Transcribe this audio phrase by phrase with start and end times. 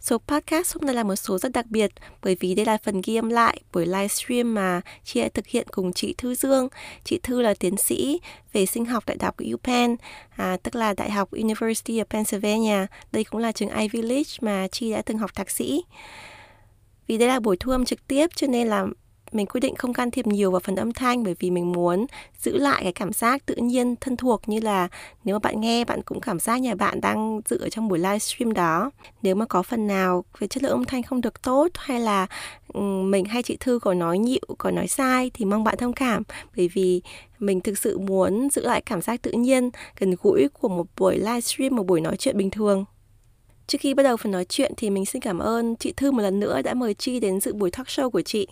[0.00, 1.90] Số podcast hôm nay là một số rất đặc biệt
[2.22, 5.66] bởi vì đây là phần ghi âm lại buổi livestream mà chị đã thực hiện
[5.70, 6.68] cùng chị Thư Dương.
[7.04, 8.20] Chị Thư là tiến sĩ
[8.52, 9.96] về sinh học tại Đại học UPenn,
[10.36, 12.86] à, tức là Đại học University of Pennsylvania.
[13.12, 15.84] Đây cũng là trường Ivy League mà chị đã từng học thạc sĩ.
[17.06, 18.86] Vì đây là buổi thu âm trực tiếp cho nên là
[19.32, 22.06] mình quyết định không can thiệp nhiều vào phần âm thanh bởi vì mình muốn
[22.38, 24.88] giữ lại cái cảm giác tự nhiên thân thuộc như là
[25.24, 27.98] nếu mà bạn nghe, bạn cũng cảm giác nhà bạn đang dự ở trong buổi
[27.98, 28.90] livestream đó.
[29.22, 32.26] Nếu mà có phần nào về chất lượng âm thanh không được tốt hay là
[32.72, 35.92] ừ, mình hay chị thư có nói nhịu, có nói sai thì mong bạn thông
[35.92, 36.22] cảm.
[36.56, 37.02] Bởi vì
[37.38, 41.18] mình thực sự muốn giữ lại cảm giác tự nhiên gần gũi của một buổi
[41.18, 42.84] livestream một buổi nói chuyện bình thường.
[43.66, 46.22] Trước khi bắt đầu phần nói chuyện thì mình xin cảm ơn chị Thư một
[46.22, 48.46] lần nữa đã mời Chi đến dự buổi talk show của chị.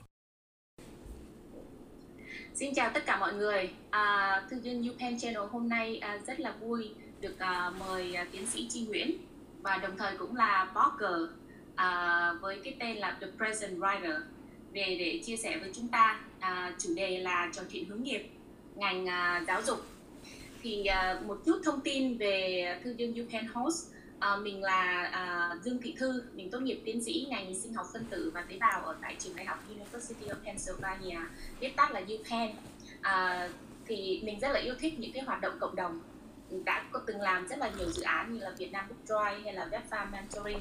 [2.59, 3.71] Xin chào tất cả mọi người.
[3.91, 8.27] À, Thư viên UPenn Channel hôm nay à, rất là vui được à, mời à,
[8.33, 9.19] tiến sĩ Chi Nguyễn
[9.63, 11.31] và đồng thời cũng là blogger
[11.75, 14.21] à, với cái tên là The Present Writer
[14.73, 18.29] về để chia sẻ với chúng ta à, chủ đề là trò chuyện hướng nghiệp
[18.75, 19.79] ngành à, giáo dục.
[20.63, 23.87] Thì à, một chút thông tin về Thư viên UPenn Host
[24.21, 27.87] À, mình là à, Dương Thị Thư, mình tốt nghiệp tiến sĩ ngành sinh học
[27.93, 31.19] phân tử và tế bào ở tại trường đại học University of Pennsylvania,
[31.61, 32.57] viết tắt là UPenn.
[33.01, 33.49] À, ờ,
[33.87, 36.01] thì mình rất là yêu thích những cái hoạt động cộng đồng.
[36.65, 39.45] Đã có từng làm rất là nhiều dự án như là Việt Nam Book Drive
[39.45, 40.59] hay là Webfarm Mentoring.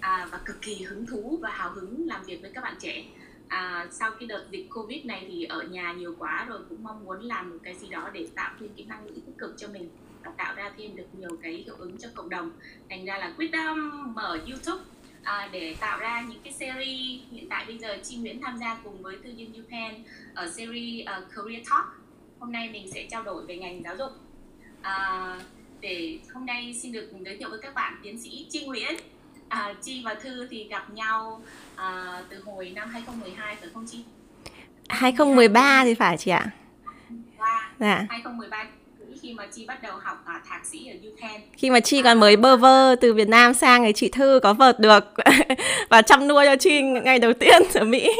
[0.00, 3.04] À, và cực kỳ hứng thú và hào hứng làm việc với các bạn trẻ.
[3.48, 7.04] À, sau cái đợt dịch covid này thì ở nhà nhiều quá rồi cũng mong
[7.04, 9.68] muốn làm một cái gì đó để tạo thêm cái năng lượng tích cực cho
[9.68, 9.90] mình
[10.24, 12.50] và tạo ra thêm được nhiều cái hiệu ứng cho cộng đồng
[12.90, 14.84] thành ra là quyết tâm mở youtube
[15.22, 18.78] à, để tạo ra những cái series hiện tại bây giờ chi nguyễn tham gia
[18.84, 21.86] cùng với thư duyên UPenn ở series uh, career talk
[22.40, 24.10] hôm nay mình sẽ trao đổi về ngành giáo dục
[24.82, 25.40] à,
[25.80, 28.96] để hôm nay xin được giới thiệu với các bạn tiến sĩ Chi Nguyễn
[29.48, 31.42] à, Chi và Thư thì gặp nhau
[31.76, 34.04] à, từ hồi năm 2012 phải không Chi?
[34.88, 36.50] 2013 thì phải chị ạ.
[36.84, 38.06] 2013, dạ.
[38.10, 38.64] 2013
[39.22, 41.42] khi mà Chi bắt đầu học uh, thạc sĩ ở UPenn.
[41.52, 44.54] Khi mà Chi còn mới bơ vơ từ Việt Nam sang thì chị Thư có
[44.54, 45.04] vợt được
[45.90, 48.08] và chăm nuôi cho Chi ngày đầu tiên ở Mỹ.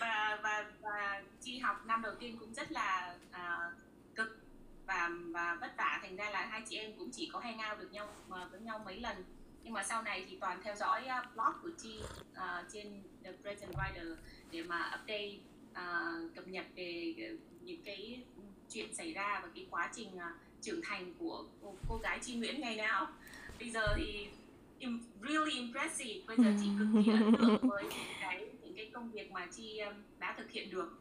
[0.00, 3.72] và và và Chi học năm đầu tiên cũng rất là uh,
[4.14, 4.38] cực
[4.86, 7.88] và và vất vả thành ra là hai chị em cũng chỉ có hangout được
[7.92, 8.08] nhau
[8.50, 9.16] với nhau mấy lần
[9.64, 11.02] nhưng mà sau này thì toàn theo dõi
[11.34, 11.98] blog của Chi
[12.32, 12.40] uh,
[12.72, 14.14] trên The Present Writer
[14.50, 15.38] để mà update
[15.72, 17.14] uh, cập nhật về
[17.64, 18.20] những cái
[18.70, 20.22] chuyện xảy ra và cái quá trình uh,
[20.62, 23.06] trưởng thành của cô, cô gái Chi Nguyễn ngày nào.
[23.58, 24.28] Bây giờ thì
[24.78, 26.20] im, really impressive.
[26.26, 27.84] Bây giờ chị cực kỳ ấn tượng với
[28.20, 30.98] cái những cái công việc mà Chi um, đã thực hiện được.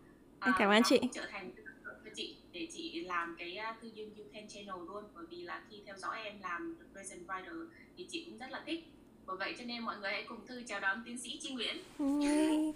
[0.50, 1.00] Uh, cảm ơn chị.
[1.14, 1.52] trở thành
[1.86, 5.04] cho chị để chị làm cái uh, thư duyên UPenn channel luôn.
[5.16, 7.68] Bởi vì là khi theo dõi em làm Present Writer
[7.98, 8.84] thì chị cũng rất là thích.
[9.26, 11.78] Bởi vậy cho nên mọi người hãy cùng thư chào đón tiến sĩ Chi Nguyễn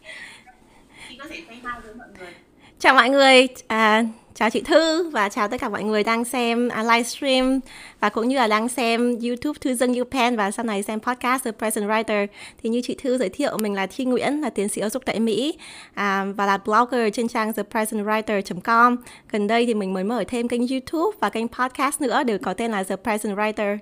[1.10, 2.34] chị có thể say hi với mọi người
[2.80, 6.70] Chào mọi người, à, chào chị Thư và chào tất cả mọi người đang xem
[6.70, 7.60] à, uh, livestream
[8.00, 11.44] và cũng như là đang xem YouTube Thư Dân UPenn và sau này xem podcast
[11.44, 12.28] The Present Writer.
[12.64, 15.04] Thì như chị Thư giới thiệu, mình là Thi Nguyễn, là tiến sĩ giáo dục
[15.06, 15.58] tại Mỹ
[15.94, 18.96] à, và là blogger trên trang thepresentwriter.com.
[19.32, 22.54] Gần đây thì mình mới mở thêm kênh YouTube và kênh podcast nữa đều có
[22.54, 23.78] tên là The Present Writer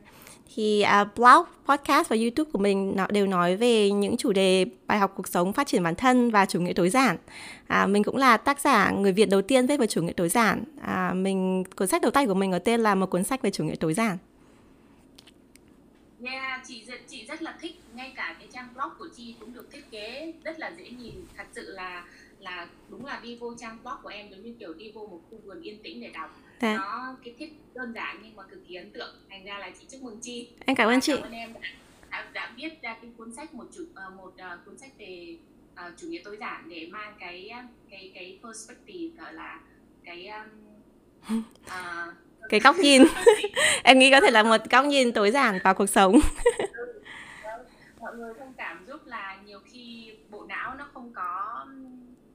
[0.55, 4.65] thì uh, blog, podcast và YouTube của mình nó đều nói về những chủ đề
[4.87, 7.17] bài học cuộc sống, phát triển bản thân và chủ nghĩa tối giản.
[7.67, 10.29] À, mình cũng là tác giả người Việt đầu tiên viết về chủ nghĩa tối
[10.29, 10.63] giản.
[10.81, 13.51] À, mình cuốn sách đầu tay của mình có tên là một cuốn sách về
[13.51, 14.17] chủ nghĩa tối giản.
[16.25, 19.71] Yeah, chị chị rất là thích ngay cả cái trang blog của chị cũng được
[19.71, 22.05] thiết kế rất là dễ nhìn thật sự là
[22.43, 25.21] là đúng là đi vô trang blog của em giống như kiểu đi vô một
[25.29, 26.39] khu vườn yên tĩnh để đọc.
[26.61, 26.75] Dạ.
[26.77, 29.15] nó cái thiết đơn giản nhưng mà cực kỳ ấn tượng.
[29.29, 31.13] Thành ra là chị chúc mừng chi em cảm ơn chị.
[31.15, 31.59] Cảm ơn em đã,
[32.09, 35.37] đã, đã viết ra cái cuốn sách một chủ uh, một uh, cuốn sách về
[35.73, 37.51] uh, chủ nghĩa tối giản để mang cái
[37.89, 39.59] cái cái perspective gọi là
[40.03, 40.27] cái
[41.29, 42.13] um, uh,
[42.49, 43.03] cái góc nhìn.
[43.83, 46.19] Em nghĩ có thể là một góc nhìn tối giản vào cuộc sống.
[47.99, 51.65] Mọi người thông cảm giúp là nhiều khi bộ não nó không có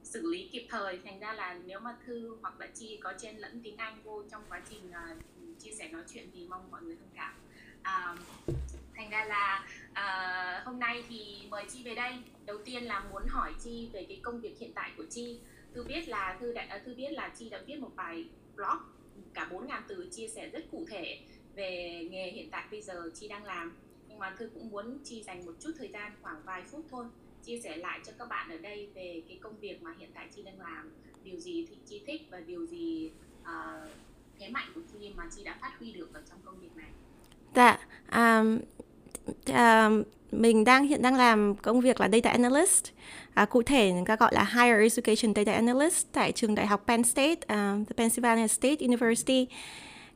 [0.09, 0.99] xử lý kịp thời.
[1.03, 4.23] Thành ra là nếu mà thư hoặc là chi có chen lẫn tiếng anh vô
[4.31, 5.17] trong quá trình uh,
[5.59, 7.33] chia sẻ nói chuyện thì mong mọi người thông cảm.
[7.79, 8.19] Uh,
[8.95, 12.13] thành ra là uh, hôm nay thì mời chi về đây.
[12.45, 15.39] Đầu tiên là muốn hỏi chi về cái công việc hiện tại của chi.
[15.73, 18.25] Thư biết là thư đã, thư biết là chi đã viết một bài
[18.55, 18.77] blog
[19.33, 21.19] cả 4.000 từ chia sẻ rất cụ thể
[21.55, 23.77] về nghề hiện tại bây giờ chi đang làm.
[24.07, 27.05] Nhưng mà thư cũng muốn chi dành một chút thời gian khoảng vài phút thôi
[27.49, 30.27] chia sẻ lại cho các bạn ở đây về cái công việc mà hiện tại
[30.35, 30.91] chi đang làm
[31.23, 33.11] điều gì thì chi thích và điều gì
[33.41, 33.91] uh,
[34.39, 36.89] thế mạnh của chi mà chi đã phát huy được ở trong công việc này
[37.55, 37.79] dạ
[38.11, 38.59] um,
[39.47, 42.85] um, mình đang hiện đang làm công việc là data analyst
[43.33, 46.83] à, cụ thể người ta gọi là higher education data analyst tại trường đại học
[46.87, 49.47] Penn State, uh, Pennsylvania State University.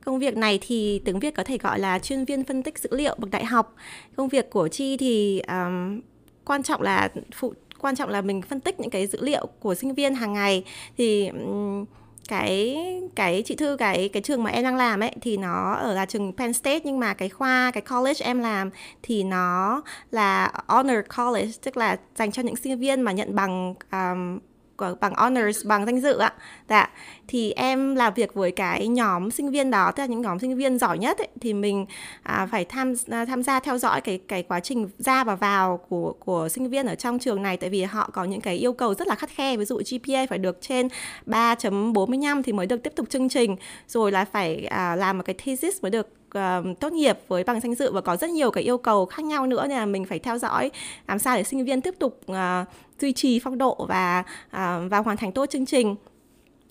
[0.06, 2.90] Công việc này thì tiếng Việt có thể gọi là chuyên viên phân tích dữ
[2.92, 3.76] liệu bậc đại học.
[4.16, 6.02] Công việc của Chi thì um,
[6.46, 9.76] quan trọng là phụ quan trọng là mình phân tích những cái dữ liệu của
[9.76, 10.64] sinh viên hàng ngày.
[10.98, 11.32] Thì
[12.30, 12.78] cái
[13.16, 16.06] cái chị thư cái cái trường mà em đang làm ấy thì nó ở là
[16.06, 18.70] trường Penn State nhưng mà cái khoa cái college em làm
[19.04, 19.82] thì nó
[20.12, 24.40] là honor college tức là dành cho những sinh viên mà nhận bằng um,
[25.02, 26.34] bằng honors bằng danh dự ạ.
[26.70, 26.90] Dạ
[27.28, 30.58] thì em làm việc với cái nhóm sinh viên đó tức là những nhóm sinh
[30.58, 31.86] viên giỏi nhất ấy, thì mình
[32.24, 35.78] à, phải tham à, tham gia theo dõi cái cái quá trình ra và vào
[35.90, 38.74] của của sinh viên ở trong trường này tại vì họ có những cái yêu
[38.74, 39.58] cầu rất là khắt khe.
[39.58, 40.88] Ví dụ GPA phải được trên
[41.26, 43.56] 3.45 thì mới được tiếp tục chương trình.
[43.88, 47.60] Rồi là phải à, làm một cái thesis mới được uh, tốt nghiệp với bằng
[47.60, 50.06] danh dự và có rất nhiều cái yêu cầu khác nhau nữa nên là mình
[50.06, 50.72] phải theo dõi
[51.08, 52.38] làm sao để sinh viên tiếp tục uh,
[53.00, 55.96] duy trì phong độ và uh, và hoàn thành tốt chương trình.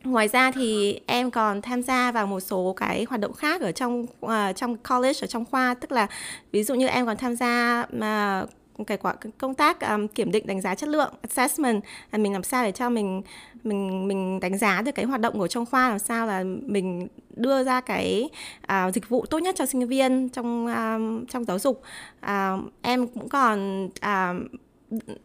[0.05, 3.73] Ngoài ra thì em còn tham gia vào một số cái hoạt động khác ở
[3.73, 5.75] trong uh, trong college ở trong khoa.
[5.75, 6.06] Tức là
[6.53, 8.44] ví dụ như em còn tham gia mà
[8.84, 11.82] cái quả công tác um, kiểm định đánh giá chất lượng assessment
[12.12, 13.23] là mình làm sao để cho mình
[13.64, 17.08] mình mình đánh giá được cái hoạt động của trong khoa làm sao là mình
[17.37, 18.29] đưa ra cái
[18.73, 21.82] uh, dịch vụ tốt nhất cho sinh viên trong um, trong giáo dục.
[22.26, 24.61] Uh, em cũng còn uh,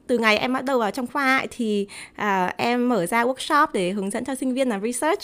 [0.07, 1.87] từ ngày em bắt đầu vào trong khoa ấy, thì
[2.21, 5.23] uh, em mở ra workshop để hướng dẫn cho sinh viên làm research.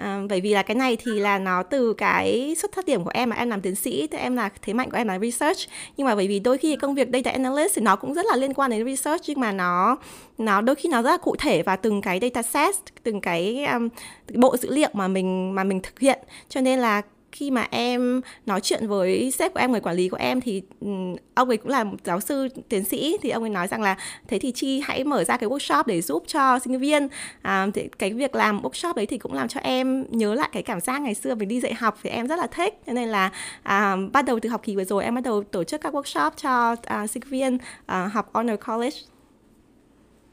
[0.00, 3.10] Uh, bởi vì là cái này thì là nó từ cái xuất phát điểm của
[3.14, 5.58] em mà em làm tiến sĩ thì em là thế mạnh của em là research.
[5.96, 8.36] Nhưng mà bởi vì đôi khi công việc data analyst thì nó cũng rất là
[8.36, 9.96] liên quan đến research nhưng mà nó
[10.38, 13.64] nó đôi khi nó rất là cụ thể và từng cái data set từng cái
[13.64, 13.88] um,
[14.34, 16.18] bộ dữ liệu mà mình mà mình thực hiện.
[16.48, 17.02] Cho nên là
[17.32, 20.62] khi mà em nói chuyện với sếp của em người quản lý của em thì
[20.80, 20.88] ừ,
[21.34, 23.96] ông ấy cũng là một giáo sư tiến sĩ thì ông ấy nói rằng là
[24.28, 27.08] thế thì chi hãy mở ra cái workshop để giúp cho sinh viên.
[27.42, 30.62] À, thì cái việc làm workshop đấy thì cũng làm cho em nhớ lại cái
[30.62, 32.74] cảm giác ngày xưa mình đi dạy học thì em rất là thích.
[32.86, 33.30] Cho nên là
[33.62, 36.30] à, bắt đầu từ học kỳ vừa rồi em bắt đầu tổ chức các workshop
[36.36, 38.96] cho à, sinh viên à, học honor college.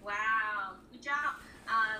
[0.03, 1.33] Wow, good job.
[1.65, 1.99] À,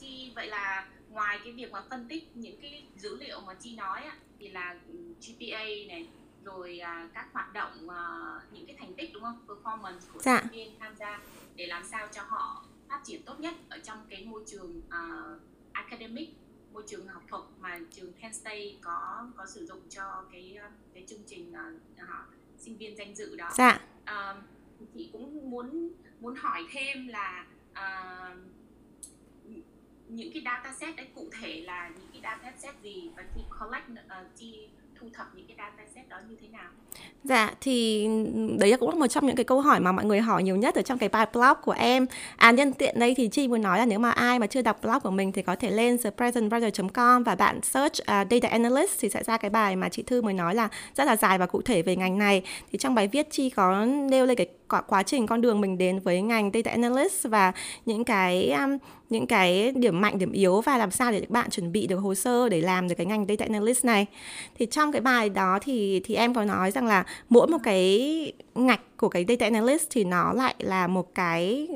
[0.00, 3.76] chi vậy là ngoài cái việc mà phân tích những cái dữ liệu mà chi
[3.76, 4.12] nói á,
[4.52, 6.08] là ừ, GPA này
[6.44, 8.00] rồi à, các hoạt động à,
[8.52, 10.40] những cái thành tích đúng không performance của dạ.
[10.40, 11.20] sinh viên tham gia
[11.56, 15.40] để làm sao cho họ phát triển tốt nhất ở trong cái môi trường uh,
[15.72, 16.28] academic
[16.72, 20.58] môi trường học thuật mà trường Penn State có có sử dụng cho cái
[20.94, 22.04] cái chương trình uh,
[22.58, 23.50] sinh viên danh dự đó.
[23.54, 23.80] Dạ.
[24.02, 24.42] Uh,
[24.94, 28.36] chị cũng muốn muốn hỏi thêm là uh,
[30.14, 34.20] những cái dataset đấy cụ thể là những cái dataset gì và chị collect ờ,
[34.20, 34.68] uh, chị
[35.00, 36.70] thu thập những cái dataset đó như thế nào?
[37.24, 38.08] Dạ thì
[38.58, 40.74] đấy cũng là một trong những cái câu hỏi mà mọi người hỏi nhiều nhất
[40.74, 42.06] ở trong cái bài blog của em.
[42.36, 44.78] À nhân tiện đây thì Chi muốn nói là nếu mà ai mà chưa đọc
[44.82, 49.10] blog của mình thì có thể lên thepresentwriter.com và bạn search uh, data analyst thì
[49.10, 51.62] sẽ ra cái bài mà chị Thư mới nói là rất là dài và cụ
[51.62, 52.42] thể về ngành này.
[52.72, 54.46] Thì trong bài viết Chi có nêu lên cái
[54.80, 57.52] quá trình con đường mình đến với ngành data analyst và
[57.86, 58.78] những cái um,
[59.10, 61.96] những cái điểm mạnh điểm yếu và làm sao để các bạn chuẩn bị được
[61.96, 64.06] hồ sơ để làm được cái ngành data analyst này.
[64.58, 68.32] Thì trong cái bài đó thì thì em có nói rằng là mỗi một cái
[68.54, 71.68] ngạch của cái data analyst thì nó lại là một cái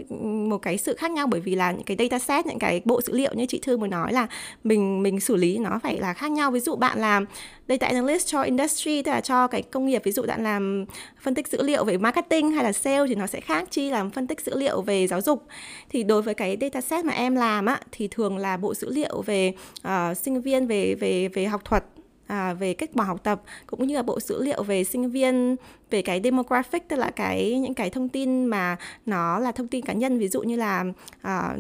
[0.48, 3.02] một cái sự khác nhau bởi vì là những cái data set những cái bộ
[3.02, 4.26] dữ liệu như chị Thư mới nói là
[4.64, 6.50] mình mình xử lý nó phải là khác nhau.
[6.50, 7.24] Ví dụ bạn làm
[7.68, 10.84] data analyst cho industry tức là cho cái công nghiệp ví dụ bạn làm
[11.20, 14.10] phân tích dữ liệu về marketing hay là sale thì nó sẽ khác chi làm
[14.10, 15.46] phân tích dữ liệu về giáo dục.
[15.88, 18.90] Thì đối với cái data set mà em làm á thì thường là bộ dữ
[18.90, 19.52] liệu về
[19.88, 21.84] uh, sinh viên về về về học thuật
[22.26, 25.56] à, về kết quả học tập cũng như là bộ dữ liệu về sinh viên
[25.90, 29.84] về cái demographic tức là cái những cái thông tin mà nó là thông tin
[29.84, 30.84] cá nhân ví dụ như là
[31.22, 31.56] à,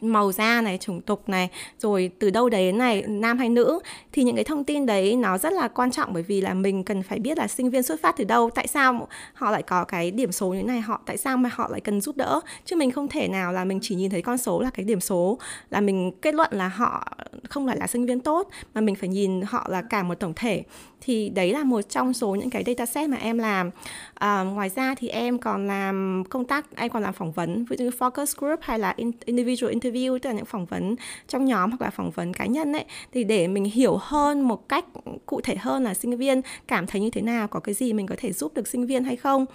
[0.00, 3.80] màu da này, chủng tục này, rồi từ đâu đến này, nam hay nữ,
[4.12, 6.84] thì những cái thông tin đấy nó rất là quan trọng bởi vì là mình
[6.84, 9.84] cần phải biết là sinh viên xuất phát từ đâu, tại sao họ lại có
[9.84, 12.40] cái điểm số như thế này, họ, tại sao mà họ lại cần giúp đỡ.
[12.64, 15.00] Chứ mình không thể nào là mình chỉ nhìn thấy con số là cái điểm
[15.00, 15.38] số,
[15.70, 17.08] là mình kết luận là họ
[17.48, 20.32] không phải là sinh viên tốt, mà mình phải nhìn họ là cả một tổng
[20.36, 20.62] thể
[21.06, 23.70] thì đấy là một trong số những cái dataset mà em làm.
[24.14, 27.76] À, ngoài ra thì em còn làm công tác em còn làm phỏng vấn ví
[27.76, 28.94] dụ như focus group hay là
[29.24, 30.96] individual interview tức là những phỏng vấn
[31.28, 32.84] trong nhóm hoặc là phỏng vấn cá nhân ấy.
[33.12, 34.84] Thì để mình hiểu hơn một cách
[35.26, 38.06] cụ thể hơn là sinh viên cảm thấy như thế nào có cái gì mình
[38.06, 39.46] có thể giúp được sinh viên hay không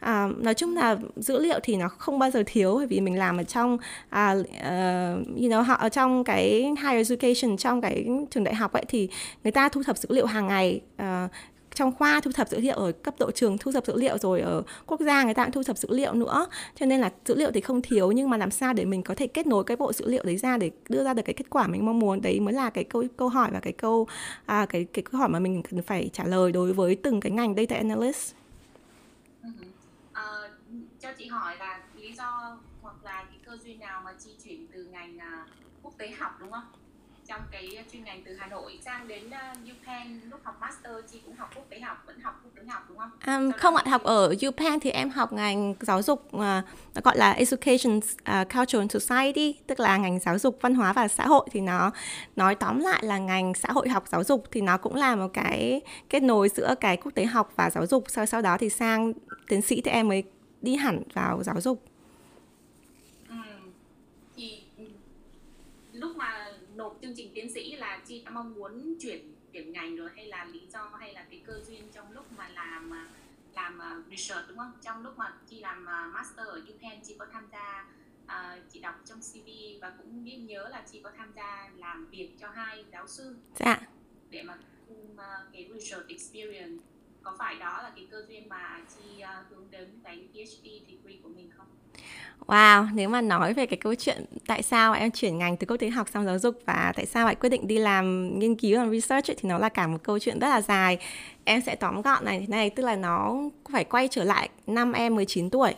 [0.00, 3.18] à, nói chung là dữ liệu thì nó không bao giờ thiếu bởi vì mình
[3.18, 3.78] làm ở trong
[4.08, 4.46] à, uh,
[5.26, 9.08] you know họ ở trong cái higher education trong cái trường đại học ấy thì
[9.44, 10.80] người ta thu thập dữ liệu hàng ngày.
[11.02, 11.30] Uh,
[11.78, 14.40] trong khoa thu thập dữ liệu ở cấp độ trường thu thập dữ liệu rồi
[14.40, 16.46] ở quốc gia người ta cũng thu thập dữ liệu nữa.
[16.80, 19.14] Cho nên là dữ liệu thì không thiếu nhưng mà làm sao để mình có
[19.14, 21.50] thể kết nối cái bộ dữ liệu đấy ra để đưa ra được cái kết
[21.50, 24.06] quả mình mong muốn đấy mới là cái câu câu hỏi và cái câu
[24.46, 27.32] à, cái cái câu hỏi mà mình cần phải trả lời đối với từng cái
[27.32, 28.37] ngành data analyst
[31.08, 34.66] cho chị hỏi là lý do hoặc là cái cơ duyên nào mà chi chuyển
[34.72, 35.48] từ ngành uh,
[35.82, 36.64] quốc tế học đúng không?
[37.26, 41.20] trong cái chuyên ngành từ Hà Nội sang đến uh, UPenn lúc học master chị
[41.24, 43.10] cũng học quốc tế học vẫn học quốc tế học đúng không?
[43.26, 47.32] Um, không ạ, học ở UPenn thì em học ngành giáo dục uh, gọi là
[47.32, 51.48] Education uh, Culture and Society tức là ngành giáo dục văn hóa và xã hội
[51.52, 51.90] thì nó
[52.36, 55.28] nói tóm lại là ngành xã hội học giáo dục thì nó cũng là một
[55.32, 58.68] cái kết nối giữa cái quốc tế học và giáo dục sau sau đó thì
[58.68, 59.12] sang
[59.48, 60.24] tiến sĩ thì em mới
[60.62, 61.84] đi hẳn vào giáo dục.
[63.28, 63.34] Ừ.
[64.36, 64.62] thì
[65.92, 69.96] lúc mà nộp chương trình tiến sĩ là chị đã mong muốn chuyển chuyển ngành
[69.96, 72.92] rồi hay là lý do hay là cái cơ duyên trong lúc mà làm
[73.54, 74.72] làm research đúng không?
[74.82, 77.86] Trong lúc mà chị làm master ở UPenn chị có tham gia
[78.24, 79.48] uh, chị đọc trong CV
[79.80, 83.36] và cũng biết nhớ là chị có tham gia làm việc cho hai giáo sư
[83.56, 83.80] dạ.
[84.30, 84.58] để mà
[85.52, 86.84] cái research experience
[87.28, 91.16] có phải đó là cái cơ duyên mà chi uh, hướng đến cái PhD degree
[91.22, 91.66] của mình không?
[92.46, 95.76] Wow, nếu mà nói về cái câu chuyện tại sao em chuyển ngành từ quốc
[95.76, 98.78] tế học sang giáo dục và tại sao lại quyết định đi làm nghiên cứu
[98.78, 100.98] làm research ấy, thì nó là cả một câu chuyện rất là dài.
[101.44, 103.36] Em sẽ tóm gọn này thế này, tức là nó
[103.72, 105.74] phải quay trở lại năm em 19 tuổi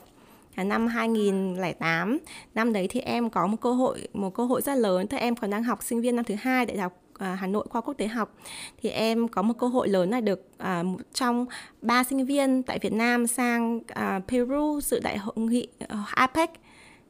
[0.57, 2.19] năm 2008
[2.55, 5.37] năm đấy thì em có một cơ hội một cơ hội rất lớn tức em
[5.37, 7.95] còn đang học sinh viên năm thứ hai đại học À, Hà Nội khoa quốc
[7.95, 8.35] tế học.
[8.83, 11.47] Thì em có một cơ hội lớn là được uh, trong
[11.83, 16.09] ba sinh viên tại Việt Nam sang uh, Peru dự đại hội nghị ờ, uh,
[16.15, 16.51] APEC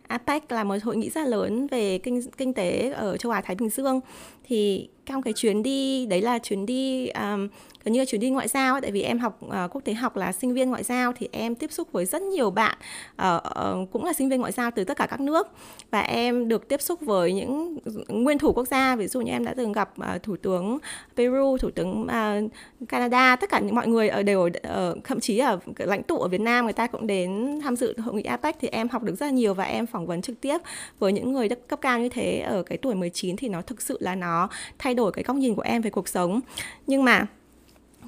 [0.09, 3.57] APEC là một hội nghị rất lớn về kinh kinh tế ở châu Á Thái
[3.57, 4.01] Bình Dương.
[4.45, 7.49] Thì trong cái chuyến đi đấy là chuyến đi um,
[7.85, 9.95] gần như là chuyến đi ngoại giao ấy, tại vì em học uh, quốc tế
[9.95, 12.79] học là sinh viên ngoại giao thì em tiếp xúc với rất nhiều bạn
[13.23, 13.43] uh,
[13.83, 15.49] uh, cũng là sinh viên ngoại giao từ tất cả các nước.
[15.91, 19.45] Và em được tiếp xúc với những nguyên thủ quốc gia ví dụ như em
[19.45, 20.79] đã từng gặp uh, thủ tướng
[21.17, 25.39] Peru thủ tướng uh, Canada tất cả những mọi người ở đều ở thậm chí
[25.39, 28.57] ở lãnh tụ ở Việt Nam người ta cũng đến tham dự hội nghị APEC
[28.61, 30.59] thì em học được rất là nhiều và em phỏng vấn trực tiếp
[30.99, 33.99] với những người cấp cao như thế ở cái tuổi 19 thì nó thực sự
[34.01, 34.49] là nó
[34.79, 36.41] thay đổi cái góc nhìn của em về cuộc sống.
[36.87, 37.27] Nhưng mà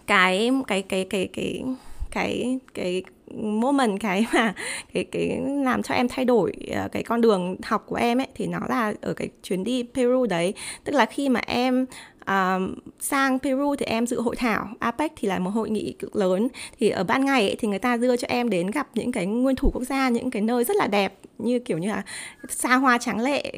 [0.07, 1.63] cái cái cái cái cái
[2.11, 3.03] cái cái
[3.43, 4.55] moment, cái mà
[4.95, 8.29] cái cái làm cho em thay đổi ờ, cái con đường học của em ấy,
[8.35, 10.55] thì nó là ở cái chuyến đi Peru đấy.
[10.85, 11.87] Tức là khi mà em
[12.27, 16.17] um, sang Peru thì em dự hội thảo APEC thì là một hội nghị cực
[16.17, 16.49] lớn.
[16.79, 19.27] Thì ở ban ngày ấy, thì người ta đưa cho em đến gặp những cái
[19.27, 22.03] nguyên thủ quốc gia những cái nơi rất là đẹp như kiểu như là
[22.49, 23.53] xa hoa tráng lệ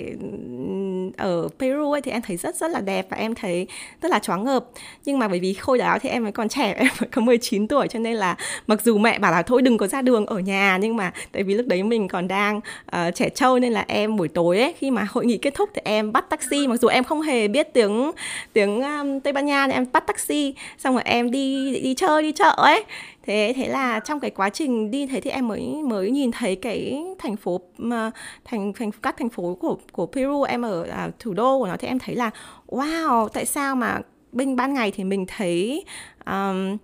[1.16, 3.66] ở Peru ấy thì em thấy rất rất là đẹp và em thấy
[4.02, 4.64] rất là choáng ngợp.
[5.04, 7.68] Nhưng mà bởi vì khôi đó thì em mới còn trẻ em mới có 19
[7.68, 10.38] tuổi cho nên là mặc dù mẹ bảo là thôi đừng có ra đường ở
[10.38, 13.84] nhà nhưng mà tại vì lúc đấy mình còn đang uh, trẻ trâu nên là
[13.88, 16.66] em buổi tối ấy khi mà hội nghị kết thúc thì em bắt taxi.
[16.66, 18.10] Mặc dù em không hề biết tiếng
[18.54, 22.22] tiếng um, Tây Ban Nha thì em bắt taxi xong rồi em đi đi chơi
[22.22, 22.84] đi chợ ấy.
[23.26, 26.56] Thế thế là trong cái quá trình đi thế thì em mới mới nhìn thấy
[26.56, 28.10] cái thành phố mà
[28.44, 31.76] thành thành các thành phố của của Peru em ở à, thủ đô của nó
[31.76, 32.30] thì em thấy là
[32.68, 34.00] wow tại sao mà
[34.32, 35.84] bên ban ngày thì mình thấy
[36.26, 36.76] um,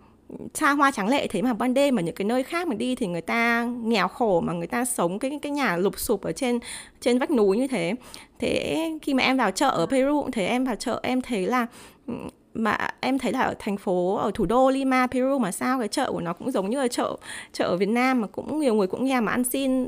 [0.55, 2.95] xa hoa trắng lệ thế mà ban đêm ở những cái nơi khác mà đi
[2.95, 6.33] thì người ta nghèo khổ mà người ta sống cái cái nhà lụp sụp ở
[6.33, 6.59] trên
[7.01, 7.95] trên vách núi như thế.
[8.39, 11.47] Thế khi mà em vào chợ ở Peru cũng thế em vào chợ em thấy
[11.47, 11.67] là
[12.07, 12.15] ừ,
[12.55, 15.89] mà em thấy là ở thành phố, ở thủ đô Lima, Peru mà sao cái
[15.89, 17.17] chợ của nó cũng giống như là chợ
[17.53, 19.87] chợ ở Việt Nam mà cũng nhiều người cũng nghèo mà ăn xin.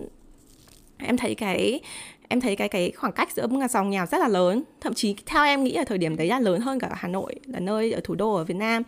[0.99, 1.81] Em thấy cái,
[2.29, 5.45] em thấy cái cái khoảng cách giữa dòng nghèo rất là lớn, thậm chí theo
[5.45, 8.01] em nghĩ ở thời điểm đấy là lớn hơn cả Hà Nội là nơi ở
[8.05, 8.83] thủ đô ở Việt Nam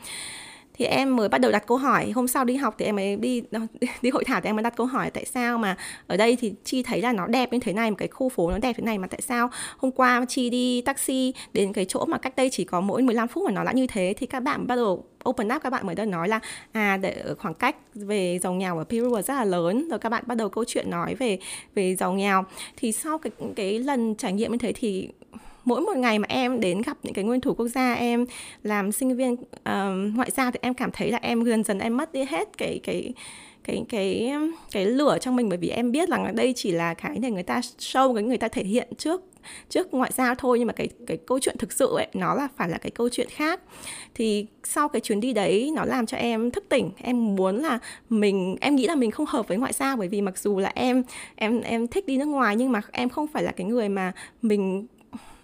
[0.74, 3.16] thì em mới bắt đầu đặt câu hỏi, hôm sau đi học thì em mới
[3.16, 3.60] đi ờ,
[4.02, 5.76] đi hội thảo thì em mới đặt câu hỏi, tại sao mà
[6.06, 8.50] ở đây thì chi thấy là nó đẹp như thế này, một cái khu phố
[8.50, 12.04] nó đẹp thế này, mà tại sao hôm qua chi đi taxi đến cái chỗ
[12.04, 14.14] mà cách đây chỉ có mỗi 15 phút mà nó đã như thế?
[14.16, 16.40] Thì các bạn bắt đầu open up, các bạn mới đã nói là
[16.72, 19.88] à để ở khoảng cách về giàu nghèo ở Peru rất là lớn.
[19.88, 21.38] Rồi các bạn bắt đầu câu chuyện nói về
[21.74, 22.44] về giàu nghèo.
[22.76, 25.08] Thì sau cái cái lần trải nghiệm như thế thì
[25.64, 28.26] mỗi một ngày mà em đến gặp những cái nguyên thủ quốc gia em
[28.62, 31.96] làm sinh viên uh, ngoại giao thì em cảm thấy là em dần dần em
[31.96, 33.12] mất đi hết cái cái
[33.64, 34.32] cái cái
[34.72, 37.42] cái lửa trong mình bởi vì em biết rằng đây chỉ là cái để người
[37.42, 39.22] ta show cái người ta thể hiện trước
[39.68, 40.58] trước ngoại giao thôi.
[40.58, 43.08] Nhưng mà cái cái câu chuyện thực sự ấy nó là phải là cái câu
[43.08, 43.60] chuyện khác.
[44.14, 46.90] Thì sau cái chuyến đi đấy nó làm cho em thức tỉnh.
[46.96, 47.78] Em muốn là
[48.08, 50.72] mình em nghĩ là mình không hợp với ngoại giao bởi vì mặc dù là
[50.74, 51.02] em
[51.34, 54.12] em em thích đi nước ngoài nhưng mà em không phải là cái người mà
[54.42, 54.86] mình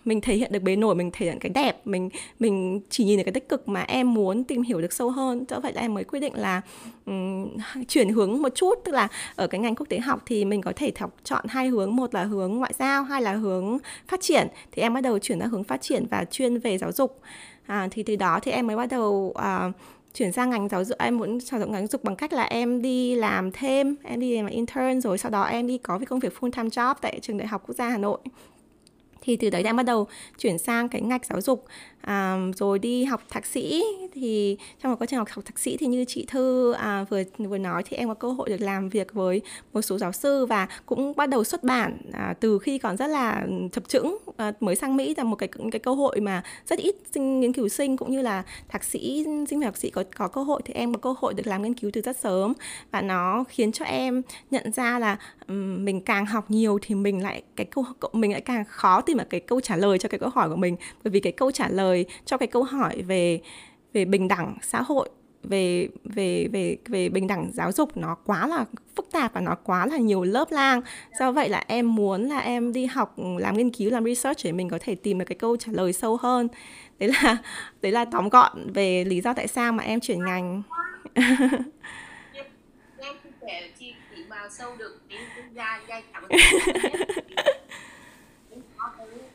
[0.05, 3.17] mình thể hiện được bề nổi mình thể hiện cái đẹp mình mình chỉ nhìn
[3.17, 5.45] được cái tích cực mà em muốn tìm hiểu được sâu hơn.
[5.47, 6.63] Cho vậy là em mới quyết định là
[7.07, 7.49] um,
[7.89, 10.73] chuyển hướng một chút tức là ở cái ngành quốc tế học thì mình có
[10.77, 11.97] thể học chọn hai hướng.
[11.97, 13.79] Một là hướng ngoại giao hai là hướng
[14.09, 14.49] phát triển.
[14.73, 17.21] Thì em bắt đầu chuyển ra hướng phát triển và chuyên về giáo dục.
[17.67, 19.75] À, thì từ đó thì em mới bắt đầu uh,
[20.15, 20.99] chuyển sang ngành giáo dục.
[20.99, 24.21] Em muốn sử dụng ngành giáo dục bằng cách là em đi làm thêm em
[24.21, 26.95] đi làm intern rồi sau đó em đi có cái công việc full time job
[27.01, 28.19] tại trường đại học quốc gia hà nội
[29.21, 30.07] thì từ đấy em bắt đầu
[30.39, 31.65] chuyển sang cái ngạch giáo dục.
[32.01, 33.85] À, rồi đi học thạc sĩ.
[34.13, 37.23] Thì trong một quá trình học học thạc sĩ thì như chị thư à, vừa
[37.39, 39.41] vừa nói thì em có cơ hội được làm việc với
[39.73, 43.07] một số giáo sư và cũng bắt đầu xuất bản à, từ khi còn rất
[43.07, 46.79] là chập chững à, mới sang mỹ là một cái cái cơ hội mà rất
[46.79, 50.05] ít sinh nghiên cứu sinh cũng như là thạc sĩ sinh viên thạc sĩ có
[50.17, 52.53] có cơ hội thì em có cơ hội được làm nghiên cứu từ rất sớm.
[52.91, 55.17] Và nó khiến cho em nhận ra là
[55.49, 59.19] um, mình càng học nhiều thì mình lại cái câu mình lại càng khó tìm
[59.19, 60.77] được cái câu trả lời cho cái câu hỏi của mình.
[61.05, 63.41] Bởi vì cái câu trả lời cho cái câu hỏi về
[63.93, 65.09] về bình đẳng xã hội
[65.43, 68.65] về về về về bình đẳng giáo dục nó quá là
[68.97, 70.81] phức tạp và nó quá là nhiều lớp lang
[71.19, 74.53] do vậy là em muốn là em đi học làm nghiên cứu làm research để
[74.53, 76.49] mình có thể tìm được cái câu trả lời sâu hơn
[76.99, 77.37] đấy là
[77.83, 80.63] đấy là tóm gọn về lý do tại sao mà em chuyển ngành
[83.05, 83.15] em
[84.51, 85.21] sâu được đến
[85.55, 86.39] ra ra cảm cái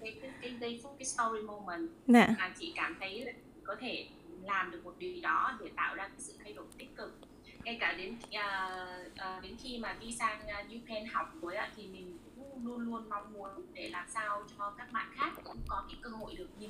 [0.02, 2.30] cái cái cái story moment Nè.
[2.38, 3.32] mà chị cảm thấy là
[3.64, 4.06] có thể
[4.46, 7.20] làm được một điều đó để tạo ra cái sự thay đổi tích cực.
[7.64, 11.72] Ngay cả đến uh, uh, đến khi mà đi sang uh, UPenn học rồi á
[11.76, 15.58] thì mình cũng luôn luôn mong muốn để làm sao cho các bạn khác cũng
[15.68, 16.70] có cái cơ hội được nhìn.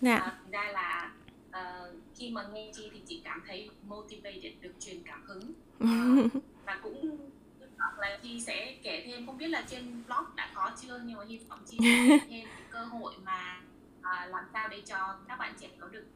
[0.00, 0.16] Dạ.
[0.16, 1.12] uh, ra là
[1.48, 5.52] uh, khi mà nghe chi thì chị cảm thấy motivated được truyền cảm hứng.
[5.84, 6.32] Uh,
[6.66, 7.18] và cũng
[7.78, 9.26] hoặc là chi sẽ kể thêm.
[9.26, 12.18] Không biết là trên blog đã có chưa nhưng mà hy vọng chi sẽ kể
[12.28, 13.60] thêm cái cơ hội mà
[14.02, 16.06] à, làm sao để cho các bạn trẻ có được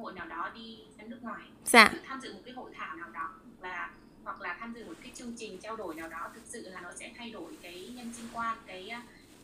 [0.00, 1.42] hội nào đó đi ra nước ngoài.
[1.64, 1.92] Dạ.
[2.04, 3.30] tham dự một cái hội thảo nào đó
[3.62, 3.90] là
[4.24, 6.80] hoặc là tham dự một cái chương trình trao đổi nào đó thực sự là
[6.80, 8.90] nó sẽ thay đổi cái nhân sinh quan cái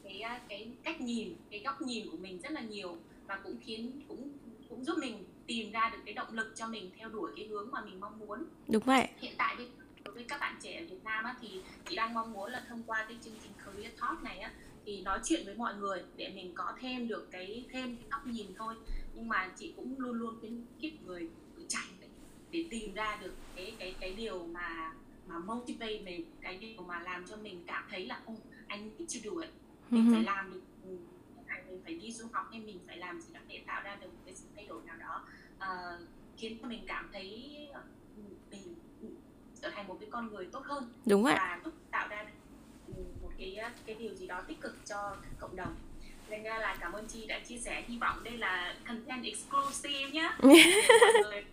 [0.02, 4.00] cái cái cách nhìn cái góc nhìn của mình rất là nhiều và cũng khiến
[4.08, 4.28] cũng
[4.68, 7.70] cũng giúp mình tìm ra được cái động lực cho mình theo đuổi cái hướng
[7.70, 8.44] mà mình mong muốn.
[8.68, 9.08] Đúng vậy.
[9.20, 9.68] Hiện tại bây
[10.04, 12.64] đối với các bạn trẻ ở Việt Nam á, thì chị đang mong muốn là
[12.68, 14.52] thông qua cái chương trình Career Talk này á,
[14.86, 18.26] thì nói chuyện với mọi người để mình có thêm được cái thêm cái góc
[18.26, 18.74] nhìn thôi
[19.16, 21.82] nhưng mà chị cũng luôn luôn khuyến khích người tự trải
[22.50, 24.94] để, tìm ra được cái cái cái điều mà
[25.26, 29.14] mà motivate mình cái điều mà làm cho mình cảm thấy là oh, anh need
[29.14, 29.50] to do it
[29.90, 30.60] mình phải làm được
[31.68, 34.06] mình phải đi du học hay mình phải làm gì đó để tạo ra được
[34.06, 35.24] một cái sự thay đổi nào đó.
[35.56, 37.58] Uh, khiến cho mình cảm thấy
[38.50, 38.74] mình
[39.62, 42.26] trở thành một cái con người tốt hơn đúng vậy và tạo ra
[43.22, 45.74] một cái cái điều gì đó tích cực cho cộng đồng
[46.28, 47.84] nên ra là cảm ơn chi đã chia sẻ.
[47.88, 50.30] Hy vọng đây là content exclusive
[51.22, 51.44] người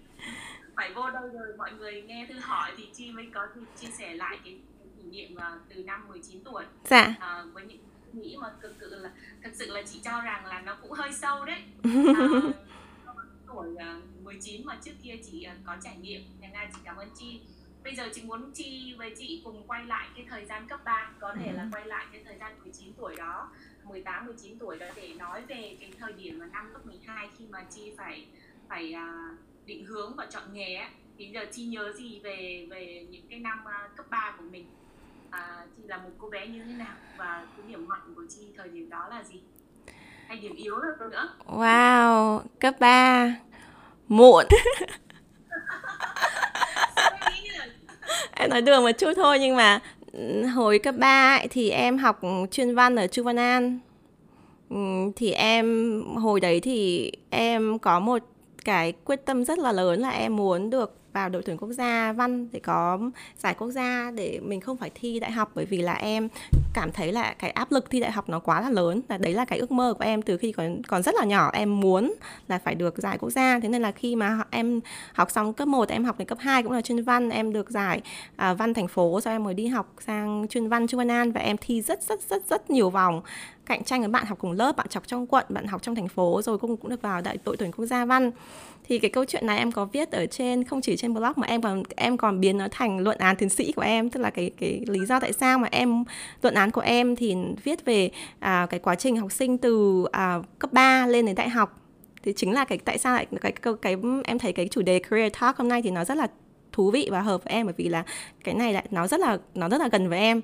[0.75, 3.87] phải vô đâu rồi mọi người nghe thư hỏi thì chi mới có thể chia
[3.87, 4.59] sẻ lại cái
[4.97, 5.37] kỷ niệm
[5.69, 6.63] từ năm 19 tuổi.
[6.83, 7.15] Dạ.
[7.19, 7.77] à, với những
[8.13, 9.11] nghĩ mà cực cự là
[9.43, 11.61] thật sự là chị cho rằng là nó cũng hơi sâu đấy.
[13.05, 13.13] À,
[13.47, 16.21] tuổi uh, 19 mà trước kia chị uh, có trải nghiệm.
[16.41, 17.39] Nên là chị cảm ơn chi
[17.83, 21.11] bây giờ chị muốn chi với chị cùng quay lại cái thời gian cấp 3
[21.19, 23.51] có thể là quay lại cái thời gian 19 tuổi đó
[23.85, 27.45] 18 19 tuổi đó để nói về cái thời điểm mà năm lớp 12 khi
[27.49, 28.27] mà chi phải
[28.69, 30.89] phải uh, định hướng và chọn nghề ấy.
[31.17, 34.65] thì giờ chi nhớ gì về về những cái năm uh, cấp 3 của mình?
[35.29, 36.95] À, chị là một cô bé như thế nào?
[37.17, 39.41] Và cái điểm mạnh của chi thời điểm đó là gì?
[40.27, 41.29] Hay điểm yếu là nữa?
[41.45, 43.35] Wow cấp 3
[44.07, 44.45] muộn.
[48.35, 49.79] Em nói đường một chút thôi nhưng mà
[50.53, 52.21] hồi cấp 3 ấy, thì em học
[52.51, 53.79] chuyên văn ở Chu Văn An.
[54.69, 54.77] Ừ,
[55.15, 58.23] thì em hồi đấy thì em có một
[58.65, 62.13] cái quyết tâm rất là lớn là em muốn được vào đội tuyển quốc gia
[62.13, 62.99] văn để có
[63.37, 66.27] giải quốc gia để mình không phải thi đại học bởi vì là em
[66.73, 69.33] cảm thấy là cái áp lực thi đại học nó quá là lớn là đấy
[69.33, 71.51] là cái ước mơ của em từ khi còn còn rất là nhỏ.
[71.53, 72.13] Em muốn
[72.47, 74.79] là phải được giải quốc gia thế nên là khi mà em
[75.13, 77.69] học xong cấp 1 em học đến cấp 2 cũng là chuyên văn em được
[77.69, 78.01] giải
[78.35, 81.31] à, văn thành phố sau em mới đi học sang chuyên văn chuyên văn an
[81.31, 83.21] và em thi rất rất rất rất nhiều vòng
[83.65, 86.07] cạnh tranh với bạn học cùng lớp bạn học trong quận bạn học trong thành
[86.07, 88.31] phố rồi cũng cũng được vào đại đội tuyển quốc gia văn
[88.83, 91.47] thì cái câu chuyện này em có viết ở trên không chỉ trên blog mà
[91.47, 94.09] em còn em còn biến nó thành luận án tiến sĩ của em.
[94.09, 96.03] Tức là cái cái lý do tại sao mà em
[96.41, 100.39] luận án của em thì viết về à, cái quá trình học sinh từ à,
[100.59, 101.79] cấp 3 lên đến đại học.
[102.23, 104.99] Thì chính là cái tại sao lại cái, cái cái em thấy cái chủ đề
[104.99, 106.27] career talk hôm nay thì nó rất là
[106.71, 108.03] thú vị và hợp với em bởi vì là
[108.43, 110.41] cái này lại nó rất là nó rất là gần với em.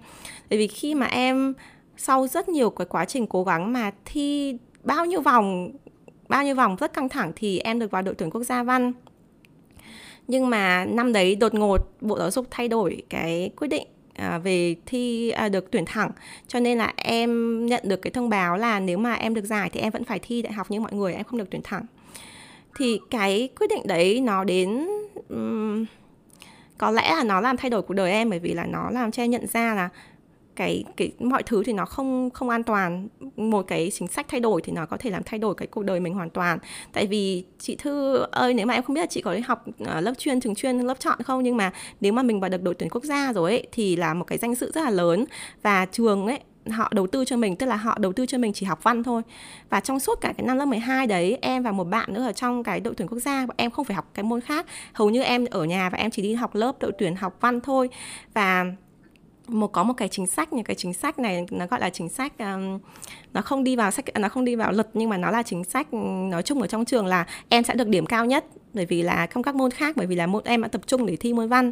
[0.50, 1.54] Bởi vì khi mà em
[1.98, 5.72] sau rất nhiều cái quá trình cố gắng mà thi bao nhiêu vòng
[6.30, 8.94] bao nhiêu vòng rất căng thẳng thì em được vào đội tuyển quốc gia văn.
[10.28, 14.38] Nhưng mà năm đấy đột ngột bộ giáo dục thay đổi cái quyết định à,
[14.38, 16.12] về thi à, được tuyển thẳng.
[16.48, 19.70] Cho nên là em nhận được cái thông báo là nếu mà em được giải
[19.70, 21.86] thì em vẫn phải thi đại học như mọi người em không được tuyển thẳng.
[22.78, 24.88] Thì cái quyết định đấy nó đến
[25.30, 25.86] um,
[26.78, 29.12] có lẽ là nó làm thay đổi cuộc đời em bởi vì là nó làm
[29.12, 29.90] cho em nhận ra là
[30.60, 33.08] cái cái mọi thứ thì nó không không an toàn.
[33.36, 35.84] Một cái chính sách thay đổi thì nó có thể làm thay đổi cái cuộc
[35.84, 36.60] đời mình hoàn toàn.
[36.94, 39.66] Tại vì chị thư ơi, nếu mà em không biết là chị có đi học
[39.86, 41.44] ờ, lớp chuyên, trường chuyên, lớp chọn không?
[41.44, 44.14] Nhưng mà nếu mà mình vào được đội tuyển quốc gia rồi ấy, thì là
[44.14, 45.26] một cái danh dự rất là lớn.
[45.62, 46.40] Và trường ấy,
[46.72, 49.04] họ đầu tư cho mình, tức là họ đầu tư cho mình chỉ học văn
[49.04, 49.22] thôi.
[49.70, 52.32] Và trong suốt cả cái năm lớp 12 đấy, em và một bạn nữa ở
[52.32, 54.66] trong cái đội tuyển quốc gia em không phải học cái môn khác.
[54.94, 57.62] Hầu như em ở nhà và em chỉ đi học lớp đội tuyển học văn
[57.62, 57.90] thôi.
[58.34, 58.66] Và
[59.50, 62.10] một có một cái chính sách như cái chính sách này nó gọi là chính
[62.10, 62.80] sách um,
[63.34, 65.64] nó không đi vào sách nó không đi vào luật nhưng mà nó là chính
[65.64, 65.94] sách
[66.30, 69.28] nói chung ở trong trường là em sẽ được điểm cao nhất bởi vì là
[69.28, 71.48] không các môn khác bởi vì là môn em đã tập trung để thi môn
[71.48, 71.72] văn.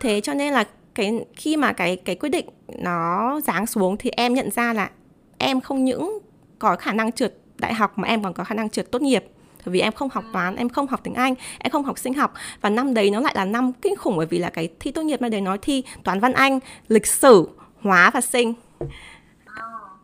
[0.00, 0.64] Thế cho nên là
[0.94, 2.46] cái khi mà cái cái quyết định
[2.78, 4.90] nó giáng xuống thì em nhận ra là
[5.38, 6.18] em không những
[6.58, 9.24] có khả năng trượt đại học mà em còn có khả năng trượt tốt nghiệp
[9.70, 12.34] vì em không học toán em không học tiếng anh em không học sinh học.
[12.60, 15.02] Và năm đấy nó lại là năm kinh khủng bởi vì là cái thi tốt
[15.02, 17.48] nghiệp năm đấy nói thi toán văn anh lịch sử
[17.80, 18.54] hóa và sinh.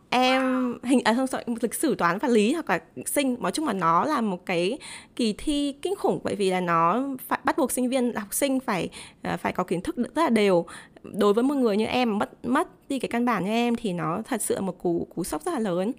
[0.09, 3.67] Em hình à không sorry, lịch sử toán và lý hoặc là sinh nói chung
[3.67, 4.77] là nó là một cái
[5.15, 8.59] kỳ thi kinh khủng bởi vì là nó phải bắt buộc sinh viên học sinh
[8.59, 8.89] phải
[9.21, 10.65] à, phải có kiến thức rất là đều.
[11.03, 13.93] Đối với một người như em mất mất đi cái căn bản như em thì
[13.93, 15.91] nó thật sự là một cú cú sốc rất là lớn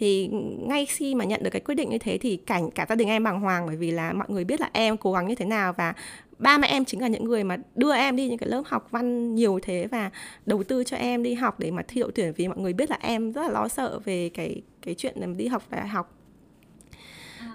[0.00, 2.94] thì ngay khi mà nhận được cái quyết định như thế thì cảnh cả gia
[2.94, 5.34] đình em bàng hoàng bởi vì là mọi người biết là em cố gắng như
[5.34, 5.94] thế nào và
[6.38, 8.88] ba mẹ em chính là những người mà đưa em đi những cái lớp học
[8.90, 10.10] văn nhiều thế và
[10.46, 12.90] đầu tư cho em đi học để mà thi đậu tuyển vì mọi người biết
[12.90, 16.16] là em rất là lo sợ về cái cái chuyện đi học đại học.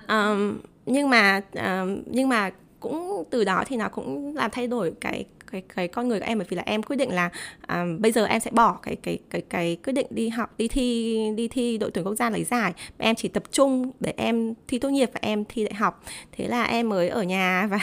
[0.08, 4.94] Um, nhưng mà um, nhưng mà cũng từ đó thì nó cũng làm thay đổi
[5.02, 7.30] cái cái cái con người của em bởi vì là em quyết định là
[7.68, 10.68] à, bây giờ em sẽ bỏ cái cái cái cái quyết định đi học đi
[10.68, 12.74] thi đi thi đội tuyển quốc gia lấy giải.
[12.98, 16.04] Em chỉ tập trung để em thi tốt nghiệp và em thi đại học.
[16.32, 17.80] Thế là em mới ở nhà và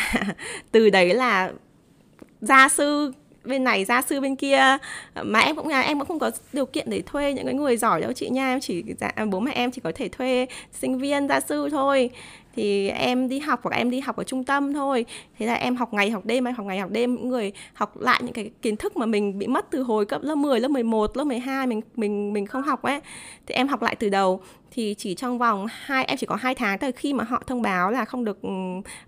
[0.73, 1.53] từ đấy là
[2.41, 3.13] gia sư
[3.45, 4.77] bên này gia sư bên kia.
[5.23, 7.77] Mà em cũng nhà em cũng không có điều kiện để thuê những cái người
[7.77, 8.53] giỏi đâu chị nha.
[8.55, 12.11] Em chỉ dạ, bố mẹ em chỉ có thể thuê sinh viên gia sư thôi
[12.57, 15.05] thì em đi học hoặc em đi học ở trung tâm thôi.
[15.39, 17.15] Thế là em học ngày học đêm em học ngày học đêm.
[17.15, 20.23] Những người học lại những cái kiến thức mà mình bị mất từ hồi cấp
[20.25, 23.01] lớp 10, lớp 11, lớp 12 mình mình mình không học ấy
[23.47, 24.41] thì em học lại từ đầu
[24.75, 27.63] thì chỉ trong vòng hai em chỉ có hai tháng từ khi mà họ thông
[27.63, 28.39] báo là không được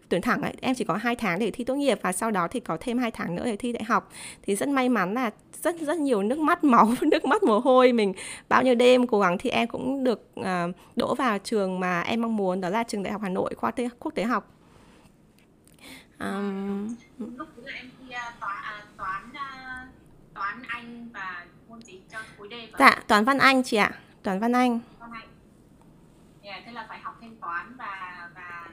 [0.09, 2.49] tuyển thẳng ấy em chỉ có hai tháng để thi tốt nghiệp và sau đó
[2.49, 4.13] thì có thêm hai tháng nữa để thi đại học.
[4.43, 5.31] Thì rất may mắn là
[5.63, 8.13] rất rất nhiều nước mắt máu nước mắt mồ hôi mình.
[8.49, 10.47] Bao nhiêu đêm cố gắng thì em cũng được uh,
[10.97, 13.71] đỗ vào trường mà em mong muốn đó là trường đại học Hà Nội khoa
[13.71, 14.51] tế, quốc tế học.
[16.21, 18.63] Um, lúc là em thi toán
[18.97, 19.31] toán
[20.35, 23.91] toán anh và môn gì cho khối D dạ toán văn anh chị ạ
[24.23, 24.81] toán văn anh
[26.75, 28.69] là phải học thêm toán và và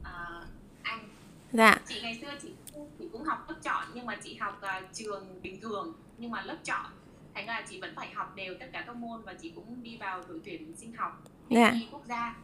[0.00, 0.46] uh,
[0.82, 1.08] anh.
[1.52, 1.76] Dạ.
[1.86, 2.54] Chị ngày xưa chị
[2.98, 6.42] chị cũng học lớp chọn nhưng mà chị học uh, trường bình thường nhưng mà
[6.42, 6.86] lớp chọn.
[7.34, 9.96] Thành ra chị vẫn phải học đều tất cả các môn và chị cũng đi
[9.96, 11.72] vào đội tuyển sinh học dạ.
[11.90, 12.34] quốc gia.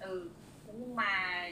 [0.00, 0.28] Ừ
[0.78, 1.44] nhưng mà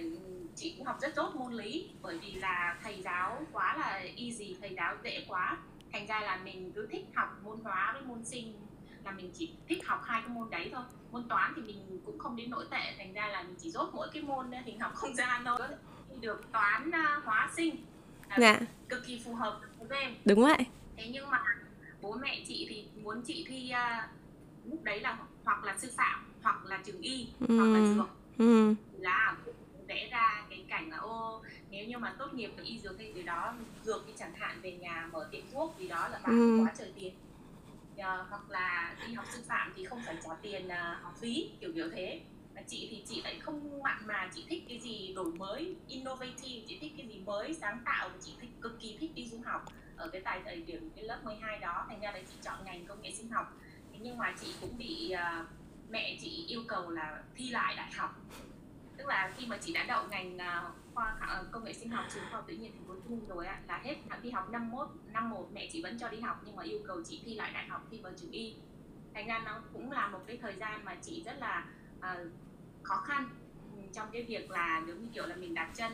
[0.56, 4.56] chị cũng học rất tốt môn lý bởi vì là thầy giáo quá là easy
[4.60, 5.56] thầy giáo dễ quá.
[5.92, 8.56] Thành ra là mình cứ thích học môn hóa với môn sinh
[9.04, 10.82] là mình chỉ thích học hai cái môn đấy thôi
[11.12, 13.90] môn toán thì mình cũng không đến nỗi tệ thành ra là mình chỉ dốt
[13.92, 15.58] mỗi cái môn hình học không gian thôi
[16.20, 17.76] được toán à, hóa sinh
[18.38, 18.60] dạ.
[18.88, 21.44] cực kỳ phù hợp với em đúng vậy thế nhưng mà
[22.02, 24.10] bố mẹ chị thì muốn chị thi uh,
[24.70, 27.58] lúc đấy là hoặc là sư phạm hoặc là trường y ừ.
[27.58, 28.08] hoặc là dược
[28.38, 28.74] ừ.
[28.98, 29.36] là
[29.86, 33.12] vẽ ra cái cảnh là ô nếu như mà tốt nghiệp và y dược hay
[33.14, 36.38] gì đó dược thì chẳng hạn về nhà mở tiệm thuốc gì đó là bán
[36.38, 36.64] ừ.
[36.64, 37.14] quá trời tiền
[37.98, 41.50] uh, hoặc là đi học sư phạm thì không phải trả tiền uh, học phí
[41.60, 42.20] kiểu kiểu thế.
[42.54, 46.66] Mà chị thì chị lại không mặn mà chị thích cái gì đổi mới innovative
[46.68, 49.38] chị thích cái gì mới sáng tạo và chị thích cực kỳ thích đi du
[49.44, 49.64] học.
[49.96, 52.86] Ở cái tại thời điểm cái lớp 12 đó thành ra là chị chọn ngành
[52.86, 53.52] công nghệ sinh học.
[53.92, 55.46] Thế nhưng mà chị cũng bị uh,
[55.90, 58.10] mẹ chị yêu cầu là thi lại đại học.
[58.96, 62.04] Tức là khi mà chị đã đậu ngành uh, khoa ờ, công nghệ sinh học
[62.14, 64.30] trường khoa học tự nhiên thành phố Hồ Chí Minh rồi á là hết đi
[64.30, 67.02] học năm mốt năm một mẹ chị vẫn cho đi học nhưng mà yêu cầu
[67.04, 68.56] chị thi lại đại học thi vào trường y.
[69.14, 71.66] Thành ra nó cũng là một cái thời gian mà chị rất là
[71.98, 72.32] uh,
[72.82, 73.28] khó khăn
[73.76, 75.92] ừ, trong cái việc là giống như kiểu là mình đặt chân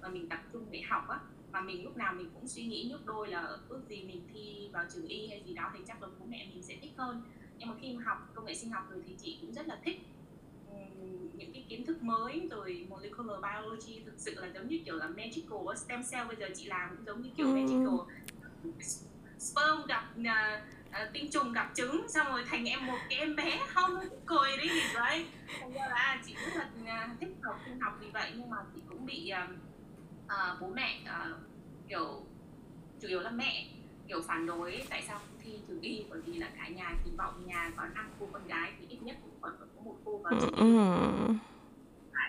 [0.00, 1.18] và mình tập trung để học á.
[1.52, 4.70] Và mình lúc nào mình cũng suy nghĩ nước đôi là ước gì mình thi
[4.72, 7.22] vào trường y hay gì đó thì chắc là bố mẹ mình sẽ thích hơn.
[7.58, 9.78] Nhưng mà khi mà học công nghệ sinh học rồi thì chị cũng rất là
[9.84, 10.00] thích
[11.38, 15.06] những cái kiến thức mới rồi molecular biology thực sự là giống như kiểu là
[15.06, 17.52] magical stem cell bây giờ chị làm cũng giống như kiểu ừ.
[17.52, 17.98] magical
[19.38, 20.04] sperm gặp
[20.90, 23.94] uh, tinh trùng gặp trứng xong rồi thành em một cái em bé không
[24.26, 25.26] cười đấy gì đấy
[25.60, 28.80] thành ra là chị rất là thích học sinh học vì vậy nhưng mà chị
[28.88, 29.50] cũng bị uh,
[30.26, 31.36] uh, bố mẹ uh,
[31.88, 32.22] kiểu
[33.00, 33.66] chủ yếu là mẹ
[34.08, 37.10] kiểu phản đối tại sao không thi trường y bởi vì là cả nhà kỳ
[37.18, 40.32] vọng nhà có năm cô con gái thì ít nhất cũng còn một cô vào
[40.40, 40.78] trường y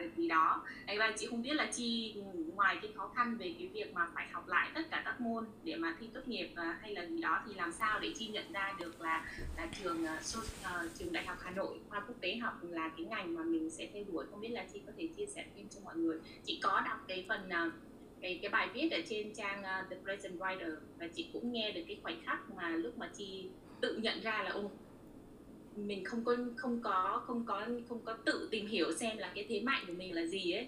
[0.06, 0.64] được gì đó.
[0.88, 2.16] Đấy, và chị không biết là chi
[2.56, 5.46] ngoài cái khó khăn về cái việc mà phải học lại tất cả các môn
[5.64, 8.28] để mà thi tốt nghiệp uh, hay là gì đó thì làm sao để chi
[8.28, 9.26] nhận ra được là
[9.58, 13.36] là trường uh, trường đại học Hà Nội khoa quốc tế học là cái ngành
[13.36, 14.26] mà mình sẽ theo đuổi?
[14.32, 16.20] Không biết là chi có thể chia sẻ thêm cho mọi người.
[16.44, 17.74] Chị có đọc cái phần uh,
[18.22, 21.72] cái cái bài viết ở trên trang uh, The Present Writer và chị cũng nghe
[21.72, 23.50] được cái khoảnh khắc mà lúc mà chị
[23.82, 24.72] tự nhận ra là ô
[25.76, 29.46] mình không có không có không có không có tự tìm hiểu xem là cái
[29.50, 30.68] thế mạnh của mình là gì ấy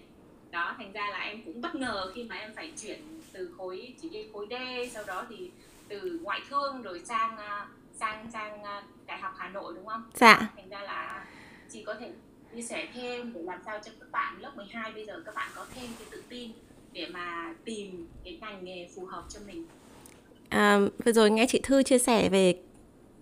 [0.52, 3.00] đó thành ra là em cũng bất ngờ khi mà em phải chuyển
[3.34, 4.54] từ khối chỉ đi khối D
[4.94, 5.52] sau đó thì
[5.88, 10.04] từ ngoại thương rồi sang à, sang sang à, đại học Hà Nội đúng không?
[10.14, 10.50] Dạ.
[10.56, 11.26] Thành ra là
[11.70, 12.12] chị có thể
[12.56, 15.52] chia sẻ thêm để làm sao cho các bạn lớp 12 bây giờ các bạn
[15.56, 16.52] có thêm cái tự tin
[16.94, 19.66] để mà tìm cái ngành nghề phù hợp cho mình.
[20.50, 22.62] À, vừa rồi nghe chị Thư chia sẻ về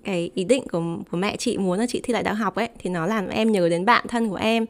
[0.06, 2.70] cái ý định của, của mẹ chị muốn là chị thi lại đại học ấy
[2.80, 4.66] thì nó làm em nhớ đến bạn thân của em.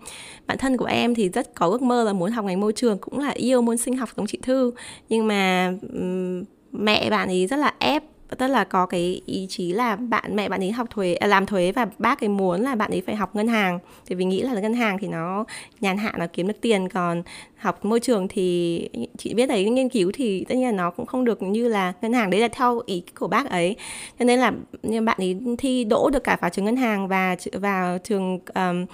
[0.48, 2.98] Bạn thân của em thì rất có ước mơ là muốn học ngành môi trường
[2.98, 4.72] cũng là yêu môn sinh học giống chị thư.
[5.10, 8.04] Nhưng mà um, mẹ bạn ấy rất là ép
[8.36, 11.46] tức là có cái ý chí là bạn mẹ bạn ấy học thuế à, làm
[11.46, 13.80] thuế và bác ấy muốn là bạn ấy phải học ngân hàng.
[14.06, 15.46] Thì vì nghĩ là ngân hàng thì nó
[15.82, 16.90] nhàn hạ nó kiếm được tiền.
[16.90, 17.24] Còn
[17.58, 21.06] học môi trường thì chị biết đấy nghiên cứu thì tất nhiên là nó cũng
[21.06, 22.30] không được như là ngân hàng.
[22.30, 23.76] Đấy là theo ý của bác ấy.
[24.20, 24.52] Cho nên là
[24.84, 28.86] bạn ấy thi đỗ được cả vào trường ngân hàng và vào trường um,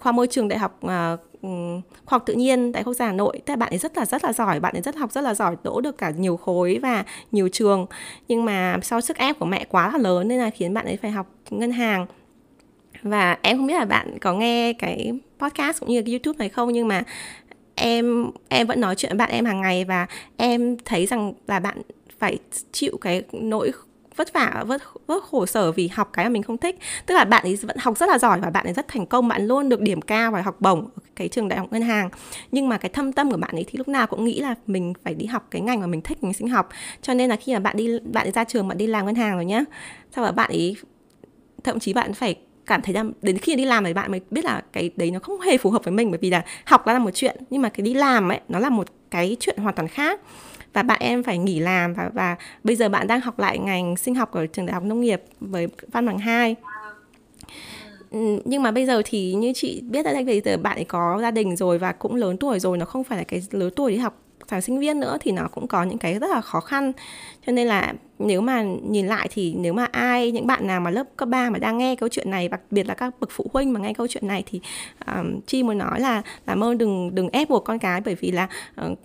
[0.00, 0.90] khoa môi trường đại học uh,
[1.42, 1.48] Ừ,
[2.04, 3.40] khoa học tự nhiên tại quốc gia Hà Nội.
[3.46, 5.56] tại bạn ấy rất là rất là giỏi, bạn ấy rất học rất là giỏi,
[5.62, 7.86] đỗ được cả nhiều khối và nhiều trường.
[8.28, 10.96] Nhưng mà sau sức ép của mẹ quá là lớn nên là khiến bạn ấy
[10.96, 12.06] phải học ngân hàng.
[13.02, 16.48] Và em không biết là bạn có nghe cái podcast cũng như cái YouTube này
[16.48, 17.02] không nhưng mà
[17.74, 21.60] em em vẫn nói chuyện với bạn em hàng ngày và em thấy rằng là
[21.60, 21.82] bạn
[22.18, 22.38] phải
[22.72, 23.72] chịu cái nỗi
[24.20, 26.78] vất vả, vất vất khổ sở vì học cái mà mình không thích.
[27.06, 29.28] Tức là bạn ấy vẫn học rất là giỏi và bạn ấy rất thành công,
[29.28, 32.10] bạn luôn được điểm cao và học bổng ở cái trường đại học ngân hàng.
[32.52, 34.92] Nhưng mà cái thâm tâm của bạn ấy thì lúc nào cũng nghĩ là mình
[35.04, 36.68] phải đi học cái ngành mà mình thích, mình sinh học.
[37.02, 39.14] Cho nên là khi mà bạn đi, bạn ấy ra trường bạn đi làm ngân
[39.14, 39.64] hàng rồi nhá,
[40.14, 40.76] sau đó bạn ấy,
[41.64, 42.34] thậm chí bạn phải
[42.66, 45.18] cảm thấy là đến khi đi làm thì bạn mới biết là cái đấy nó
[45.18, 47.68] không hề phù hợp với mình, bởi vì là học là một chuyện, nhưng mà
[47.68, 50.20] cái đi làm ấy, nó là một cái chuyện hoàn toàn khác
[50.72, 53.96] và bạn em phải nghỉ làm và và bây giờ bạn đang học lại ngành
[53.96, 56.56] sinh học ở trường đại học nông nghiệp với văn bằng 2
[58.10, 61.18] ừ, nhưng mà bây giờ thì như chị biết là bây giờ bạn ấy có
[61.22, 63.92] gia đình rồi và cũng lớn tuổi rồi nó không phải là cái lớn tuổi
[63.92, 64.16] đi học
[64.48, 66.92] thằng sinh viên nữa thì nó cũng có những cái rất là khó khăn.
[67.46, 70.90] Cho nên là nếu mà nhìn lại thì nếu mà ai những bạn nào mà
[70.90, 73.46] lớp cấp 3 mà đang nghe câu chuyện này đặc biệt là các bậc phụ
[73.52, 74.60] huynh mà nghe câu chuyện này thì
[75.06, 78.30] um, chi muốn nói là làm ơn đừng đừng ép buộc con cái bởi vì
[78.30, 78.48] là
[78.86, 78.98] uh,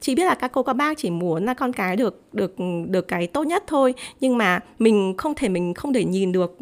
[0.00, 2.54] chi biết là các cô các bác chỉ muốn là con cái được được
[2.88, 3.94] được cái tốt nhất thôi.
[4.20, 6.58] Nhưng mà mình không thể mình không để nhìn được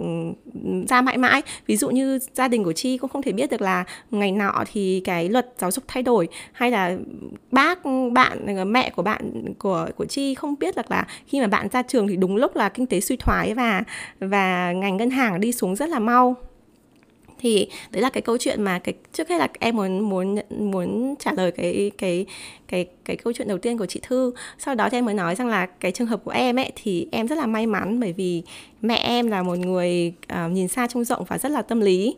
[0.88, 1.42] ra mãi mãi.
[1.66, 4.64] Ví dụ như gia đình của chi cũng không thể biết được là ngày nọ
[4.72, 6.96] thì cái luật giáo dục thay đổi hay là
[7.50, 7.78] bác
[8.12, 11.82] bạn mẹ của bạn của của chi không biết được là khi mà bạn ra
[11.82, 13.82] trường thì đúng lúc là kinh tế suy thoái và
[14.20, 16.36] và ngành ngân hàng đi xuống rất là mau.
[17.38, 21.14] Thì đấy là cái câu chuyện mà cái trước hết là em muốn muốn muốn
[21.18, 22.26] trả lời cái cái
[22.68, 24.32] cái cái câu chuyện đầu tiên của chị Thư.
[24.58, 27.08] Sau đó thì em mới nói rằng là cái trường hợp của em ấy thì
[27.12, 28.42] em rất là may mắn bởi vì
[28.82, 30.12] mẹ em là một người
[30.44, 32.16] uh, nhìn xa trông rộng và rất là tâm lý.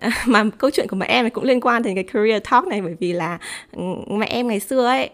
[0.26, 2.96] mà câu chuyện của mẹ em cũng liên quan đến cái career talk này, bởi
[3.00, 3.38] vì là
[3.72, 5.10] ừ, mẹ em ngày xưa ấy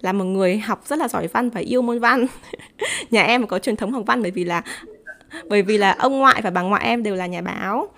[0.00, 2.26] là một người học rất là giỏi văn và yêu môn văn.
[3.10, 4.62] Nhà em có truyền thống học văn bởi vì là,
[5.48, 7.88] bởi vì là ông ngoại và bà ngoại em đều là nhà báo.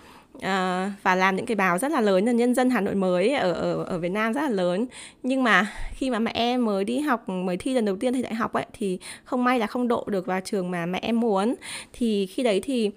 [0.43, 3.35] Ờ, và làm những cái báo rất là lớn là nhân dân Hà Nội mới,
[3.35, 4.87] ở ở ở Việt Nam rất là lớn.
[5.23, 8.23] Nhưng mà khi mà mẹ em mới đi học, mới thi lần đầu tiên thì
[8.23, 11.21] đại học ấy, thì không may là không độ được vào trường mà mẹ em
[11.21, 11.55] muốn.
[11.93, 12.91] Thì khi đấy thì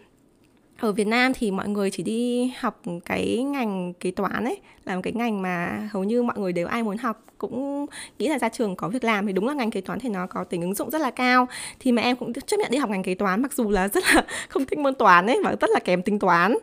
[0.78, 4.96] ở Việt Nam thì mọi người chỉ đi học cái ngành kế toán ấy là
[4.96, 7.24] một cái ngành mà hầu như mọi người đều ai muốn học.
[7.38, 7.86] Cũng
[8.20, 10.28] nghĩ là ra trường có việc làm thì đúng là ngành kế toán thì nó
[10.28, 11.48] có tính ứng dụng rất là cao.
[11.80, 14.04] Thì mà em cũng chấp nhận đi học ngành kế toán, mặc dù là rất
[14.14, 16.58] là không thích môn toán ấy và rất là kém tính toán.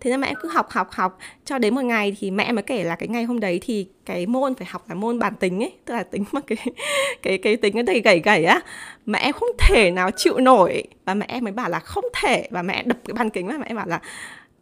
[0.00, 2.62] Thế nên mà em cứ học học học cho đến một ngày thì mẹ mới
[2.62, 5.62] kể là cái ngày hôm đấy thì cái môn, phải học là môn bản tính
[5.62, 6.58] ấy, tức là tính mà cái
[7.22, 8.60] cái cái tính cái đầy gầy gầy á,
[9.06, 10.84] mà em không thể nào chịu nổi.
[11.04, 12.48] Và mẹ em mới bảo là không thể.
[12.50, 14.00] Và mẹ đập cái bàn kính, và mẹ em bảo là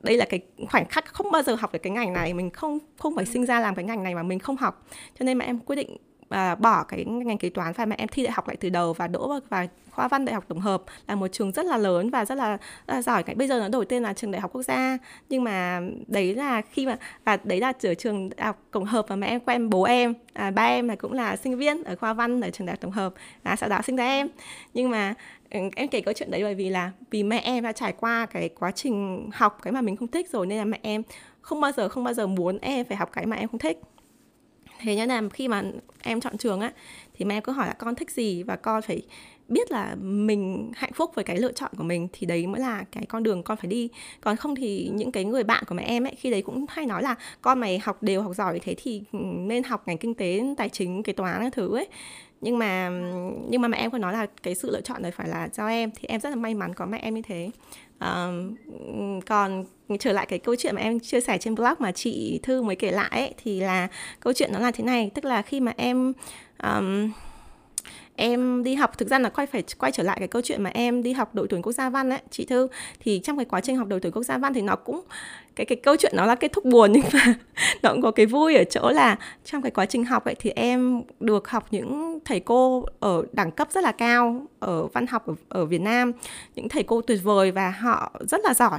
[0.00, 2.35] đây là cái khoảnh khắc không bao giờ học được cái ngành này.
[2.35, 4.87] Mình không không phải sinh ra làm cái ngành này mà mình không học.
[5.18, 5.96] Cho nên mà em quyết định
[6.31, 8.93] à, bỏ cái ngành kế toán và mẹ em thi đại học lại từ đầu
[8.93, 12.11] và đỗ vào khoa văn đại học tổng hợp là một trường rất là lớn
[12.11, 13.23] và rất là, rất là giỏi.
[13.23, 14.99] Cái bây giờ nó đổi tên là trường đại học quốc gia.
[15.29, 19.07] Nhưng mà đấy là khi mà và đấy là ở trường đại học tổng hợp
[19.09, 20.14] và mẹ em quen bố em.
[20.33, 22.81] À, ba em là cũng là sinh viên ở khoa văn ở trường đại học
[22.81, 23.14] tổng hợp.
[23.43, 24.29] À, sau đó sinh ra em.
[24.75, 25.14] Nhưng mà
[25.51, 28.27] ừ, em kể câu chuyện đấy bởi vì là vì mẹ em đã trải qua
[28.27, 31.03] cái quá trình học cái mà mình không thích rồi nên là mẹ em
[31.40, 33.79] không bao giờ không bao giờ muốn em phải học cái mà em không thích
[34.81, 35.62] thế nên là khi mà
[36.03, 36.73] em chọn trường á,
[37.14, 38.43] thì mẹ em cứ hỏi là con thích gì?
[38.43, 39.03] Và con phải
[39.49, 42.85] biết là mình hạnh phúc với cái lựa chọn của mình, thì đấy mới là
[42.93, 43.88] cái con đường con phải đi.
[44.21, 46.87] Còn không thì những cái người bạn của mẹ em ấy, khi đấy cũng hay
[46.87, 50.14] nói là con mày học đều học giỏi thế thì ừ, nên học ngành kinh
[50.14, 51.88] tế, tài chính, kế toán các thứ ấy
[52.40, 52.88] nhưng mà
[53.48, 55.66] nhưng mà mẹ em có nói là cái sự lựa chọn này phải là cho
[55.68, 55.90] em.
[55.94, 57.50] Thì em rất là may mắn có mẹ em như thế.
[58.05, 59.64] Uh, còn
[60.00, 62.76] trở lại cái câu chuyện mà em chia sẻ trên blog mà chị thư mới
[62.76, 63.88] kể lại ấy, thì là
[64.20, 65.11] câu chuyện nó là thế này.
[65.14, 66.12] Tức là khi mà em
[66.62, 67.11] um,
[68.16, 70.70] em đi học thực ra là quay phải quay trở lại cái câu chuyện mà
[70.74, 72.68] em đi học đội tuyển quốc gia văn ấy chị thư.
[73.00, 75.00] Thì trong cái quá trình học đội tuyển quốc gia văn thì nó cũng
[75.57, 77.35] cái cái câu chuyện nó là kết thúc buồn nhưng mà
[77.83, 80.51] nó cũng có cái vui ở chỗ là trong cái quá trình học ấy thì
[80.51, 85.27] em được học những thầy cô ở đẳng cấp rất là cao ở văn học
[85.27, 86.13] ở, ở Việt Nam
[86.55, 88.79] những thầy cô tuyệt vời và họ rất là giỏi.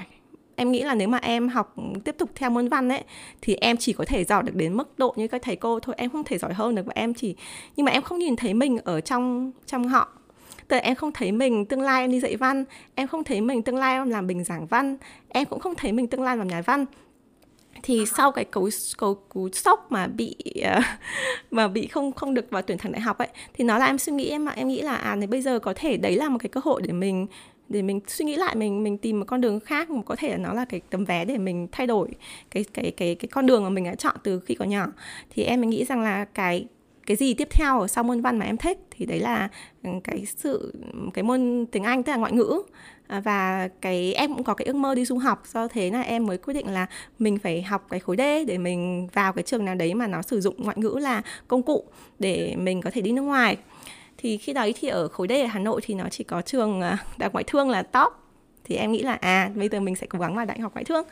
[0.56, 3.04] Em nghĩ là nếu mà em học ừ, tiếp tục theo môn văn ấy
[3.42, 5.96] thì em chỉ có thể giỏi được đến mức độ như các thầy cô thôi
[5.98, 7.36] em không thể giỏi hơn được và em chỉ
[7.76, 10.10] nhưng mà em không nhìn thấy mình ở trong trong họ
[10.68, 13.42] tức là em không thấy mình tương lai em đi dạy văn em không thấy
[13.42, 14.98] mình tương lai em làm bình giảng văn
[15.30, 16.86] em cũng không thấy mình tương lai làm nhà văn.
[17.84, 20.36] Thì sau cái cú cú, cú sốc mà bị
[20.78, 20.84] uh,
[21.52, 23.98] mà bị không không được vào tuyển thẳng đại học ấy thì nó là em
[23.98, 26.30] suy nghĩ em mà em nghĩ là à này bây giờ có thể đấy là
[26.30, 27.28] một cái cơ hội để mình
[27.70, 30.30] để mình suy nghĩ lại mình mình tìm một con đường khác mà có thể
[30.30, 32.10] là nó là cái tấm vé để mình thay đổi
[32.52, 34.88] cái cái cái cái con đường mà mình đã chọn từ khi còn nhỏ.
[35.30, 36.66] Thì em mới nghĩ rằng là cái
[37.06, 39.50] cái gì tiếp theo ở sau môn văn mà em thích thì đấy là
[39.84, 40.74] ừ, cái sự,
[41.14, 42.62] cái môn tiếng Anh, tức là ngoại ngữ.
[43.08, 46.02] À, và cái, em cũng có cái ước mơ đi du học, do thế là
[46.02, 46.88] em mới quyết định là
[47.20, 50.22] mình phải học cái khối D để mình vào cái trường nào đấy mà nó
[50.22, 51.84] sử dụng ngoại ngữ là công cụ
[52.20, 53.58] để mình có thể đi nước ngoài.
[54.18, 56.82] Thì khi đấy thì ở khối D ở Hà Nội thì nó chỉ có trường
[56.82, 58.14] à, đại ngoại thương là top
[58.64, 60.84] thì em nghĩ là à bây giờ mình sẽ cố gắng vào đại học ngoại
[60.84, 61.06] thương.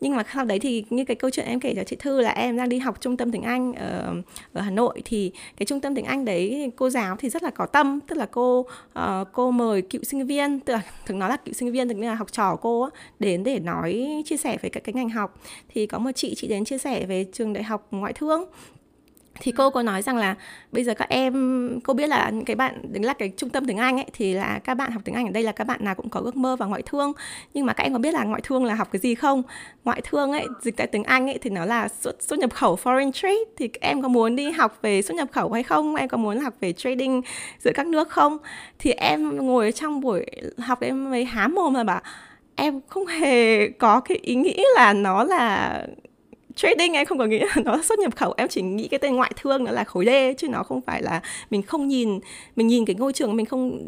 [0.00, 2.30] Nhưng mà sau đấy thì như cái câu chuyện em kể cho chị thư là
[2.30, 4.14] em đang đi học trung tâm tiếng anh ở
[4.52, 7.50] ở hà nội thì cái trung tâm tiếng anh đấy cô giáo thì rất là
[7.50, 11.28] có tâm tức là cô uh, cô mời cựu sinh viên tức là thường nói
[11.28, 14.68] là cựu sinh viên tức là học trò cô đến để nói chia sẻ về
[14.68, 15.40] các cái ngành học.
[15.68, 18.44] Thì có một chị chị đến chia sẻ về trường đại học ngoại thương
[19.40, 20.34] thì cô có nói rằng là
[20.72, 23.66] bây giờ các em, cô biết là những cái bạn đứng là cái trung tâm
[23.66, 25.84] tiếng Anh ấy, thì là các bạn học tiếng Anh ở đây là các bạn
[25.84, 27.12] nào cũng có ước mơ vào ngoại thương.
[27.54, 29.42] Nhưng mà các em có biết là ngoại thương là học cái gì không?
[29.84, 32.78] Ngoại thương ấy, dịch tại tiếng Anh ấy thì nó là xuất xuất nhập khẩu
[32.84, 33.34] foreign trade.
[33.56, 35.94] Thì các em có muốn đi học về xuất nhập khẩu hay không?
[35.94, 37.22] Em có muốn học về trading
[37.58, 38.38] giữa các nước không?
[38.78, 40.26] Thì em ngồi trong buổi
[40.58, 42.00] học em mới há mồm là bảo,
[42.56, 45.86] em không hề có cái ý nghĩ là nó là
[46.56, 48.34] trading em không có nghĩ là nó xuất nhập khẩu.
[48.36, 51.02] Em chỉ nghĩ cái tên ngoại thương nó là khối D, chứ nó không phải
[51.02, 52.20] là mình không nhìn,
[52.56, 53.78] mình nhìn cái ngôi trường mình không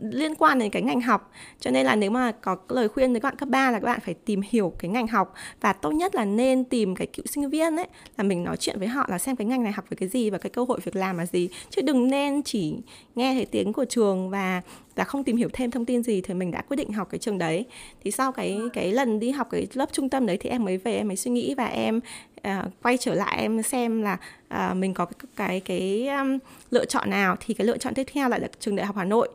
[0.00, 1.30] liên quan đến cái ngành học.
[1.60, 3.86] Cho nên là nếu mà có lời khuyên với các bạn cấp 3 là các
[3.86, 7.26] bạn phải tìm hiểu cái ngành học và tốt nhất là nên tìm cái cựu
[7.26, 7.86] sinh viên ấy,
[8.16, 10.30] là mình nói chuyện với họ là xem cái ngành này học về cái gì
[10.30, 11.48] và cái cơ hội việc làm là gì.
[11.70, 12.74] Chứ đừng nên chỉ
[13.14, 14.62] nghe thấy tiếng của trường và
[14.94, 17.18] và không tìm hiểu thêm thông tin gì thì mình đã quyết định học cái
[17.18, 17.64] trường đấy.
[18.04, 20.76] Thì sau cái cái lần đi học cái lớp trung tâm đấy thì em mới
[20.76, 22.00] về em mới suy nghĩ và em
[22.48, 22.52] uh,
[22.82, 24.18] quay trở lại em xem là
[24.54, 26.38] uh, mình có cái cái, cái um,
[26.70, 27.36] lựa chọn nào.
[27.40, 29.28] Thì cái lựa chọn tiếp theo lại là trường đại học Hà Nội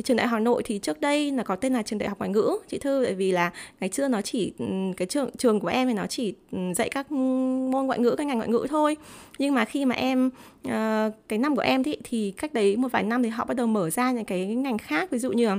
[0.00, 2.08] thì trường đại học Hà Nội thì trước đây là có tên là trường đại
[2.08, 4.52] học ngoại ngữ, chị thư bởi vì là ngày xưa nó chỉ
[4.96, 6.34] cái trường trường của em thì nó chỉ
[6.76, 8.96] dạy các môn ngoại ngữ, các ngành ngoại ngữ thôi.
[9.38, 10.30] Nhưng mà khi mà em
[10.68, 13.56] ờ, cái năm của em thì thì cách đấy một vài năm thì họ bắt
[13.56, 15.10] đầu mở ra những cái ngành khác.
[15.10, 15.56] Ví dụ như là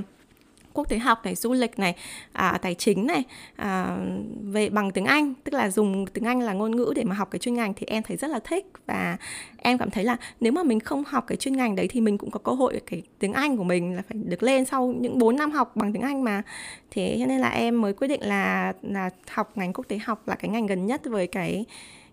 [0.74, 1.96] quốc tế học này du lịch này
[2.32, 3.22] à, tài chính này
[3.56, 3.96] à,
[4.42, 7.30] về bằng tiếng anh tức là dùng tiếng anh là ngôn ngữ để mà học
[7.30, 8.66] cái chuyên ngành thì em thấy rất là thích.
[8.86, 9.16] Và
[9.56, 12.18] em cảm thấy là nếu mà mình không học cái chuyên ngành đấy thì mình
[12.18, 15.18] cũng có cơ hội cái tiếng anh của mình là phải được lên sau những
[15.18, 16.42] 4 năm học bằng tiếng anh mà.
[16.90, 20.28] Thế cho nên là em mới quyết định là là học ngành quốc tế học
[20.28, 21.64] là cái ngành gần nhất với cái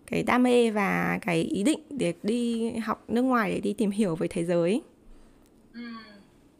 [0.07, 3.91] cái đam mê và cái ý định để đi học nước ngoài để đi tìm
[3.91, 4.81] hiểu về thế giới.
[5.73, 5.81] Ừ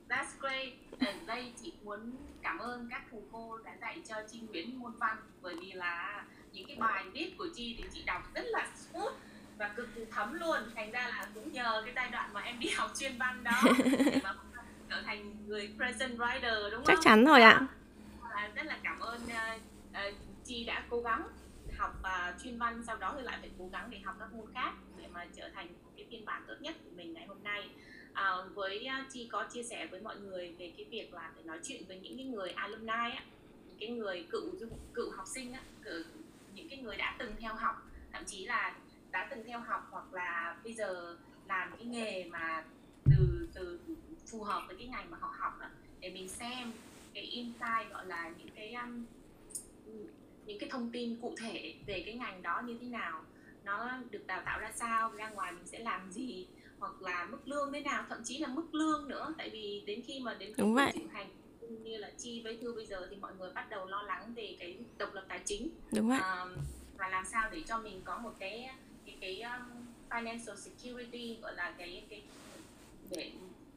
[0.09, 0.73] that's great.
[0.99, 1.99] And đây chị muốn
[2.41, 6.25] cảm ơn các thầy cô đã dạy cho Chi Nguyễn môn văn bởi vì là
[6.51, 9.13] những cái bài viết của Chi thì chị đọc rất là smooth
[9.57, 12.59] và cực kỳ thấm luôn thành ra là cũng nhờ cái giai đoạn mà em
[12.59, 13.61] đi học chuyên văn đó
[14.05, 14.33] để mà
[14.89, 16.85] trở thành người present writer đúng không?
[16.87, 17.67] Chắc chắn rồi ạ.
[18.29, 21.23] À, rất là cảm ơn uh, uh, Chi đã cố gắng
[21.77, 24.45] học uh, chuyên văn sau đó thì lại phải cố gắng để học các môn
[24.53, 27.69] khác để mà trở thành cái phiên bản tốt nhất của mình ngày hôm nay
[28.13, 31.43] à, với uh, chi có chia sẻ với mọi người về cái việc là phải
[31.43, 33.23] nói chuyện với những cái người alumni á
[33.79, 34.51] cái người cựu
[34.93, 36.03] cựu học sinh á cựu,
[36.53, 37.75] những cái người đã từng theo học
[38.11, 38.75] thậm chí là
[39.11, 41.17] đã từng theo học hoặc là bây giờ
[41.47, 42.63] làm cái nghề mà
[43.05, 43.79] từ từ
[44.27, 45.67] phù hợp với cái ngành mà họ học đó,
[45.99, 46.71] để mình xem
[47.13, 49.05] cái insight gọi là những cái um,
[50.45, 53.23] những cái thông tin cụ thể về cái ngành đó như thế nào
[53.63, 56.47] nó được đào tạo ra sao ra ngoài mình sẽ làm gì
[56.79, 60.01] hoặc là mức lương thế nào thậm chí là mức lương nữa tại vì đến
[60.07, 60.93] khi mà đến đúng vậy.
[61.11, 61.27] hành
[61.75, 64.55] như là chi với thư bây giờ thì mọi người bắt đầu lo lắng về
[64.59, 65.69] cái độc lập tài chính.
[65.91, 66.19] Đúng vậy.
[66.19, 66.45] À,
[66.97, 68.69] và làm sao để cho mình có một cái
[69.05, 72.23] cái cái um, financial security gọi là cái cái
[73.09, 73.31] để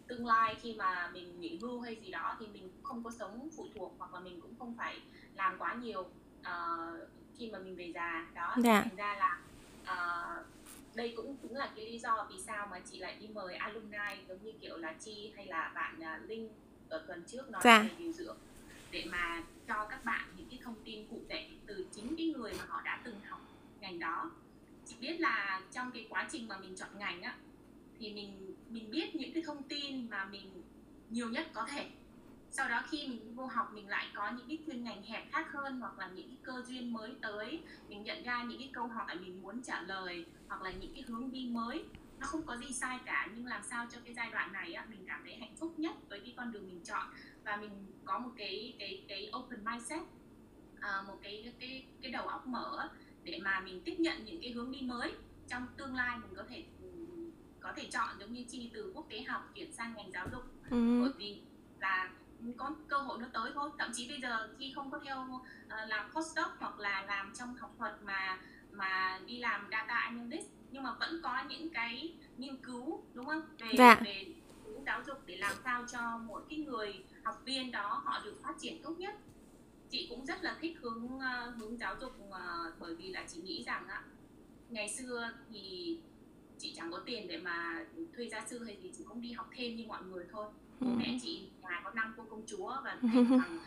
[0.07, 3.49] tương lai khi mà mình nghỉ hưu hay gì đó thì mình không có sống
[3.57, 5.01] phụ thuộc hoặc là mình cũng không phải
[5.35, 6.01] làm quá nhiều
[6.41, 8.31] uh, khi mà mình về già.
[8.35, 8.83] Đó dạ.
[8.83, 9.41] thành ra là
[9.83, 10.47] uh,
[10.95, 14.25] đây cũng cũng là cái lý do vì sao mà chị lại đi mời alumni
[14.29, 16.49] giống như kiểu là chi hay là bạn uh, linh
[16.93, 17.83] ở tuần trước nói dạ.
[17.83, 18.37] về điều dưỡng.
[18.91, 22.53] Để mà cho các bạn những cái thông tin cụ thể từ chính cái người
[22.59, 23.41] mà họ đã từng học
[23.81, 24.31] ngành đó.
[24.87, 27.37] Chị biết là trong cái quá trình mà mình chọn ngành á
[27.99, 30.63] thì mình mình biết những cái thông tin mà mình
[31.11, 31.91] nhiều nhất có thể.
[32.51, 35.53] Sau đó khi mình vô học mình lại có những cái chuyên ngành hẹp khác
[35.53, 37.61] hơn hoặc là những cái cơ duyên mới tới.
[37.89, 41.05] Mình nhận ra những cái câu hỏi mình muốn trả lời hoặc là những cái
[41.09, 41.85] hướng đi mới
[42.23, 44.87] nó không có gì sai cả nhưng làm sao cho cái giai đoạn này á,
[44.91, 47.07] mình cảm thấy hạnh phúc nhất với cái con đường mình chọn.
[47.45, 47.71] Và mình
[48.05, 50.03] có một cái cái cái open mindset
[50.81, 52.89] à, một cái cái cái đầu óc mở
[53.23, 55.13] để mà mình tiếp nhận những cái hướng đi mới
[55.49, 56.65] trong tương lai mình có thể
[57.61, 60.43] có thể chọn giống như chi từ quốc tế học chuyển sang ngành giáo dục.
[60.71, 61.01] Ừ.
[61.01, 61.43] bởi vì
[61.81, 62.11] là
[62.57, 63.71] có cơ hội nó tới thôi.
[63.79, 65.43] Thậm chí bây giờ khi không có theo uh,
[65.89, 68.39] làm postdoc hoặc là làm trong học thuật mà
[68.73, 73.43] mà đi làm data analyst nhưng mà vẫn có những cái nghiên cứu đúng không
[73.59, 74.01] về dạ.
[74.05, 74.27] về
[74.87, 78.55] giáo dục để làm sao cho mỗi cái người học viên đó họ được phát
[78.61, 79.15] triển tốt nhất
[79.91, 82.35] chị cũng rất là thích hướng uh, hướng giáo dục uh,
[82.79, 84.03] bởi vì là chị nghĩ rằng á
[84.69, 85.99] ngày xưa thì
[86.59, 87.85] chị chẳng có tiền để mà
[88.17, 90.47] thuê gia sư hay gì chị cũng đi học thêm như mọi người thôi
[90.81, 90.87] ừ.
[90.97, 93.59] mẹ chị nhà có năm cô công chúa và thêm thằng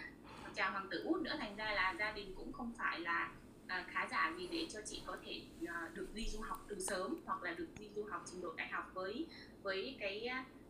[0.56, 3.32] chàng hoàng tử út nữa thành ra là gia đình cũng không phải là
[3.68, 6.80] à, khá giả gì để cho chị có thể à, được đi du học từ
[6.80, 9.26] sớm hoặc là được đi du học trình độ đại học với
[9.64, 10.30] với cái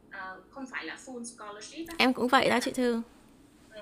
[0.10, 3.02] à, không phải là full scholarship em cũng vậy đó chị thư
[3.70, 3.82] ừ.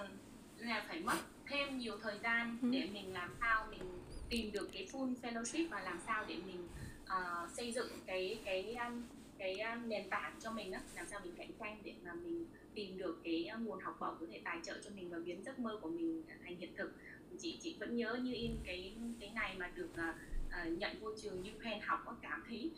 [0.57, 2.67] là phải mất thêm nhiều thời gian ừ.
[2.71, 3.99] để mình làm sao mình
[4.29, 6.67] tìm được cái full fellowship và làm sao để mình
[7.03, 9.03] uh, xây dựng cái cái um,
[9.37, 12.45] cái um, nền tảng cho mình á làm sao mình cạnh tranh để mà mình
[12.73, 15.59] tìm được cái nguồn học bổng có thể tài trợ cho mình và biến giấc
[15.59, 16.93] mơ của mình thành hiện thực
[17.39, 21.43] chị chị vẫn nhớ như in cái cái ngày mà được uh, nhận vô trường
[21.55, 22.71] UPenn học có cảm thấy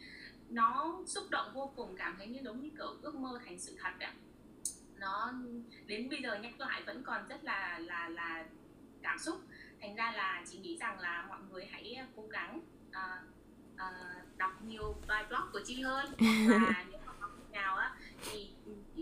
[0.50, 3.76] nó xúc động vô cùng cảm thấy như giống như kiểu ước mơ thành sự
[3.82, 4.14] thật ạ
[5.00, 5.34] nó
[5.86, 8.46] đến bây giờ nhắc lại vẫn còn rất là là là
[9.02, 9.42] cảm xúc.
[9.82, 13.26] Thành ra là chị nghĩ rằng là mọi người hãy cố gắng uh,
[13.74, 16.06] uh, đọc nhiều bài blog của chị hơn.
[16.50, 18.52] Và nếu mà có nào á thì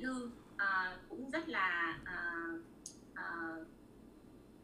[0.01, 2.61] thư uh, cũng rất là uh,
[3.11, 3.67] uh,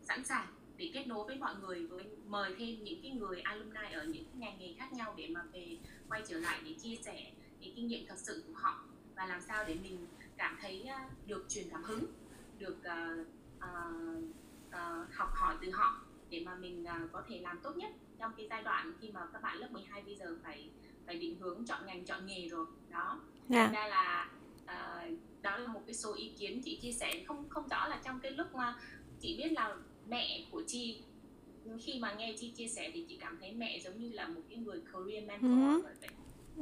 [0.01, 0.47] sẵn sàng
[0.79, 4.25] để kết nối với mọi người với mời thêm những cái người alumni ở những
[4.33, 5.77] ngành nghề khác nhau để mà về
[6.09, 8.83] quay trở lại để chia sẻ cái kinh nghiệm thật sự của họ
[9.15, 10.07] và làm sao để mình
[10.37, 10.87] cảm thấy
[11.25, 12.05] được truyền cảm hứng
[12.59, 13.27] được uh,
[13.57, 14.23] uh,
[14.67, 18.33] uh, học hỏi từ họ để mà mình uh, có thể làm tốt nhất trong
[18.37, 20.69] cái giai đoạn khi mà các bạn lớp 12 bây giờ phải
[21.05, 23.71] phải định hướng chọn ngành chọn nghề rồi đó yeah.
[23.73, 23.81] Dạ.
[23.81, 24.29] ra là
[24.63, 28.01] uh, đó là một cái số ý kiến chị chia sẻ không không rõ là
[28.05, 28.75] trong cái lúc mà
[29.19, 29.77] chị biết là
[30.09, 30.97] mẹ của chị
[31.81, 34.41] khi mà nghe chị chia sẻ thì chị cảm thấy mẹ giống như là một
[34.49, 35.81] cái người career mentor uh-huh.
[35.81, 36.09] vậy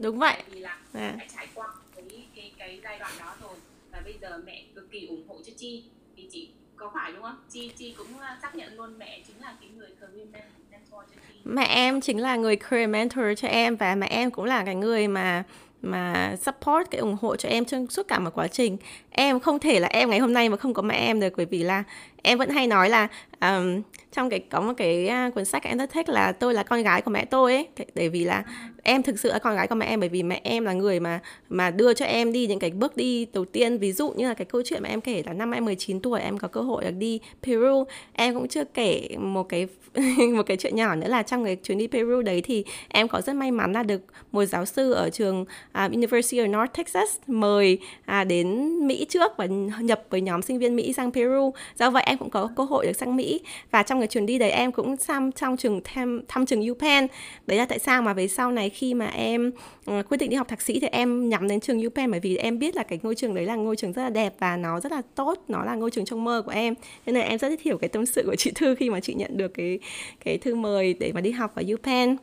[0.01, 0.43] đúng vậy.
[0.51, 0.77] Vì là.
[0.93, 1.15] Dạ.
[1.19, 3.55] đã trải qua cái cái cái giai đoạn đó rồi.
[3.91, 5.83] Và bây giờ mẹ cực kỳ ủng hộ cho chi.
[6.17, 7.37] Thì chị có phải đúng không?
[7.49, 8.07] Chi chi cũng
[8.41, 10.27] xác nhận luôn mẹ chính là cái người career
[10.71, 11.39] mentor cho chi.
[11.43, 14.75] Mẹ em chính là người career mentor cho em và mẹ em cũng là cái
[14.75, 15.43] người mà
[15.81, 18.77] mà support cái ủng hộ cho em trong suốt cả một quá trình.
[19.09, 21.45] Em không thể là em ngày hôm nay mà không có mẹ em được bởi
[21.45, 21.83] vì là
[22.23, 23.07] em vẫn hay nói là
[23.41, 26.63] um, trong cái có một cái uh, cuốn sách em rất thích là tôi là
[26.63, 27.67] con gái của mẹ tôi ấy.
[27.95, 28.43] Bởi vì là
[28.83, 30.99] em thực sự là con gái của mẹ em bởi vì mẹ em là người
[30.99, 33.77] mà mà đưa cho em đi những cái bước đi đầu tiên.
[33.77, 36.21] Ví dụ như là cái câu chuyện mà em kể là năm em 19 tuổi
[36.21, 37.83] em có cơ hội được đi Peru.
[38.13, 39.67] Em cũng chưa kể một cái
[40.33, 43.21] một cái chuyện nhỏ nữa là trong cái chuyến đi Peru đấy thì em có
[43.21, 44.01] rất may mắn là được
[44.31, 47.77] một giáo sư ở trường uh, University of North Texas mời
[48.21, 49.45] uh, đến Mỹ trước và
[49.81, 51.53] nhập với nhóm sinh viên Mỹ sang Peru.
[51.79, 53.41] Do vậy em cũng có cơ hội được sang Mỹ.
[53.71, 57.07] Và trong cái chuyến đi đấy em cũng thăm trong trường thăm, thăm trường UPenn
[57.47, 59.51] đấy là tại sao mà về sau này khi mà em
[59.91, 62.37] uh, quyết định đi học thạc sĩ thì em nhắm đến trường UPenn bởi vì
[62.37, 64.79] em biết là cái ngôi trường đấy là ngôi trường rất là đẹp và nó
[64.79, 66.73] rất là tốt nó là ngôi trường trong mơ của em.
[67.05, 69.13] Nên là em rất thích hiểu cái tâm sự của chị Thư khi mà chị
[69.13, 69.79] nhận được cái
[70.25, 72.17] cái thư mời để mà đi học ở UPenn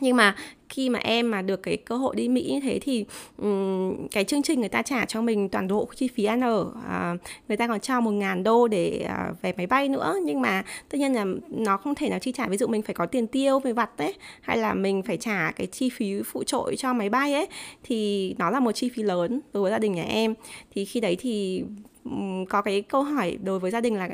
[0.00, 0.34] nhưng mà
[0.68, 3.04] khi mà em mà được cái cơ hội đi Mỹ như thế thì
[3.38, 6.60] um, cái chương trình người ta trả cho mình toàn bộ chi phí ăn ở
[6.60, 10.16] uh, người ta còn cho một ngàn đô để à, uh, về máy bay nữa.
[10.24, 12.46] Nhưng mà tất nhiên là nó không thể nào chi trả.
[12.46, 15.52] Ví dụ mình phải có tiền tiêu về vặt đấy hay là mình phải trả
[15.56, 17.46] cái chi phí phụ trội cho máy bay ấy
[17.82, 20.34] thì nó là một chi phí lớn đối với gia đình nhà em.
[20.74, 21.64] Thì khi đấy thì
[22.04, 24.08] um, có cái câu hỏi đối với gia đình là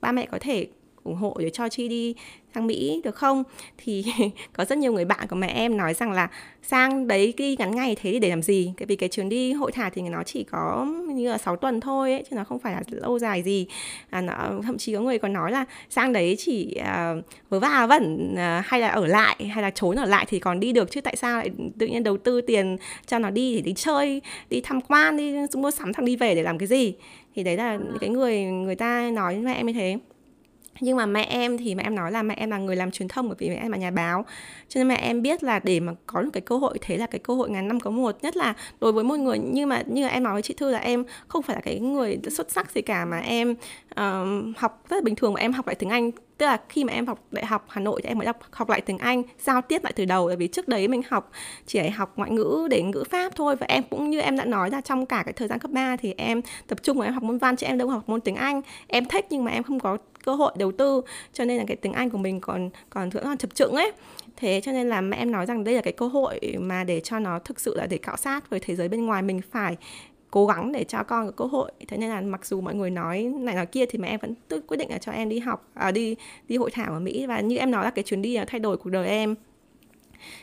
[0.00, 0.66] ba mẹ có thể
[1.04, 2.14] ủng hộ để cho chi đi
[2.54, 3.42] sang Mỹ được không?
[3.78, 4.04] Thì
[4.52, 6.28] có rất nhiều người bạn của mẹ em nói rằng là
[6.62, 8.72] sang đấy đi ngắn ngày thế để làm gì?
[8.78, 11.80] Tại vì cái chuyến đi hội thảo thì nó chỉ có như là 6 tuần
[11.80, 13.66] thôi ấy, chứ nó không phải là lâu dài gì.
[14.10, 17.86] À, nó, thậm chí có người còn nói là sang đấy chỉ uh, vớ va
[17.86, 20.90] vẩn uh, hay là ở lại hay là trốn ở lại thì còn đi được
[20.90, 22.76] chứ tại sao lại tự nhiên đầu tư tiền
[23.06, 26.34] cho nó đi để đi chơi đi tham quan đi mua sắm thằng đi về
[26.34, 26.94] để làm cái gì?
[27.34, 29.98] Thì đấy là những cái người người ta nói với mẹ em như thế
[30.80, 33.08] nhưng mà mẹ em thì mẹ em nói là mẹ em là người làm truyền
[33.08, 34.24] thông bởi vì mẹ em là nhà báo.
[34.68, 37.06] Cho nên mẹ em biết là để mà có được cái cơ hội thế là
[37.06, 38.16] cái cơ hội ngàn năm có một.
[38.22, 40.78] Nhất là đối với một người như mà như em nói với chị thư là
[40.78, 43.50] em không phải là cái người xuất sắc gì cả mà em
[43.90, 46.10] uh, học rất là bình thường mà em học lại tiếng anh.
[46.38, 48.68] Tức là khi mà em học đại học Hà Nội thì em mới học học
[48.68, 50.26] lại tiếng Anh giao tiếp lại từ đầu.
[50.26, 51.30] Bởi vì trước đấy mình học
[51.66, 53.56] chỉ học ngoại ngữ để ngữ pháp thôi.
[53.56, 55.96] Và em cũng như em đã nói là trong cả cái thời gian cấp 3
[55.96, 58.34] thì em tập trung vào em học môn văn chứ em đâu học môn tiếng
[58.34, 58.62] Anh.
[58.86, 61.02] Em thích nhưng mà em không có cơ hội đầu tư
[61.32, 63.92] cho nên là cái tiếng Anh của mình còn còn vẫn còn chập chững ấy.
[64.36, 67.00] Thế cho nên là mẹ em nói rằng đây là cái cơ hội mà để
[67.00, 69.76] cho nó thực sự là để khảo sát với thế giới bên ngoài mình phải
[70.30, 71.72] cố gắng để cho con có cơ hội.
[71.88, 74.34] Thế nên là mặc dù mọi người nói này nói kia thì mẹ em vẫn
[74.48, 76.16] tự quyết định là cho em đi học à, đi
[76.48, 77.26] đi hội thảo ở Mỹ.
[77.26, 79.34] Và như em nói là cái chuyến đi là thay đổi cuộc đời em.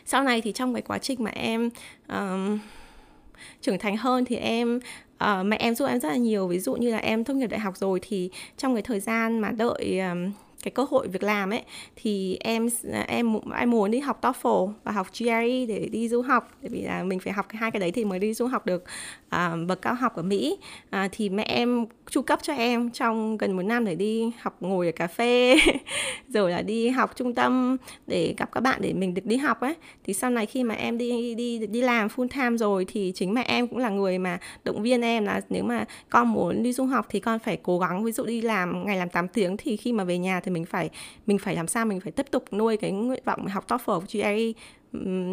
[0.06, 1.70] Sau này thì trong cái quá trình mà em
[2.08, 2.60] um,
[3.62, 4.80] trưởng thành hơn thì em
[5.18, 6.47] Ờ, uh, mẹ em giúp em rất là nhiều.
[6.47, 9.39] Ví dụ như là em tốt nghiệp đại học rồi thì trong cái thời gian
[9.39, 10.32] mà đợi um,
[10.68, 11.63] cái cơ hội việc làm ấy
[11.95, 12.68] thì em
[13.07, 16.51] em em muốn đi học TOEFL và học GRE để đi du học.
[16.61, 18.84] Bởi vì là mình phải học hai cái đấy thì mới đi du học được
[19.36, 20.57] uh, bậc cao học ở Mỹ.
[20.95, 24.57] Uh, thì mẹ em chu cấp cho em trong gần một năm để đi học
[24.59, 25.55] ngồi ở cà phê
[26.30, 29.61] rồi là đi học trung tâm để gặp các bạn để mình được đi học
[29.61, 29.76] ấy.
[30.03, 33.34] Thì sau này khi mà em đi đi đi làm full time rồi thì chính
[33.34, 36.74] mẹ em cũng là người mà động viên em là nếu mà con muốn đi
[36.74, 39.57] du học thì con phải cố gắng ví dụ đi làm ngày làm 8 tiếng
[39.57, 40.89] thì khi mà về nhà thì mình mình phải
[41.28, 44.53] mình phải làm sao mình phải tiếp tục nuôi cái nguyện vọng học TOEFL GRE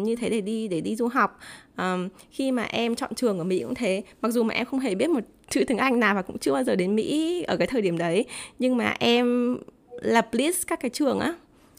[0.03, 1.39] như thế để đi để đi du học.
[1.77, 4.03] Um, khi mà em chọn trường ở Mỹ cũng thế.
[4.21, 6.53] Mặc dù mà em không hề biết một chữ tiếng Anh nào và cũng chưa
[6.53, 8.25] bao giờ đến Mỹ ở cái thời điểm đấy
[8.59, 9.57] nhưng mà em
[10.01, 11.33] lập list các cái trường á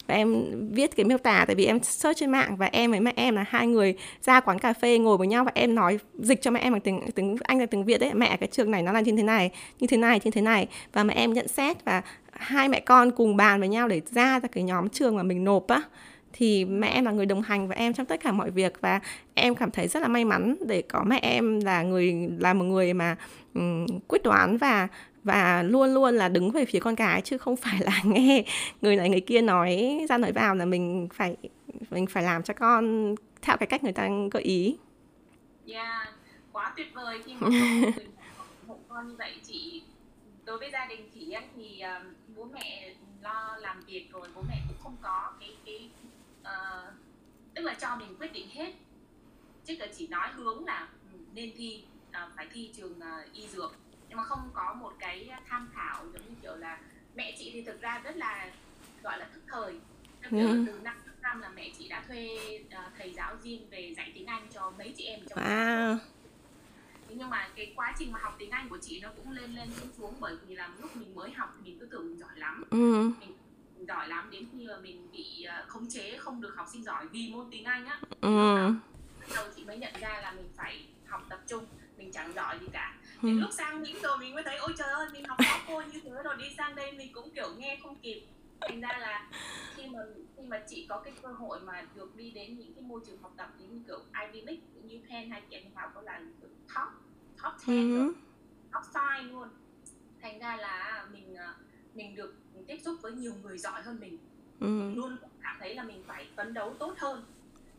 [0.07, 2.99] và em viết cái miêu tả tại vì em search trên mạng và em với
[2.99, 5.99] mẹ em là hai người ra quán cà phê ngồi với nhau và em nói
[6.19, 8.71] dịch cho mẹ em bằng tiếng tiếng Anh là tiếng Việt đấy mẹ cái trường
[8.71, 10.67] này nó là như thế này như thế này như thế này.
[10.93, 12.01] Và mẹ em nhận xét và
[12.39, 15.43] hai mẹ con cùng bàn với nhau để ra ra cái nhóm trường mà mình
[15.43, 15.81] nộp á
[16.33, 18.99] thì mẹ em là người đồng hành với em trong tất cả mọi việc và
[19.33, 22.65] em cảm thấy rất là may mắn để có mẹ em là người là một
[22.65, 23.15] người mà
[23.53, 24.87] um, quyết đoán và
[25.23, 28.43] và luôn luôn là đứng về phía con cái chứ không phải là nghe
[28.81, 31.35] người này người kia nói ra nói vào là mình phải
[31.91, 34.77] mình phải làm cho con theo cái cách người ta gợi ý.
[35.67, 36.07] Yeah,
[36.51, 37.49] quá tuyệt vời khi mà
[38.67, 39.81] một con như vậy chị
[40.45, 42.13] đối với gia đình chị ấy, thì um,
[42.59, 45.89] mẹ lo làm việc rồi bố mẹ cũng không có cái cái
[46.41, 46.93] uh,
[47.55, 48.73] tức là cho mình quyết định hết
[49.65, 53.47] chứ là chỉ nói hướng là ừ, nên thi uh, phải thi trường uh, y
[53.47, 53.75] dược
[54.09, 56.79] nhưng mà không có một cái tham khảo giống như kiểu là
[57.15, 58.51] mẹ chị thì thực ra rất là
[59.03, 59.79] gọi là thức thời
[60.31, 60.65] ừ.
[60.67, 62.37] từ năm năm là mẹ chị đã thuê
[62.67, 65.97] uh, thầy giáo riêng về dạy tiếng Anh cho mấy chị em trong wow.
[67.15, 69.69] Nhưng mà cái quá trình mà học tiếng Anh của chị nó cũng lên lên
[69.79, 72.63] xuống xuống bởi vì là lúc mình mới học mình cứ tưởng mình giỏi lắm
[72.69, 73.11] ừ.
[73.19, 76.83] mình, giỏi lắm đến khi mà mình bị uh, khống chế không được học sinh
[76.83, 78.29] giỏi vì môn tiếng Anh á ừ.
[79.35, 81.65] đầu chị mới nhận ra là mình phải học tập trung
[81.97, 83.41] mình chẳng giỏi gì cả đến ừ.
[83.41, 85.99] lúc sang Mỹ rồi mình mới thấy ôi trời ơi mình học có cô như
[86.03, 88.21] thế rồi đi sang đây mình cũng kiểu nghe không kịp
[88.61, 89.29] thành ra là
[89.75, 89.99] khi mà
[90.37, 93.21] khi mà chị có cái cơ hội mà được đi đến những cái môi trường
[93.21, 96.21] học tập như kiểu Ivy League cũng như Penn hay Kiện Học có là
[96.75, 96.89] top
[97.43, 98.13] top 10 uh-huh.
[98.73, 99.49] top 5 luôn
[100.21, 101.55] thành ra là mình à,
[101.93, 102.35] mình được
[102.67, 104.17] tiếp xúc với nhiều người giỏi hơn mình
[104.59, 104.79] uh-huh.
[104.79, 107.25] mình luôn cảm thấy là mình phải phấn đấu tốt hơn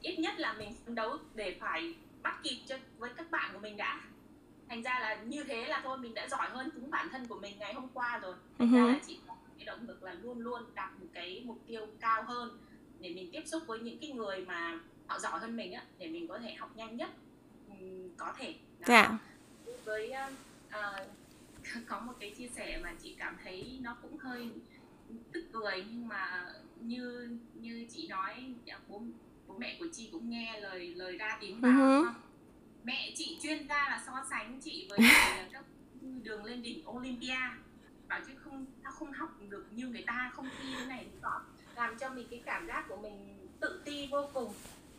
[0.00, 3.58] ít nhất là mình phấn đấu để phải bắt kịp cho với các bạn của
[3.58, 4.00] mình đã
[4.68, 7.38] thành ra là như thế là thôi mình đã giỏi hơn chính bản thân của
[7.40, 8.86] mình ngày hôm qua rồi thành uh-huh.
[8.86, 9.18] ra là chị
[9.68, 12.58] động lực là luôn luôn đặt một cái mục tiêu cao hơn
[13.00, 16.08] để mình tiếp xúc với những cái người mà họ giỏi hơn mình á để
[16.08, 17.10] mình có thể học nhanh nhất.
[18.16, 18.54] Có thể.
[18.80, 18.86] Đó.
[18.88, 19.18] dạ.
[19.84, 20.12] Với
[20.68, 20.74] uh,
[21.88, 24.50] có một cái chia sẻ mà chị cảm thấy nó cũng hơi
[25.32, 26.46] tức cười nhưng mà
[26.80, 29.02] như như chị nói dạ, bố
[29.46, 32.12] bố mẹ của chị cũng nghe lời lời ra tiếng vào uh-huh.
[32.84, 34.98] mẹ chị chuyên ra là so sánh chị với
[35.52, 35.64] các
[36.22, 37.38] đường lên đỉnh Olympia
[38.09, 41.18] bảo chứ không tao không học được như người ta không thi thế này thì
[41.22, 41.42] đó
[41.76, 44.52] làm cho mình cái cảm giác của mình tự ti vô cùng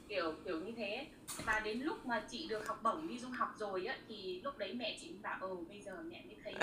[0.07, 1.07] kiểu kiểu như thế
[1.45, 4.57] và đến lúc mà chị được học bổng đi du học rồi á thì lúc
[4.57, 6.53] đấy mẹ chị bảo ồ bây giờ mẹ mới thấy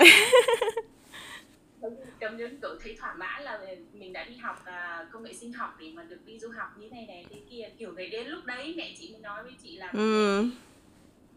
[2.19, 3.59] cảm như kiểu thấy thỏa mãn là
[3.93, 6.77] mình đã đi học uh, công nghệ sinh học để mà được đi du học
[6.77, 9.53] như này này thế kia kiểu về đến lúc đấy mẹ chị mới nói với
[9.63, 10.45] chị là ừ.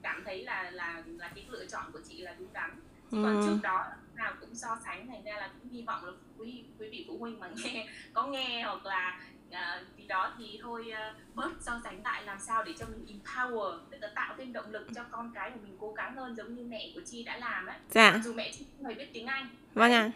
[0.03, 2.71] cảm thấy là là là cái lựa chọn của chị là đúng đắn
[3.11, 3.19] ừ.
[3.25, 3.87] còn trước đó
[4.21, 7.19] nào cũng so sánh thành ra là cũng hy vọng là quý quý vị phụ
[7.19, 11.81] huynh mà nghe có nghe hoặc là uh, gì đó thì thôi uh, bớt so
[11.85, 15.05] sánh lại làm sao để cho mình empower tức là tạo thêm động lực cho
[15.11, 17.79] con cái của mình cố gắng hơn giống như mẹ của chi đã làm ấy
[17.91, 18.21] dạ.
[18.25, 20.11] dù mẹ chi không hề biết tiếng anh vâng ạ à.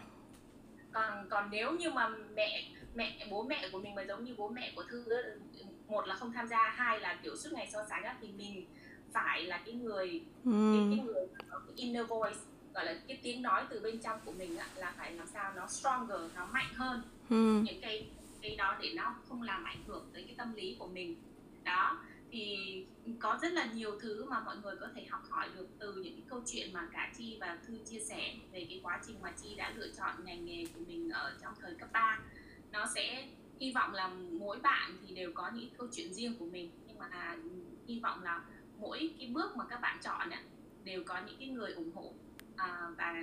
[0.91, 2.63] còn còn nếu như mà mẹ
[2.95, 5.05] mẹ bố mẹ của mình mà giống như bố mẹ của thư
[5.87, 8.65] một là không tham gia hai là kiểu suốt ngày so sánh thì mình
[9.13, 10.75] phải là cái người ừ.
[10.75, 11.27] cái, cái người
[11.75, 12.39] inner voice
[12.75, 15.53] gọi là cái tiếng nói từ bên trong của mình á, là phải làm sao
[15.55, 17.01] nó stronger nó mạnh hơn.
[17.29, 17.61] Ừ.
[17.65, 18.07] những cái
[18.41, 21.15] cái đó để nó không làm ảnh hưởng tới cái tâm lý của mình.
[21.63, 22.01] Đó
[22.31, 22.57] thì
[23.19, 26.13] có rất là nhiều thứ mà mọi người có thể học hỏi được từ những
[26.13, 29.31] cái câu chuyện mà cả chi và thư chia sẻ về cái quá trình mà
[29.43, 32.19] chi đã lựa chọn ngành nghề của mình ở trong thời cấp 3
[32.71, 33.27] nó sẽ
[33.59, 36.97] hy vọng là mỗi bạn thì đều có những câu chuyện riêng của mình nhưng
[36.97, 37.37] mà
[37.87, 38.41] hy vọng là
[38.79, 40.29] mỗi cái bước mà các bạn chọn
[40.83, 42.13] đều có những cái người ủng hộ
[42.57, 43.21] à, và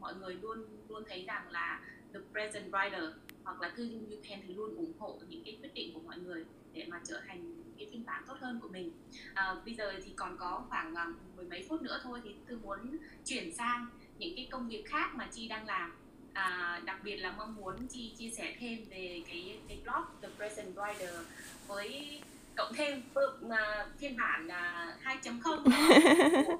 [0.00, 1.80] mọi người luôn luôn thấy rằng là
[2.12, 3.12] the present writer
[3.44, 6.18] hoặc là thư như can thì luôn ủng hộ những cái quyết định của mọi
[6.18, 8.92] người để mà trở thành cái phiên bản tốt hơn của mình.
[9.34, 12.58] À, bây giờ thì còn có khoảng uh, mười mấy phút nữa thôi thì thư
[12.58, 13.86] muốn chuyển sang
[14.18, 15.92] những cái công việc khác mà chi đang làm.
[16.32, 20.28] À, đặc biệt là mong muốn chi chia sẻ thêm về cái cái blog the
[20.36, 21.22] present writer
[21.66, 22.20] với
[22.56, 23.52] cộng thêm uh,
[23.98, 26.58] phiên bản à, uh, 2.0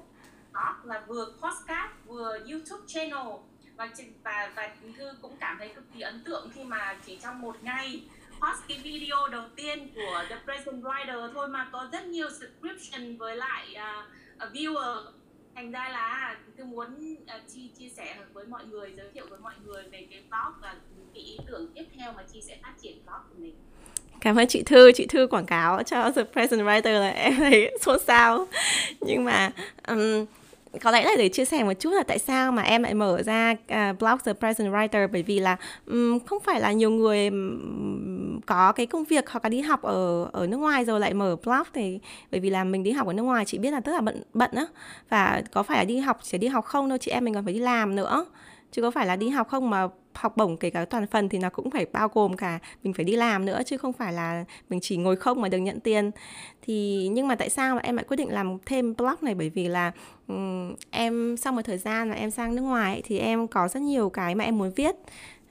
[0.53, 3.27] đó là vừa podcast vừa youtube channel.
[3.77, 3.89] Và
[4.23, 7.55] và và thư cũng cảm thấy cực kỳ ấn tượng khi mà chỉ trong một
[7.61, 12.27] ngày post cái video đầu tiên của The Present Writer thôi mà có rất nhiều
[12.29, 13.75] subscription với lại
[14.43, 15.03] uh, viewer.
[15.55, 19.25] Thành ra là à, tôi muốn uh, chi chia sẻ với mọi người giới thiệu
[19.29, 20.75] với mọi người về cái blog và
[21.13, 23.55] cái ý tưởng tiếp theo mà chi sẽ phát triển blog của mình.
[24.21, 27.77] Cảm ơn chị Thư, chị Thư quảng cáo cho The Present Writer là em thấy
[27.81, 28.47] xôn xao.
[28.99, 29.51] Nhưng mà
[29.87, 30.25] um,
[30.81, 33.23] có lẽ là để chia sẻ một chút là tại sao mà em lại mở
[33.23, 35.07] ra uh, blog The Present Writer?
[35.11, 35.57] Bởi vì là
[35.87, 37.31] um, không phải là nhiều người
[38.45, 41.35] có cái công việc hoặc là đi học ở ở nước ngoài rồi lại mở
[41.45, 41.99] blog thì
[42.31, 44.23] bởi vì là mình đi học ở nước ngoài chị biết là rất là bận
[44.33, 44.65] bận á.
[45.09, 47.45] Và có phải là đi học chỉ đi học không đâu chị em mình còn
[47.45, 48.25] phải đi làm nữa
[48.71, 51.37] chứ có phải là đi học không mà học bổng kể cả toàn phần thì
[51.37, 54.45] nó cũng phải bao gồm cả mình phải đi làm nữa chứ không phải là
[54.69, 56.11] mình chỉ ngồi không mà được nhận tiền.
[56.61, 59.35] Thì nhưng mà tại sao mà em lại quyết định làm thêm blog này?
[59.35, 59.91] Bởi vì là
[60.27, 63.67] um, em sau một thời gian mà em sang nước ngoài ấy, thì em có
[63.67, 64.95] rất nhiều cái mà em muốn viết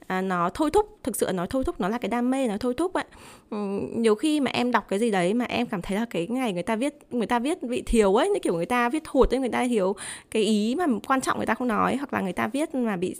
[0.09, 2.57] à, nó thôi thúc thực sự nó thôi thúc nó là cái đam mê nó
[2.57, 3.03] thôi thúc ấy
[3.49, 3.57] ừ,
[3.95, 6.53] nhiều khi mà em đọc cái gì đấy mà em cảm thấy là cái ngày
[6.53, 9.33] người ta viết người ta viết bị thiếu ấy như kiểu người ta viết hụt
[9.33, 9.95] ấy người ta thiếu
[10.31, 12.95] cái ý mà quan trọng người ta không nói hoặc là người ta viết mà
[12.95, 13.15] bị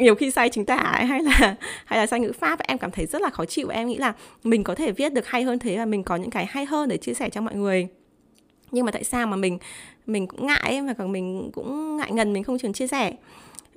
[0.00, 2.78] nhiều khi sai chính tả ấy, hay là hay là sai ngữ pháp ấy, em
[2.78, 3.68] cảm thấy rất là khó chịu.
[3.68, 4.12] Em nghĩ là
[4.44, 6.88] mình có thể viết được hay hơn thế và mình có những cái hay hơn
[6.88, 7.88] để chia sẻ cho mọi người.
[8.70, 9.58] Nhưng mà tại sao mà mình
[10.06, 13.12] mình cũng ngại ấy, và còn mình cũng ngại ngần mình không trường chia sẻ?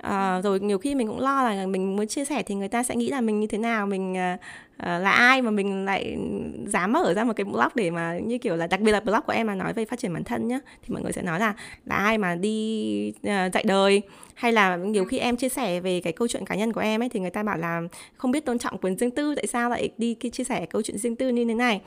[0.02, 2.82] À, rồi nhiều khi mình cũng lo là mình muốn chia sẻ thì người ta
[2.82, 4.40] sẽ nghĩ là mình như thế nào mình uh,
[4.78, 6.18] là ai mà mình lại
[6.66, 9.20] dám mở ra một cái blog để mà như kiểu là đặc biệt là blog
[9.26, 11.40] của em mà nói về phát triển bản thân nhá thì mọi người sẽ nói
[11.40, 11.54] là
[11.86, 14.02] là ai mà đi uh, dạy đời.
[14.34, 17.02] Hay là nhiều khi em chia sẻ về cái câu chuyện cá nhân của em
[17.02, 17.82] ấy thì người ta bảo là
[18.16, 20.98] không biết tôn trọng quyền riêng tư tại sao lại đi chia sẻ câu chuyện
[20.98, 21.80] riêng tư như thế này.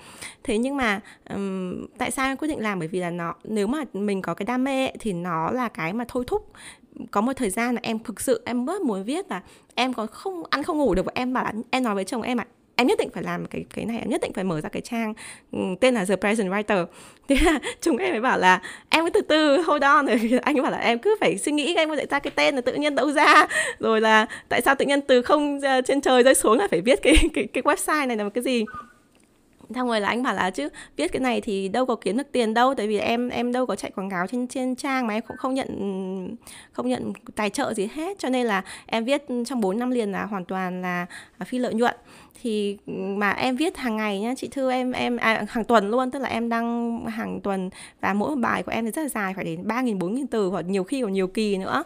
[0.43, 0.99] Thế nhưng mà
[1.30, 2.80] um, tại sao em quyết định làm?
[2.80, 5.70] Bởi vì là nó nếu mà mình có cái đam mê ấy, thì nó là
[5.70, 6.51] cái mà thôi thúc
[7.12, 9.41] có một thời gian là em thực sự em rất muốn viết là
[9.76, 12.22] em còn không ăn không ngủ được và em bảo là em nói với chồng
[12.22, 14.43] em ạ à, em nhất định phải làm cái cái này em nhất định phải
[14.43, 15.14] mở ra cái trang
[15.52, 16.86] ừ, tên là The Present Writer.
[17.28, 20.06] Thế là chúng em mới bảo là em cứ từ từ hold on.
[20.06, 22.56] Rồi anh bảo là em cứ phải suy nghĩ em có dạy ra cái tên
[22.56, 23.48] là tự nhiên đâu ra.
[23.80, 26.82] Rồi là tại sao tự nhiên từ không ờ, trên trời rơi xuống là phải
[26.82, 28.66] viết cái cái cái website này là một cái gì?
[29.76, 32.32] Xong rồi là anh bảo là chứ viết cái này thì đâu có kiếm được
[32.32, 35.13] tiền đâu tại vì em em đâu có chạy quảng cáo trên trên trang mà
[35.13, 35.68] em cũng không nhận
[36.72, 38.20] không nhận tài trợ gì hết.
[38.20, 41.05] Cho nên là em viết trong 4 năm liền là hoàn toàn là
[41.38, 41.95] à, phi lợi nhuận.
[42.41, 46.11] Thì mà em viết hàng ngày nhá chị thư em em à, hàng tuần luôn.
[46.11, 47.70] Tức là em đăng hàng tuần
[48.01, 50.28] và mỗi bài của em thì rất là dài phải đến ba nghìn bốn nghìn
[50.28, 51.84] từ hoặc nhiều khi còn nhiều kỳ nữa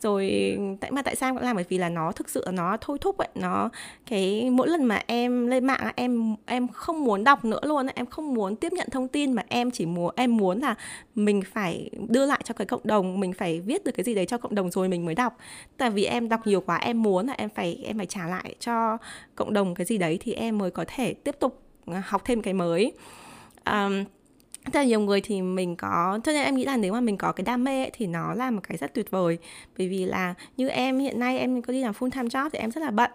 [0.00, 1.56] rồi tại mà tại sao em làm?
[1.56, 3.70] Bởi vì là nó thực sự nó thôi thúc ấy nó
[4.06, 8.06] cái mỗi lần mà em lên mạng em em không muốn đọc nữa luôn em
[8.06, 10.74] không muốn tiếp nhận thông tin mà em chỉ muốn em muốn là
[11.14, 14.26] mình phải đưa lại cho cái cộng đồng mình phải viết được cái gì đấy
[14.26, 15.36] cho cộng đồng rồi mình mới đọc.
[15.76, 18.54] Tại vì em đọc nhiều quá em muốn là em phải em phải trả lại
[18.60, 18.98] cho
[19.34, 22.42] cộng đồng cái gì đấy thì em mới có thể tiếp tục à, học thêm
[22.42, 22.92] cái mới.
[23.64, 24.04] Um,
[24.72, 27.16] Thế là nhiều người thì mình có Cho nên em nghĩ là nếu mà mình
[27.16, 29.38] có cái đam mê ấy, Thì nó là một cái rất tuyệt vời.
[29.78, 32.58] Bởi vì là như em hiện nay em có đi làm full time job Thì
[32.58, 33.10] em rất là bận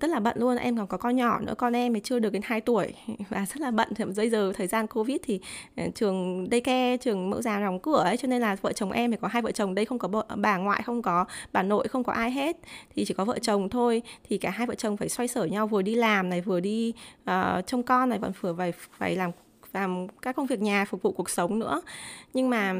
[0.00, 0.56] Rất là bận luôn.
[0.56, 2.94] Em còn có con nhỏ nữa Con em thì chưa được đến 2 tuổi
[3.28, 3.88] Và rất là bận.
[3.94, 5.40] Thì bây giờ thời gian Covid thì
[5.76, 9.10] trường Trường daycare, trường mẫu giáo đóng cửa ấy Cho nên là vợ chồng em
[9.10, 12.04] phải có hai vợ chồng đây Không có bà ngoại, không có bà nội, không
[12.04, 12.56] có ai hết.
[12.96, 14.02] Thì chỉ có vợ chồng thôi.
[14.28, 16.92] Thì cả hai vợ chồng phải xoay sở nhau Vừa đi làm này, vừa đi
[17.30, 19.30] uh, trông con này Vẫn vừa phải, phải làm
[19.72, 21.80] làm các công việc nhà phục vụ cuộc sống nữa.
[22.34, 22.74] Nhưng mà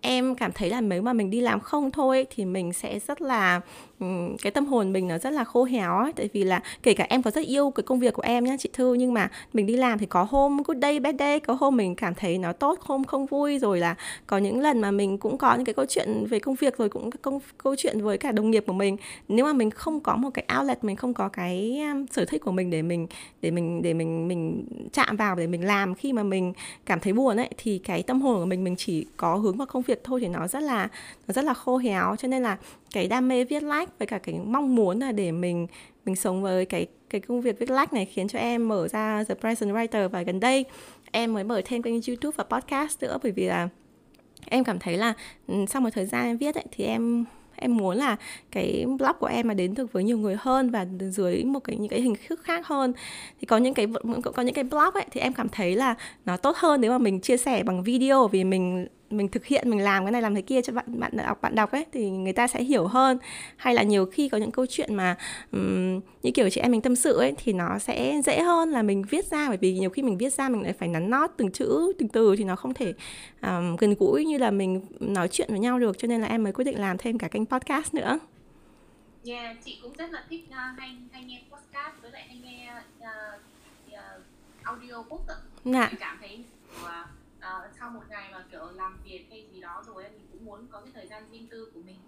[0.00, 3.20] em cảm thấy là nếu mà mình đi làm không thôi thì mình sẽ rất
[3.22, 3.60] là
[4.00, 4.06] Ừ,
[4.42, 7.06] cái tâm hồn mình nó rất là khô héo ấy tại vì là kể cả
[7.08, 9.66] em có rất yêu cái công việc của em nhá, chị thư, nhưng mà mình
[9.66, 12.52] đi làm thì có hôm good day, bad day, có hôm mình cảm thấy nó
[12.52, 13.94] tốt, hôm không vui, rồi là
[14.26, 16.88] có những lần mà mình cũng có những cái câu chuyện về công việc, rồi
[16.88, 18.96] cũng công, câu chuyện với cả đồng nghiệp của mình.
[19.28, 22.42] Nếu mà mình không có một cái outlet, mình không có cái um, sở thích
[22.44, 23.06] của mình để mình
[23.42, 26.52] để mình để mình mình chạm vào, để mình làm khi mà mình
[26.86, 29.66] cảm thấy buồn ấy, thì cái tâm hồn của mình mình chỉ có hướng vào
[29.66, 30.88] công việc thôi, thì nó rất là,
[31.28, 32.16] nó rất là khô héo.
[32.18, 32.56] Cho nên là
[32.92, 35.66] cái đam mê viết lách với cả cái mong muốn là để mình
[36.04, 39.24] mình sống với cái cái công việc viết lách này khiến cho em mở ra
[39.24, 40.64] The Present Writer và gần đây
[41.12, 43.18] em mới mở thêm kênh YouTube và podcast nữa.
[43.22, 43.68] Bởi vì là
[44.46, 45.12] em cảm thấy là
[45.46, 47.24] ừ, sau một thời gian em viết ấy, thì em
[47.56, 48.16] em muốn là
[48.50, 51.76] cái blog của em mà đến được với nhiều người hơn và dưới một cái
[51.76, 52.92] những cái hình thức khác hơn.
[53.40, 53.86] Thì có những cái
[54.34, 56.98] có những cái blog ấy thì em cảm thấy là nó tốt hơn nếu mà
[56.98, 58.86] mình chia sẻ bằng video vì mình
[59.16, 61.54] mình thực hiện mình làm cái này làm cái kia cho bạn bạn đọc bạn
[61.54, 63.18] đọc ấy thì người ta sẽ hiểu hơn
[63.56, 65.16] hay là nhiều khi có những câu chuyện mà
[65.52, 68.82] um, như kiểu chị em mình tâm sự ấy thì nó sẽ dễ hơn là
[68.82, 71.30] mình viết ra bởi vì nhiều khi mình viết ra mình lại phải nắn nót
[71.36, 72.94] từng chữ từng từ thì nó không thể
[73.42, 76.42] um, gần gũi như là mình nói chuyện với nhau được cho nên là em
[76.42, 78.18] mới quyết định làm thêm cả kênh podcast nữa.
[79.26, 82.72] Yeah, chị cũng rất là thích uh, hay hay nghe podcast với lại hay nghe
[83.00, 83.06] uh,
[83.88, 84.22] uh,
[84.62, 85.26] audio book.
[85.64, 85.90] Dạ.
[86.00, 86.44] cảm thấy
[86.82, 86.88] uh,
[87.44, 90.66] uh, sau một ngày mà kiểu làm việc hay gì đó rồi mình cũng muốn
[90.70, 91.98] có cái thời gian riêng tư của mình.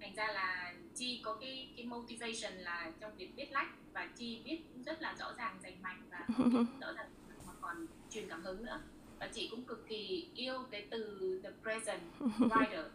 [0.00, 4.42] Thành ra là chi có cái cái motivation là trong việc viết lách và chi
[4.44, 6.26] viết rất là rõ ràng rành mạch và
[6.80, 7.10] rõ ràng
[7.46, 8.80] mà còn truyền cảm hứng nữa.
[9.18, 12.00] Và chị cũng cực kỳ yêu cái từ the present
[12.38, 12.88] writer.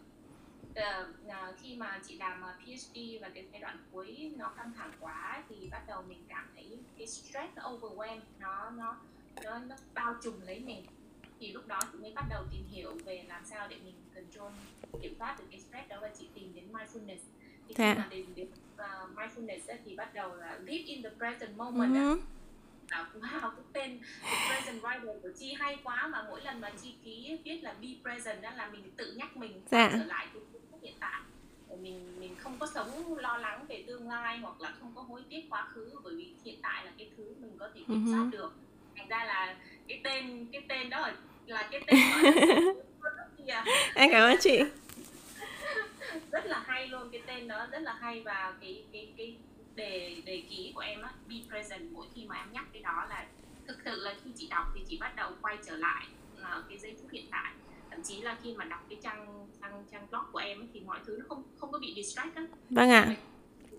[0.69, 5.43] Uh, khi mà chị làm PhD và cái giai đoạn cuối nó căng thẳng quá
[5.49, 8.97] thì bắt đầu mình cảm thấy cái stress nó overwhelm nó nó
[9.43, 10.85] nó, nó bao trùm lấy mình
[11.43, 14.51] thì lúc đó chị mới bắt đầu tìm hiểu về làm sao để mình control
[15.01, 17.19] kiểm soát được cái stress đó và chị tìm đến mindfulness
[17.67, 21.57] thì khi mà đến, đến uh, mindfulness thì bắt đầu là live in the present
[21.57, 22.19] moment uh-huh.
[22.89, 26.71] À, wow cái tên the present writer của chi hay quá mà mỗi lần mà
[26.81, 29.89] chi ký viết là be present đó là mình tự nhắc mình dạ.
[29.93, 30.41] trở lại cái
[30.81, 31.21] hiện tại
[31.81, 35.23] mình mình không có sống lo lắng về tương lai hoặc là không có hối
[35.29, 38.17] tiếc quá khứ bởi vì hiện tại là cái thứ mình có thể kiểm soát
[38.17, 38.31] uh-huh.
[38.31, 38.53] được
[38.95, 41.11] thành ra là cái tên cái tên đó
[41.45, 41.99] là cái tên
[43.95, 44.59] em cảm ơn chị.
[46.31, 49.35] Rất là hay luôn cái tên đó rất là hay và cái cái cái
[49.75, 53.05] đề đề ký của em á be present mỗi khi mà em nhắc cái đó
[53.09, 53.25] là
[53.67, 56.05] thực sự là khi chị đọc thì chị bắt đầu quay trở lại
[56.41, 57.53] uh, cái giây phút hiện tại.
[57.91, 60.79] Thậm chí là khi mà đọc cái trang trang trang blog của em ấy, thì
[60.79, 62.43] mọi thứ nó không không có bị distract á.
[62.69, 63.15] Vâng ạ.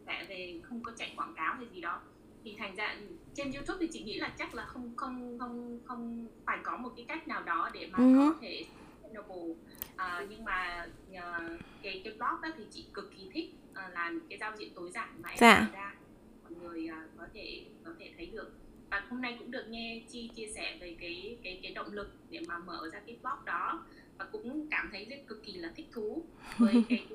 [0.07, 0.25] À.
[0.29, 2.01] về không có chạy quảng cáo hay gì đó
[2.45, 2.97] thì thành ra
[3.35, 6.91] trên YouTube thì chị nghĩ là chắc là không không không không phải có một
[6.97, 8.33] cái cách nào đó để mà uh-huh.
[8.33, 8.65] có thể
[9.03, 9.55] sustainable
[9.97, 14.21] à, nhưng mà uh, cái cái blog đó thì chị cực kỳ thích uh, làm
[14.29, 15.71] cái giao diện tối giản mà em dạ.
[15.73, 15.95] ra
[16.43, 18.53] mọi người uh, có thể có thể thấy được
[18.91, 22.15] và hôm nay cũng được nghe chi chia sẻ về cái cái cái động lực
[22.31, 23.85] để mà mở ra cái blog đó
[24.19, 26.25] và cũng cảm thấy rất cực kỳ là thích thú
[26.59, 27.07] với cái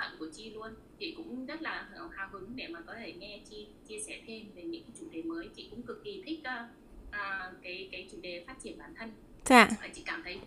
[0.00, 0.74] thận của chi luôn.
[0.98, 4.50] Chị cũng rất là hào hứng để mà có thể nghe chi chia sẻ thêm
[4.54, 5.48] về những cái chủ đề mới.
[5.56, 9.10] Chị cũng cực kỳ thích uh, cái cái chủ đề phát triển bản thân.
[9.44, 9.68] Dạ.
[9.94, 10.40] chị cảm thấy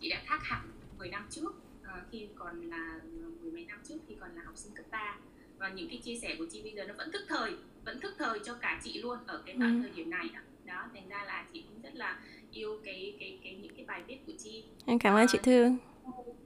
[0.00, 3.00] chị đã khác hẳn 10 năm trước uh, khi còn là
[3.42, 5.16] mười mấy năm trước khi còn là học sinh cấp 3
[5.58, 7.52] và những cái chia sẻ của chị bây giờ nó vẫn thức thời
[7.84, 9.80] vẫn thức thời cho cả chị luôn ở cái ừ.
[9.82, 10.40] thời điểm này đó.
[10.64, 12.18] Đó thành ra là chị cũng rất là
[12.52, 15.38] yêu cái cái cái những cái bài viết của chị em cảm ơn uh, chị
[15.42, 15.70] Thư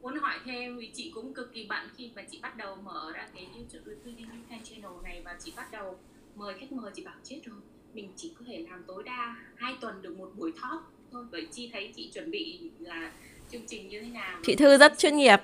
[0.03, 3.13] muốn hỏi thêm vì chị cũng cực kỳ bận khi mà chị bắt đầu mở
[3.15, 5.99] ra cái YouTube YouTube channel này và chị bắt đầu
[6.35, 7.57] mời khách mời chị bảo chết rồi
[7.95, 10.83] mình chỉ có thể làm tối đa hai tuần được một buổi talk
[11.13, 11.25] thôi.
[11.33, 13.13] Bởi chi thấy chị chuẩn bị là
[13.53, 14.41] chương trình như thế nào?
[14.45, 15.41] Chị Thư rất chuyên nghiệp.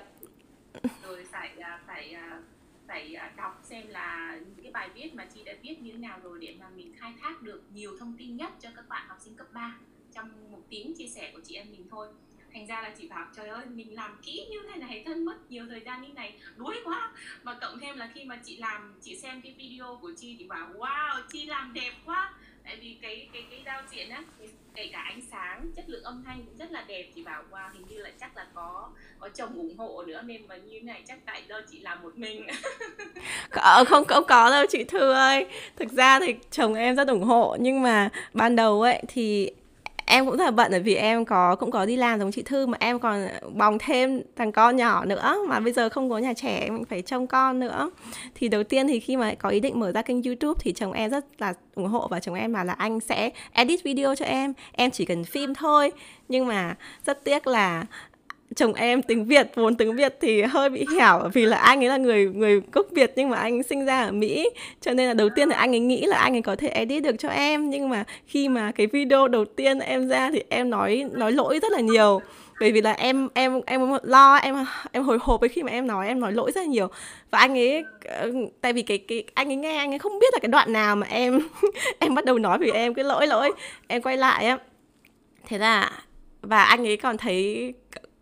[1.03, 2.41] Rồi phải à, phải à,
[2.87, 5.97] phải à, đọc xem là những cái bài viết mà chị đã viết như thế
[5.97, 9.07] nào rồi để mà mình khai thác được nhiều thông tin nhất cho các bạn
[9.07, 9.77] học sinh cấp 3
[10.13, 12.07] trong một tiếng chia sẻ của chị em mình thôi
[12.55, 15.51] thành ra là chị bảo trời ơi mình làm kỹ như thế này thân mất
[15.51, 17.11] nhiều thời gian như này đuối quá.
[17.43, 20.45] Mà cộng thêm là khi mà chị làm chị xem cái video của chi thì
[20.45, 22.33] bảo wow chi làm đẹp quá.
[22.63, 24.23] Tại vì cái cái cái giao diện á
[24.75, 27.09] kể cả ánh sáng chất lượng âm thanh cũng rất là đẹp.
[27.15, 28.89] Chị bảo wow hình như là chắc là có
[29.19, 32.17] có chồng ủng hộ nữa nên mà như này chắc tại do chị làm một
[32.17, 32.47] mình.
[33.51, 35.45] Có, ờ, không không có đâu chị thư ơi.
[35.75, 39.51] Thực ra thì chồng em rất ủng hộ nhưng mà ban đầu ấy thì
[40.05, 42.41] em cũng rất là bận, bởi vì em có, cũng có đi làm giống chị
[42.41, 46.17] Thư, mà em còn bòng thêm thằng con nhỏ nữa, mà bây giờ không có
[46.17, 47.89] nhà trẻ, em phải trông con nữa.
[48.35, 50.93] Thì đầu tiên thì khi mà có ý định mở ra kênh YouTube thì chồng
[50.93, 54.25] em rất là ủng hộ và chồng em bảo là anh sẽ edit video cho
[54.25, 54.53] em.
[54.71, 55.91] Em chỉ cần phim thôi,
[56.29, 56.75] nhưng mà
[57.05, 57.85] rất tiếc là
[58.55, 61.89] chồng em tiếng Việt, vốn tiếng Việt thì hơi bị hẻo, vì là anh ấy
[61.89, 64.49] là người người gốc Việt nhưng mà anh sinh ra ở Mỹ,
[64.81, 67.03] cho nên là đầu tiên thì anh ấy nghĩ là anh ấy có thể edit
[67.03, 70.69] được cho em, nhưng mà khi mà cái video đầu tiên em ra thì em
[70.69, 72.21] nói nói lỗi rất là nhiều.
[72.59, 74.55] Bởi vì là em em em lo, em
[74.91, 76.87] em hồi hộp với khi mà em nói em nói lỗi rất là nhiều.
[77.31, 78.31] Và anh ấy ờ,
[78.61, 80.95] tại vì cái cái, anh ấy nghe, anh ấy không biết là cái đoạn nào
[80.95, 81.39] mà em
[81.99, 83.51] em bắt đầu nói vì em cái lỗi lỗi,
[83.87, 84.57] em quay lại á.
[85.47, 85.91] Thế là,
[86.41, 87.73] và anh ấy còn thấy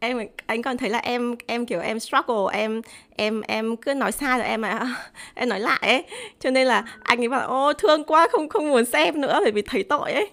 [0.03, 2.81] em anh còn thấy là em em kiểu em struggle em
[3.15, 4.95] em em cứ nói sai rồi em mà
[5.33, 6.03] em nói lại ấy.
[6.39, 9.51] Cho nên là anh ấy bảo ô thương quá không không muốn xem nữa bởi
[9.51, 10.29] vì thấy tội ấy.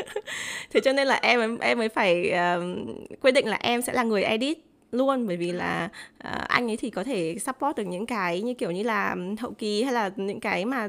[0.70, 4.02] Thế cho nên là em em mới phải uh, quyết định là em sẽ là
[4.02, 4.58] người edit
[4.94, 5.88] luôn bởi vì là
[6.28, 9.52] uh, anh ấy thì có thể support được những cái như kiểu như là hậu
[9.52, 10.88] kỳ hay là những cái mà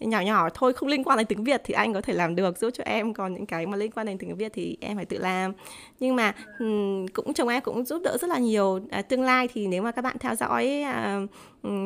[0.00, 2.58] nhỏ nhỏ thôi không liên quan đến tiếng Việt thì anh có thể làm được.
[2.58, 5.04] Giúp cho em còn những cái mà liên quan đến tiếng Việt thì em phải
[5.04, 5.52] tự làm.
[6.00, 8.66] Nhưng mà um, cũng chồng em cũng giúp đỡ rất là nhiều.
[8.66, 11.30] Uh, tương lai thì nếu mà các bạn theo dõi uh,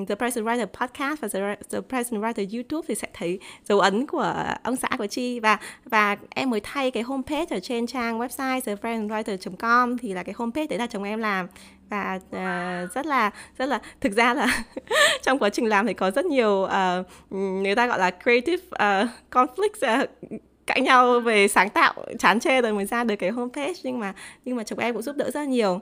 [0.09, 4.07] The Present Writer Podcast và The, The Present Writer YouTube thì sẽ thấy dấu ấn
[4.07, 5.41] của ông xã của Chi.
[5.41, 10.35] Và và em mới thay cái homepage ở trên trang website thepresentwriter.com thì là cái
[10.39, 11.47] homepage đấy là chồng em làm.
[11.89, 14.65] Và uh, rất là rất là thực ra là
[15.23, 19.09] trong quá trình làm thì có rất nhiều uh, người ta gọi là creative uh,
[19.31, 20.11] conflict uh,
[20.67, 23.73] cãi nhau về sáng tạo chán chê rồi mới ra được cái homepage.
[23.83, 24.15] Nhưng mà
[24.45, 25.81] nhưng mà chồng em cũng giúp đỡ rất nhiều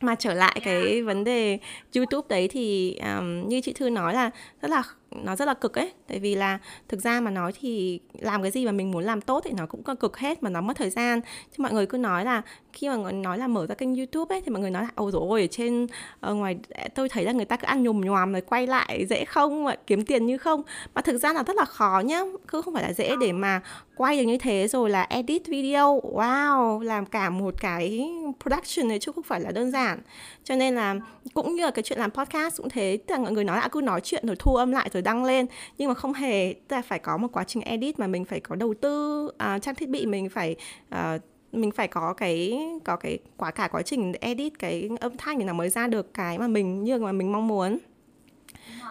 [0.00, 1.58] mà trở lại cái vấn đề
[1.94, 4.30] YouTube đấy thì um, như chị Thư nói là
[4.62, 5.92] rất là nó rất là cực ấy.
[6.08, 9.20] Tại vì là thực ra mà nói thì làm cái gì mà mình muốn làm
[9.20, 11.20] tốt thì nó cũng cực hết, mà nó mất thời gian.
[11.20, 12.42] Chứ mọi người cứ nói là,
[12.72, 15.10] khi mà nói là mở ra kênh youtube ấy, thì mọi người nói là ồ
[15.10, 15.86] rồi ở trên
[16.20, 16.56] ở ngoài
[16.94, 19.64] tôi thấy là người ta cứ ăn nhùm nhòm rồi quay lại dễ không?
[19.64, 20.62] Mà kiếm tiền như không?
[20.94, 22.20] Mà thực ra là rất là khó nhá.
[22.48, 23.60] Cứ không phải là dễ để mà
[23.96, 26.00] quay được như thế rồi là edit video.
[26.00, 26.80] Wow!
[26.80, 28.10] Làm cả một cái
[28.42, 29.98] production này chứ không phải là đơn giản.
[30.44, 30.96] Cho nên là
[31.34, 32.98] cũng như là cái chuyện làm podcast cũng thế.
[33.06, 34.97] Tức là mọi người nói là à, cứ nói chuyện rồi thu âm lại rồi
[35.00, 35.46] đăng lên.
[35.78, 38.40] Nhưng mà không hề tức là phải có một quá trình edit mà mình phải
[38.40, 40.56] có đầu tư uh, trang thiết bị mình phải
[40.94, 41.22] uh,
[41.52, 45.44] mình phải có cái có cái quả cả quá trình edit cái âm thanh thì
[45.44, 47.78] nó mới ra được cái mà mình như mà mình mong muốn.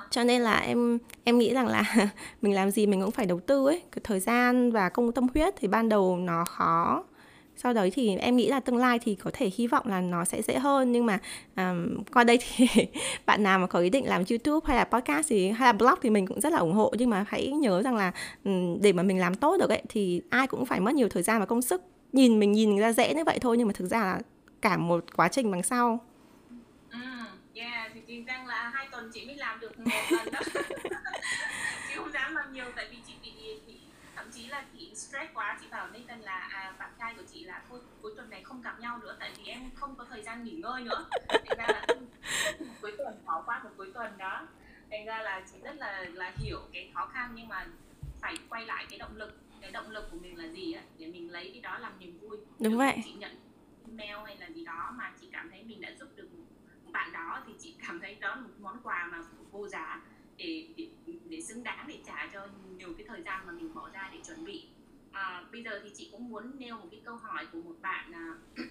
[0.10, 1.84] Cho nên là em em nghĩ rằng là
[2.42, 3.82] mình làm gì mình cũng phải đầu tư ấy.
[3.92, 7.04] Cái thời gian và công tâm huyết thì ban đầu nó khó
[7.58, 10.26] sau đấy thì em nghĩ là tương lai thì có thể hy vọng là nó
[10.26, 11.20] sẽ dễ hơn nhưng mà
[11.56, 12.68] um, qua đây thì
[13.26, 15.96] bạn nào mà có ý định làm youtube hay là podcast thì hay là blog
[16.02, 16.94] thì mình cũng rất là ủng hộ.
[16.98, 18.12] Nhưng mà hãy nhớ rằng là
[18.44, 21.24] um, để mà mình làm tốt được ấy thì ai cũng phải mất nhiều thời
[21.24, 21.82] gian và công sức.
[22.14, 24.20] Nhìn mình nhìn ra dễ như vậy thôi nhưng mà thực ra là
[24.62, 26.06] cả một quá trình đằng sau.
[26.92, 27.00] Ừ,
[27.54, 30.40] yeah thì chính rằng là hai tuần chị mới làm được một lần đó.
[31.90, 33.32] Chị không dám làm nhiều tại vì chị bị
[33.68, 33.80] thì
[34.16, 35.58] thậm chí là chị stress quá.
[35.62, 38.64] Chị bảo Nathan là à, bạn trai của chị là thôi cuối tuần này không
[38.64, 41.06] gặp nhau nữa tại vì em không có thời gian nghỉ ngơi nữa.
[41.30, 41.86] Thành ra là
[42.82, 44.48] cuối tuần khó qua một cuối tuần đó.
[44.92, 47.68] Thành ra là chị rất là là hiểu cái khó khăn nhưng mà
[48.22, 49.40] phải quay lại cái động lực.
[49.62, 50.82] Cái động lực của mình là gì á?
[50.98, 52.38] Để mình lấy cái đó làm niềm vui.
[52.60, 53.02] Đúng vậy.
[53.06, 53.36] chị nhận
[53.88, 56.28] email hay là gì đó mà chị cảm thấy mình đã giúp được
[56.92, 60.02] bạn đó thì chị cảm thấy đó là một món quà mà vô giá
[60.38, 60.88] để, để
[61.30, 62.48] để xứng đáng để trả cho
[62.78, 64.68] nhiều cái thời gian mà mình bỏ ra để chuẩn bị
[65.18, 68.12] à, bây giờ thì chị cũng muốn nêu một cái câu hỏi của một bạn
[68.14, 68.36] à,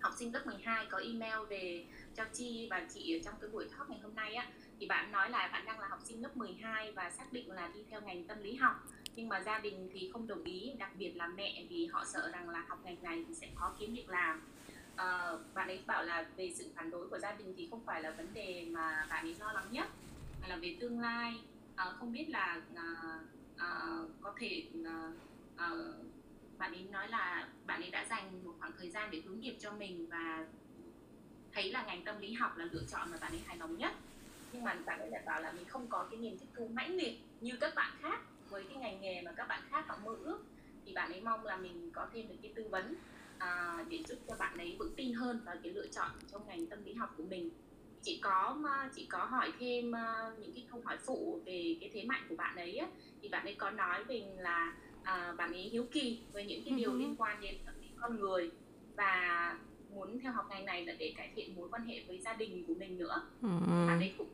[0.00, 1.84] học sinh lớp 12 có email về
[2.16, 4.48] cho Chi và chị trong cái buổi talk ngày hôm nay á.
[4.80, 7.70] Thì bạn nói là bạn đang là học sinh lớp 12 và xác định là
[7.74, 8.88] đi theo ngành tâm lý học.
[9.16, 12.30] Nhưng mà gia đình thì không đồng ý đặc biệt là mẹ vì họ sợ
[12.32, 14.42] rằng là học ngành này thì sẽ khó kiếm việc làm.
[14.96, 18.02] À, bạn ấy bảo là về sự phản đối của gia đình thì không phải
[18.02, 19.88] là vấn đề mà bạn ấy lo lắng nhất
[20.42, 21.34] mà là về tương lai.
[21.76, 23.18] À, không biết là à,
[23.56, 23.68] à,
[24.20, 25.10] có thể à,
[25.54, 26.04] uh,
[26.58, 29.56] bạn ấy nói là bạn ấy đã dành một khoảng thời gian để hướng nghiệp
[29.60, 30.46] cho mình và
[31.52, 33.92] thấy là ngành tâm lý học là lựa chọn mà bạn ấy hài lòng nhất.
[34.52, 36.96] Nhưng mà bạn ấy lại bảo là mình không có cái niềm thích thú mãnh
[36.96, 38.20] liệt như các bạn khác.
[38.50, 40.38] Với cái ngành nghề mà các bạn khác họ mơ ước
[40.86, 42.94] thì bạn ấy mong là mình có thêm được cái tư vấn
[43.38, 46.66] à, để giúp cho bạn ấy vững tin hơn vào cái lựa chọn trong ngành
[46.66, 47.50] tâm lý học của mình.
[48.02, 48.56] Chị có
[48.94, 52.36] chị có hỏi thêm à, những cái câu hỏi phụ về cái thế mạnh của
[52.36, 52.80] bạn ấy
[53.22, 54.74] thì bạn ấy có nói mình là
[55.04, 57.88] à, bạn ấy hiếu kỳ với những cái điều ừ liên quan đến tâm lý
[58.00, 58.50] con người
[58.96, 59.56] và
[59.94, 62.64] muốn theo học ngành này là để cải thiện mối quan hệ với gia đình
[62.66, 63.22] của mình nữa.
[63.42, 63.48] Ừ.
[63.88, 64.28] bạn ấy cũng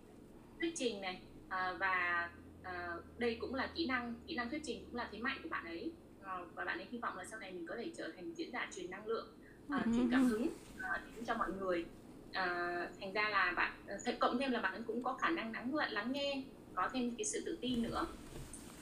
[0.61, 2.31] thuyết trình này à, và
[2.63, 5.49] à, đây cũng là kỹ năng kỹ năng thuyết trình cũng là thế mạnh của
[5.49, 5.93] bạn ấy.
[6.23, 8.53] À, và bạn ấy hy vọng là sau này mình có thể trở thành diễn
[8.53, 9.29] giả truyền năng lượng
[9.69, 10.49] à, truyền cảm hứng
[10.83, 11.85] à, cho mọi người.
[12.33, 13.73] À, thành ra là bạn
[14.21, 16.43] cộng thêm là bạn ấy cũng có khả năng lắng lắng nghe
[16.75, 18.07] có thêm cái sự tự tin nữa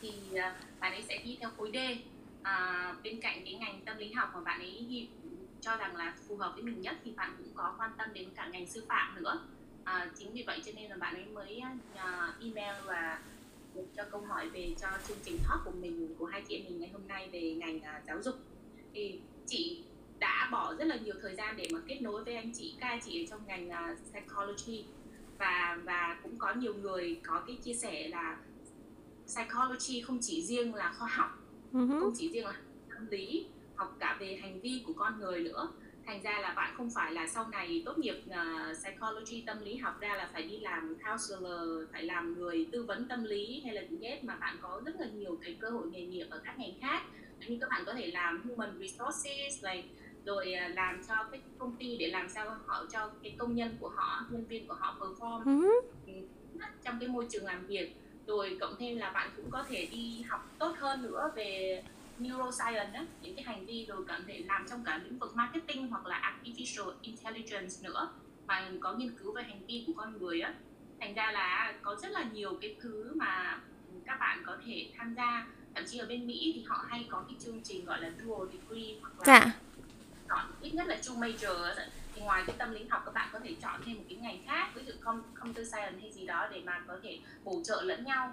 [0.00, 1.76] thì à, bạn ấy sẽ đi theo khối D.
[2.42, 5.08] À, bên cạnh cái ngành tâm lý học mà bạn ấy
[5.60, 8.28] cho rằng là phù hợp với mình nhất thì bạn cũng có quan tâm đến
[8.34, 9.44] cả ngành sư phạm nữa.
[9.84, 11.62] À, chính vì vậy cho nên là bạn ấy mới
[11.96, 13.22] à, email và
[13.96, 16.80] cho câu hỏi về cho chương trình talk của mình của hai chị em mình
[16.80, 18.34] ngày hôm nay về ngành à, giáo dục.
[18.94, 19.84] Thì chị
[20.18, 22.88] đã bỏ rất là nhiều thời gian để mà kết nối với anh chị các
[22.88, 24.84] anh chị ở trong ngành uh, psychology.
[25.38, 28.36] Và và cũng có nhiều người có cái chia sẻ là
[29.28, 31.30] psychology không chỉ riêng là khoa học
[31.72, 32.00] uh-huh.
[32.00, 32.54] không chỉ riêng là
[32.90, 35.68] tâm lý học cả về hành vi của con người nữa
[36.06, 39.76] thành ra là bạn không phải là sau này tốt nghiệp uh, psychology tâm lý
[39.76, 43.74] học ra là phải đi làm counselor phải làm người tư vấn tâm lý hay
[43.74, 46.40] là gì hết mà bạn có rất là nhiều cái cơ hội nghề nghiệp ở
[46.44, 47.02] các ngành khác
[47.48, 49.88] như các bạn có thể làm human resources này
[50.24, 53.76] rồi uh, làm cho cái công ty để làm sao họ cho cái công nhân
[53.80, 55.80] của họ nhân viên của họ perform uh-huh.
[56.84, 57.96] trong cái môi trường làm việc
[58.28, 61.82] rồi cộng thêm là bạn cũng có thể đi học tốt hơn nữa về
[62.18, 65.88] neuroscience đó, những cái hành vi rồi có thể làm trong cả lĩnh vực marketing
[65.88, 68.08] hoặc là artificial intelligence nữa.
[68.46, 70.54] Mà có nghiên cứu về hành vi của con người á.
[71.00, 73.60] Thành ra là có rất là nhiều cái thứ mà
[74.06, 75.46] các bạn có thể tham gia.
[75.74, 78.48] Thậm chí ở bên Mỹ thì họ hay có cái chương trình gọi là dual
[78.52, 79.52] degree hoặc là dạ.
[80.28, 81.74] chọn ít nhất là two major
[82.18, 84.38] thì ngoài cái tâm lý học các bạn có thể chọn thêm một cái ngành
[84.46, 84.92] khác ví dụ
[85.34, 88.32] computer science hay gì đó để mà có thể bổ trợ lẫn nhau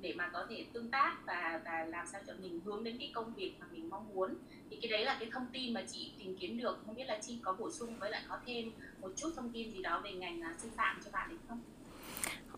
[0.00, 3.10] để mà có thể tương tác và và làm sao cho mình hướng đến cái
[3.14, 4.34] công việc mà mình mong muốn.
[4.70, 6.82] Thì cái đấy là cái thông tin mà chị tìm kiếm được.
[6.86, 9.72] Không biết là chi có bổ sung với lại có thêm một chút thông tin
[9.72, 11.60] gì đó về ngành uh, sư phạm cho bạn được không?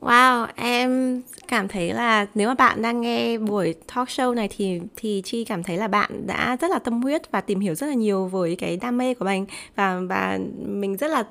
[0.00, 4.80] Wow, em cảm thấy là nếu mà bạn đang nghe buổi talk show này thì
[4.96, 7.86] thì Chi cảm thấy là bạn đã rất là tâm huyết và tìm hiểu rất
[7.86, 11.24] là nhiều với cái đam mê của mình và và mình rất là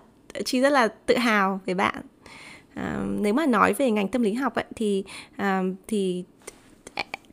[0.45, 1.95] Chi rất là tự hào về bạn.
[2.75, 5.03] À, nếu mà nói về ngành tâm lý học ấy, thì
[5.35, 6.23] à, thì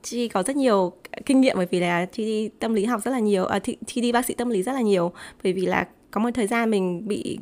[0.03, 0.93] Chi có rất nhiều
[1.27, 4.01] kinh nghiệm bởi vì là Chi đi tâm lý học rất là nhiều, à, Chi
[4.01, 5.13] đi bác sĩ tâm lý rất là nhiều
[5.45, 7.39] bởi vì là có một thời gian mình bị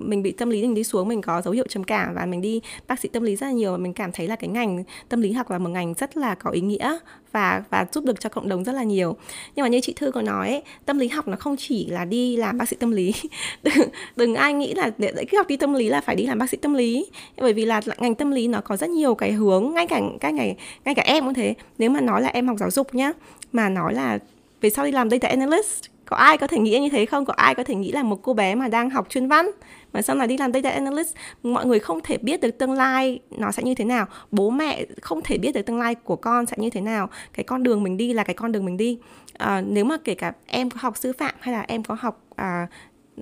[0.00, 2.40] mình bị tâm lý mình đi xuống mình có dấu hiệu trầm cảm và mình
[2.40, 4.84] đi bác sĩ tâm lý rất là nhiều và mình cảm thấy là cái ngành
[5.08, 6.98] tâm lý học là một ngành rất là có ý nghĩa
[7.32, 9.16] và và giúp được cho cộng đồng rất là nhiều.
[9.54, 12.04] Nhưng mà như chị thư có nói ấy, tâm lý học nó không chỉ là
[12.04, 13.12] đi làm bác sĩ tâm lý.
[13.62, 16.38] Đừng, đừng ai nghĩ là để cái học đi tâm lý là phải đi làm
[16.38, 17.06] bác sĩ tâm lý.
[17.36, 20.34] Bởi vì là ngành tâm lý nó có rất nhiều cái hướng ngay cả các
[20.34, 21.54] ngày ngay cả em cũng thế.
[21.78, 23.12] Nếu mà nói là em học giáo dục nhá
[23.52, 24.18] mà nói là
[24.60, 27.24] về sau đi làm data analyst có ai có thể nghĩ như thế không?
[27.24, 29.50] Có ai có thể nghĩ là một cô bé mà đang học chuyên văn
[29.92, 31.14] mà sau này đi làm data analyst?
[31.42, 34.06] Mọi người không thể biết được tương lai nó sẽ như thế nào.
[34.30, 37.08] Bố mẹ không thể biết được tương lai của con sẽ như thế nào.
[37.32, 38.98] Cái con đường mình đi là cái con đường mình đi.
[39.38, 42.24] À, nếu mà kể cả em có học sư phạm hay là em có học
[42.36, 42.66] à,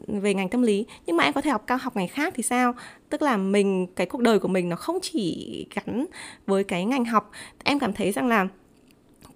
[0.07, 2.43] về ngành tâm lý nhưng mà em có thể học cao học ngành khác thì
[2.43, 2.75] sao?
[3.09, 6.07] Tức là mình cái cuộc đời của mình nó không chỉ gắn
[6.47, 7.31] với cái ngành học.
[7.65, 8.49] Em cảm thấy rằng là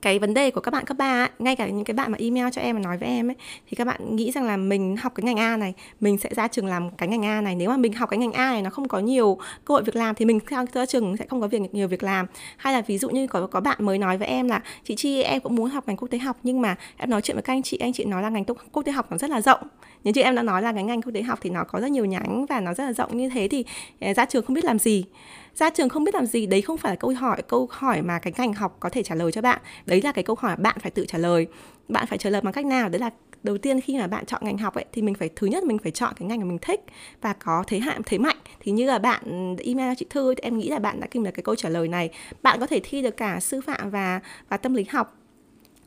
[0.05, 2.47] cái vấn đề của các bạn cấp ba ngay cả những cái bạn mà email
[2.53, 3.35] cho em và nói với em ấy,
[3.69, 6.49] thì các bạn nghĩ rằng là mình học cái ngành A này, mình sẽ ra
[6.49, 7.55] trường làm cái ngành A này.
[7.55, 9.97] Nếu mà mình học cái ngành A này nó không có nhiều cơ hội việc
[9.97, 10.41] làm thì mình
[10.73, 12.27] ra trường sẽ không có việc, nhiều việc làm.
[12.57, 15.23] Hay là ví dụ như có có bạn mới nói với em là, chị Chi,
[15.23, 17.53] em cũng muốn học ngành quốc tế học, nhưng mà em nói chuyện với các
[17.53, 19.61] anh chị anh chị nói là ngành quốc tế học nó rất là rộng.
[20.05, 21.91] Nhưng chị em đã nói là cái ngành quốc tế học thì nó có rất
[21.91, 23.65] nhiều nhánh và nó rất là rộng như thế thì
[24.01, 25.05] à, ra trường không biết làm gì
[25.55, 28.19] ra trường không biết làm gì, đấy không phải là câu hỏi câu hỏi mà
[28.19, 29.61] cái ngành học có thể trả lời cho bạn.
[29.87, 31.47] Đấy là cái câu hỏi bạn phải tự trả lời.
[31.89, 32.89] Bạn phải trả lời bằng cách nào?
[32.89, 33.11] Đấy là
[33.43, 35.79] đầu tiên khi mà bạn chọn ngành học ấy, thì mình phải, thứ nhất mình
[35.79, 36.81] phải chọn cái ngành mà mình thích
[37.21, 38.37] và có thế hạn, thế mạnh.
[38.61, 41.31] Thì như là bạn, email chị thư thì em nghĩ là bạn đã tìm được
[41.35, 42.11] cái câu trả lời này.
[42.43, 45.17] Bạn có thể thi được cả sư phạm và và tâm lý học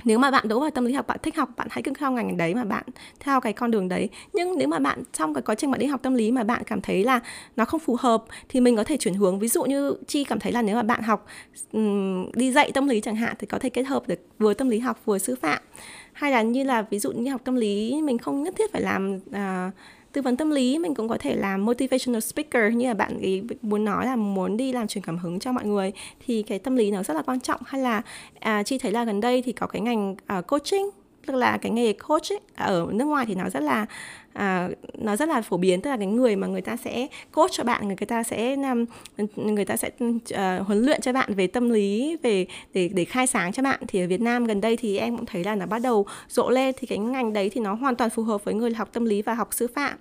[0.07, 2.11] nếu mà bạn đỗ vào tâm lý học bạn thích học bạn hãy cứ theo
[2.11, 2.83] ngành đấy mà bạn
[3.19, 4.09] theo cái con đường đấy.
[4.33, 6.63] Nhưng nếu mà bạn trong cái quá trình bạn đi học tâm lý mà bạn
[6.65, 7.19] cảm thấy là
[7.55, 9.39] nó không phù hợp thì mình có thể chuyển hướng.
[9.39, 11.25] Ví dụ như chi cảm thấy là nếu mà bạn học
[12.33, 14.79] đi dạy tâm lý chẳng hạn thì có thể kết hợp được vừa tâm lý
[14.79, 15.61] học vừa sư phạm.
[16.13, 18.81] Hay là như là ví dụ như học tâm lý mình không nhất thiết phải
[18.81, 19.73] làm uh,
[20.17, 23.43] tư vấn tâm lý mình cũng có thể làm motivational speaker như là bạn ấy
[23.61, 25.91] muốn nói là muốn đi làm truyền cảm hứng cho mọi người
[26.25, 27.61] thì cái tâm lý nó rất là quan trọng.
[27.65, 28.01] Hay là
[28.39, 30.89] à, chị thấy là gần đây thì có cái ngành uh, coaching
[31.25, 33.85] tức là cái nghề coach ấy, ở nước ngoài thì nó rất là
[34.33, 37.51] à, nó rất là phổ biến tức là cái người mà người ta sẽ coach
[37.51, 38.85] cho bạn người ta sẽ um,
[39.35, 43.27] người ta sẽ uh, huấn luyện cho bạn về tâm lý về để để khai
[43.27, 43.79] sáng cho bạn.
[43.87, 46.49] Thì ở Việt Nam gần đây thì em cũng thấy là nó bắt đầu rộ
[46.49, 49.05] lên thì cái ngành đấy thì nó hoàn toàn phù hợp với người học tâm
[49.05, 49.97] lý và học sư phạm.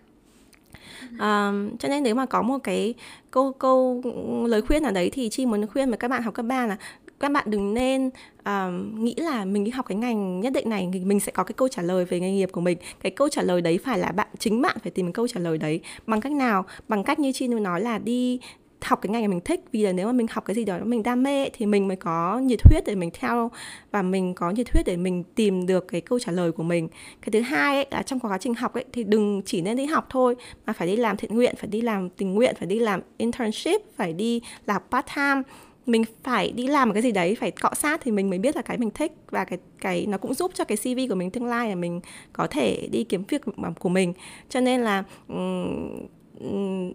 [1.02, 2.94] Um, cho nên nếu mà có một cái
[3.30, 4.02] câu câu
[4.48, 6.76] lời khuyên nào đấy thì chi muốn khuyên với các bạn học cấp 3 là
[7.20, 8.10] các bạn đừng nên
[8.44, 11.54] um, nghĩ là mình đi học cái ngành nhất định này mình sẽ có cái
[11.56, 12.78] câu trả lời về nghề nghiệp của mình.
[13.00, 15.58] Cái câu trả lời đấy phải là bạn chính bạn phải tìm câu trả lời
[15.58, 15.80] đấy.
[16.06, 16.64] Bằng cách nào?
[16.88, 18.40] Bằng cách như chi nói là đi
[18.84, 19.60] học cái ngành mà mình thích.
[19.72, 21.96] Vì là nếu mà mình học cái gì đó mình đam mê thì mình mới
[21.96, 23.50] có nhiệt huyết để mình theo
[23.90, 26.88] và mình có nhiệt huyết để mình tìm được cái câu trả lời của mình.
[27.22, 29.86] Cái thứ hai ấy, là trong quá trình học ấy thì đừng chỉ nên đi
[29.86, 32.78] học thôi mà phải đi làm thiện nguyện phải đi làm tình nguyện phải đi
[32.78, 35.42] làm internship phải đi làm part time
[35.86, 38.56] mình phải đi làm một cái gì đấy phải cọ sát thì mình mới biết
[38.56, 41.30] là cái mình thích và cái cái nó cũng giúp cho cái CV của mình
[41.30, 42.00] tương lai là mình
[42.32, 43.42] có thể đi kiếm việc
[43.80, 44.12] của mình.
[44.48, 46.06] Cho nên là um,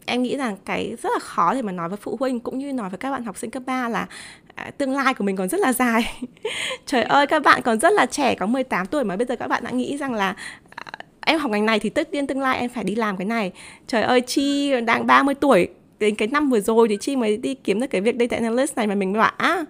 [0.06, 2.74] em nghĩ rằng cái rất là khó để mà nói với phụ huynh cũng như
[2.74, 4.08] nói với các bạn học sinh cấp 3 là
[4.56, 6.24] à, tương lai của mình còn rất là dài.
[6.86, 9.48] Trời ơi các bạn còn rất là trẻ có 18 tuổi mà bây giờ các
[9.48, 10.36] bạn đã nghĩ rằng là
[10.76, 10.86] à,
[11.22, 13.52] em học ngành này thì tất nhiên tương lai em phải đi làm cái này.
[13.88, 15.68] Trời ơi Chi đang 30 tuổi
[16.00, 18.78] đến cái năm vừa rồi thì Chi mới đi kiếm được cái việc data analyst
[18.78, 19.66] này mà mình bảo à,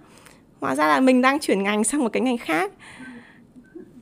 [0.60, 2.72] hóa ra là mình đang chuyển ngành sang một cái ngành khác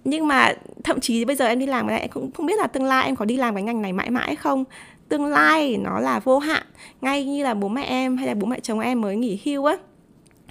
[0.05, 0.55] nhưng mà
[0.85, 2.85] thậm chí bây giờ em đi làm cái này em cũng không biết là tương
[2.85, 4.65] lai em có đi làm cái ngành này mãi mãi không
[5.11, 6.63] tương lai nó là vô hạn.
[7.01, 9.65] Ngay như là bố mẹ em hay là bố mẹ chồng em mới nghỉ hưu
[9.65, 9.77] á,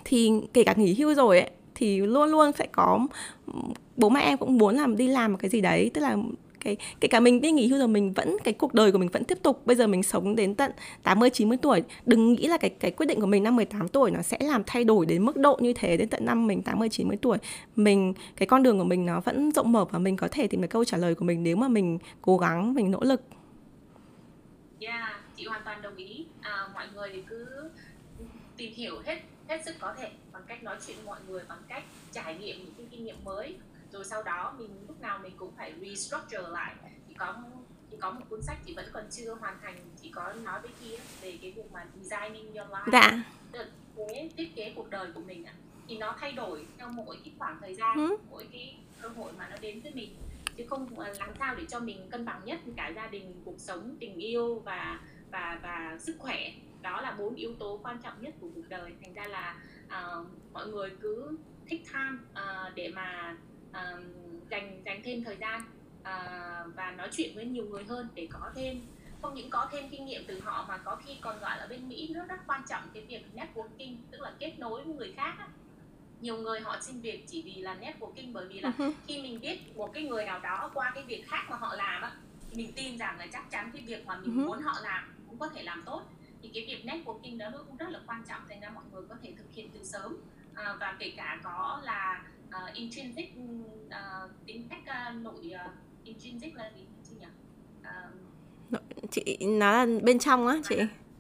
[0.06, 3.08] thì kể cả nghỉ hưu rồi ấy, thì luôn luôn sẽ có
[3.98, 5.92] bố mẹ em cũng muốn làm, đi làm một cái gì đấy.
[5.94, 6.18] Tức là
[6.60, 9.10] cái, kể cả mình đi nghỉ hưu rồi mình vẫn, cái cuộc đời của mình
[9.10, 9.62] vẫn tiếp tục.
[9.66, 10.72] Bây giờ mình sống đến tận
[11.04, 14.12] 80 90 tuổi, đừng nghĩ là cái cái quyết định của mình năm 18 tuổi
[14.12, 16.90] nó sẽ làm thay đổi đến mức độ như thế đến tận năm mình 80
[16.90, 17.38] 90 tuổi.
[17.76, 20.62] Mình, cái con đường của mình nó vẫn rộng mở và mình có thể tìm
[20.62, 23.22] được câu trả lời của mình nếu mà mình cố gắng, mình nỗ lực
[24.80, 26.26] yeah chị hoàn toàn đồng ý.
[26.42, 27.70] À, mọi người cứ
[28.58, 31.64] tìm hiểu hết hết sức có thể bằng cách nói chuyện với mọi người bằng
[31.68, 33.58] cách trải nghiệm những cái kinh nghiệm mới.
[33.92, 36.76] Rồi sau đó mình lúc nào mình cũng phải restructure lại.
[37.08, 37.36] Chỉ có
[37.92, 40.72] chỉ có một cuốn sách chị vẫn còn chưa hoàn thành chỉ có nói với
[40.82, 42.90] kia về cái việc mà designing your life.
[42.92, 43.24] Dạ.
[44.08, 45.54] Cái thiết kế cuộc đời của mình ạ
[45.90, 48.18] thì nó thay đổi theo mỗi cái khoảng thời gian ừ.
[48.30, 50.16] mỗi cái cơ hội mà nó đến với mình
[50.60, 53.98] chứ không làm sao để cho mình cân bằng nhất cả gia đình cuộc sống
[54.00, 55.00] tình yêu và
[55.32, 56.52] và và sức khỏe.
[56.82, 58.92] Đó là bốn yếu tố quan trọng nhất của cuộc đời.
[59.02, 59.56] Thành ra là
[59.86, 61.38] uh, mọi người cứ
[61.68, 63.38] thích tham uh, để mà
[63.70, 64.04] uh,
[64.50, 65.62] dành dành thêm thời gian
[66.02, 68.82] uh, và nói chuyện với nhiều người hơn để có thêm
[69.22, 71.90] không những có thêm kinh nghiệm từ họ mà có khi còn gọi là bên
[71.90, 75.36] Mỹ nó rất quan trọng cái việc networking tức là kết nối với người khác
[75.40, 75.48] á
[76.22, 78.94] nhiều người họ xin việc chỉ vì là networking bởi vì là uh-huh.
[79.08, 82.02] khi mình biết một cái người nào đó qua cái việc khác mà họ làm
[82.02, 82.12] á
[82.54, 84.48] mình tin rằng là chắc chắn cái việc mà mình uh-huh.
[84.48, 86.02] muốn họ làm cũng có thể làm tốt.
[86.42, 89.02] Thì cái việc networking đó nó cũng rất là quan trọng thành ra mọi người
[89.10, 90.18] có thể thực hiện từ sớm.
[90.56, 93.34] À, và kể cả có là uh, intrinsic
[93.88, 95.72] uh, tính cách uh, nội uh,
[96.04, 97.26] intrinsic là gì chị nhỉ?
[98.74, 100.76] Uh, chị nói là bên trong á chị.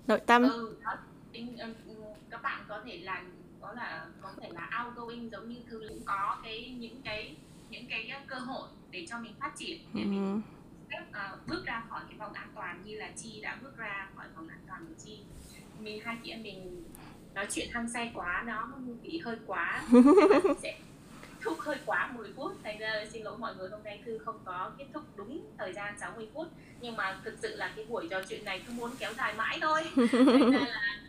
[0.07, 0.43] Nội tâm.
[0.43, 0.97] Ừ, đó,
[1.31, 1.57] tính,
[1.91, 4.07] uh, các bạn có thể làm có là
[4.39, 7.35] thể là outgoing giống như thư cũng có cái những cái
[7.69, 10.09] những cái cơ hội để cho mình phát triển để uh-huh.
[10.09, 10.41] mình
[11.09, 14.25] uh, bước ra khỏi cái vòng an toàn như là chi đã bước ra khỏi
[14.35, 15.19] vòng an toàn của chi.
[15.79, 16.83] Mình hai chị em mình
[17.33, 18.67] nói chuyện hăng say quá nó
[19.03, 19.83] bị hơi quá.
[20.61, 20.79] Sẽ
[21.41, 22.51] thúc hơi quá 10 phút.
[22.63, 25.73] Thành ra xin lỗi mọi người hôm nay thư không có kết thúc đúng thời
[25.73, 26.47] gian 60 phút.
[26.81, 29.57] Nhưng mà thực sự là cái buổi trò chuyện này cứ muốn kéo dài mãi
[29.61, 29.83] thôi.
[30.11, 30.99] Thành ra là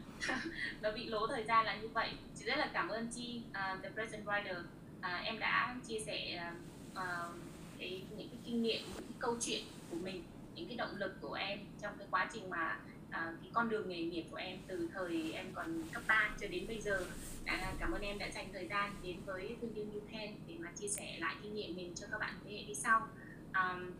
[0.83, 2.11] nó bị lố thời gian là như vậy.
[2.39, 4.67] Chị rất là cảm ơn chi uh, the present writer uh,
[5.01, 6.51] à, em đã chia sẻ
[6.93, 7.35] uh,
[7.79, 10.25] cái những cái kinh nghiệm những cái câu chuyện của mình
[10.55, 12.79] những cái động lực của em trong cái quá trình mà
[13.09, 16.47] uh, cái con đường nghề nghiệp của em từ thời em còn cấp 3 cho
[16.49, 17.05] đến bây giờ.
[17.45, 20.71] À, cảm ơn em đã dành thời gian đến với thương viên Newpen để mà
[20.81, 23.09] chia sẻ lại kinh nghiệm mình cho các bạn thế hệ đi sau.
[23.55, 23.91] Um,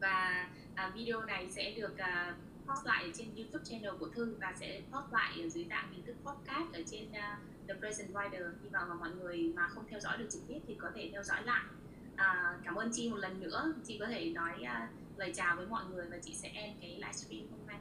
[0.00, 2.34] và uh, video này sẽ được uh,
[2.66, 5.92] post lại ở trên YouTube channel của Thư và sẽ post lại ở dưới dạng
[5.92, 9.68] hình thức podcast ở trên uh, The Present Writer hy vọng là mọi người mà
[9.68, 11.62] không theo dõi được trực tiếp thì có thể theo dõi lại.
[12.16, 13.72] À, cảm ơn chị một lần nữa.
[13.84, 16.90] Chị có thể nói uh, lời chào với mọi người và chị sẽ end cái
[16.90, 17.78] livestream hôm nay.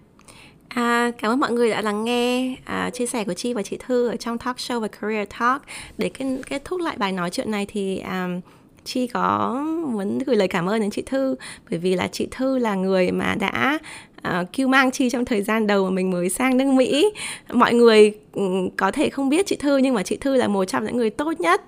[0.69, 3.77] À, cảm ơn mọi người đã lắng nghe à, chia sẻ của Chi và chị
[3.79, 5.61] Thư ở trong talk show và career talk.
[5.97, 8.41] Để kết, kết thúc lại bài nói chuyện này thì à, um,
[8.83, 9.53] Chi có
[9.87, 11.35] muốn gửi lời cảm ơn đến chị Thư
[11.69, 13.79] bởi vì là chị Thư là người mà đã
[14.21, 17.11] À, uh, mang Chi trong thời gian đầu mà mình mới sang nước Mỹ.
[17.53, 20.65] Mọi người um, có thể không biết chị Thư nhưng mà chị Thư là một
[20.65, 21.61] trong những người tốt nhất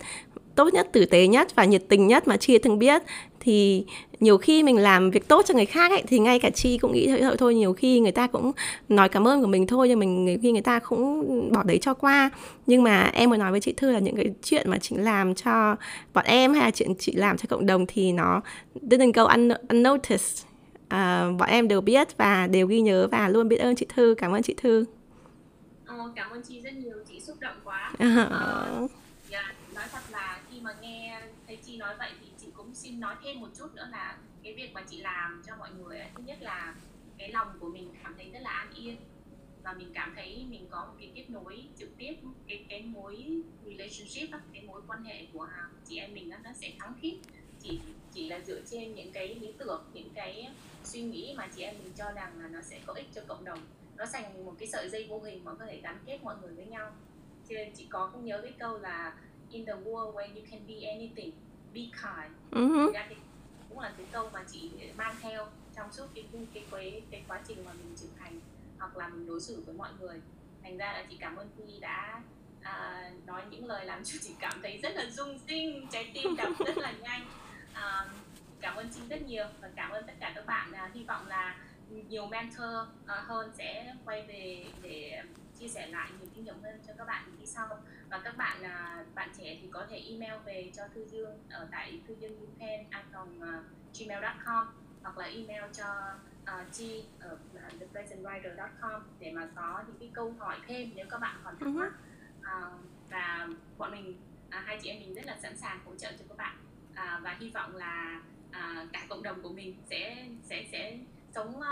[0.55, 3.03] tốt nhất, tử tế nhất và nhiệt tình nhất mà Chi từng biết.
[3.39, 3.85] Thì
[4.19, 6.93] nhiều khi mình làm việc tốt cho người khác ấy thì ngay cả chi cũng
[6.93, 8.51] nghĩ thôi thôi nhiều khi người ta cũng
[8.89, 11.77] nói cảm ơn của mình thôi nhưng mình nhiều khi người ta cũng bỏ đấy
[11.81, 12.29] cho qua.
[12.67, 15.35] Nhưng mà em mới nói với chị thư là những cái chuyện mà chị làm
[15.35, 15.75] cho
[16.13, 18.41] bọn em hay là chuyện chị làm cho cộng đồng thì nó
[18.81, 20.52] didn't go un unnoticed
[20.85, 24.15] uh, bọn em đều biết và đều ghi nhớ và luôn biết ơn chị thư.
[24.17, 24.85] Cảm ơn chị thư.
[25.85, 26.97] Ờ, cảm ơn chị rất nhiều.
[27.09, 27.91] Chị xúc động quá.
[27.93, 28.91] Uh,
[29.31, 32.27] yeah, nói thật là khi mà nghe thấy chị nói vậy thì
[32.73, 35.97] xin nói thêm một chút nữa là cái việc mà chị làm cho mọi người
[35.97, 36.75] ấy, thứ nhất là
[37.17, 38.97] cái lòng của mình cảm thấy rất là an yên.
[39.63, 42.13] Và mình cảm thấy mình có một cái kết nối trực tiếp
[42.47, 45.47] cái cái mối relationship đó, cái mối quan hệ của
[45.85, 47.13] chị em mình đó, nó sẽ thắng thiết
[47.63, 47.79] chỉ
[48.13, 50.49] chỉ là dựa trên những cái lý tưởng những cái
[50.83, 53.45] suy nghĩ mà chị em mình cho rằng là nó sẽ có ích cho cộng
[53.45, 53.59] đồng.
[53.97, 56.53] Nó thành một cái sợi dây vô hình mà có thể gắn kết mọi người
[56.53, 56.91] với nhau.
[57.49, 59.13] Cho nên chị có cũng nhớ cái câu là
[59.51, 61.31] in the world where you can be anything
[61.73, 62.33] be kind.
[62.51, 62.91] Uh-huh.
[63.09, 63.15] thì
[63.69, 67.41] cũng là cái câu mà chị mang theo trong suốt cái cái cái, cái quá
[67.47, 68.39] trình mà mình trưởng thành
[68.79, 70.21] hoặc là mình đối xử với mọi người.
[70.63, 72.21] Thành ra là chị cảm ơn Phi đã
[72.61, 76.35] à, nói những lời làm cho chị cảm thấy rất là rung sinh trái tim
[76.35, 77.27] đập rất là nhanh
[77.73, 78.05] à,
[78.61, 81.27] cảm ơn chị rất nhiều và cảm ơn tất cả các bạn à, hy vọng
[81.27, 81.55] là
[81.89, 85.23] nhiều mentor à, hơn sẽ quay về để
[85.59, 87.67] chia sẻ lại nhiều kinh nghiệm hơn cho các bạn đi sau.
[88.09, 91.67] Và các bạn là bạn trẻ thì có thể email về cho thư dương ở
[91.71, 92.85] tại thư dương yupen
[93.21, 93.65] uh,
[93.99, 94.67] gmail.com
[95.03, 95.85] hoặc là email cho
[96.43, 101.17] uh, chi ở uh, thepresentwriter.com để mà có những cái câu hỏi thêm nếu các
[101.17, 101.91] bạn còn thắc mắc.
[102.39, 102.79] Uh,
[103.09, 103.47] và
[103.77, 106.37] bọn mình uh, hai chị em mình rất là sẵn sàng hỗ trợ cho các
[106.37, 106.57] bạn
[106.93, 110.97] uh, và hy vọng là uh, cả cộng đồng của mình sẽ sẽ sẽ
[111.35, 111.63] sống uh,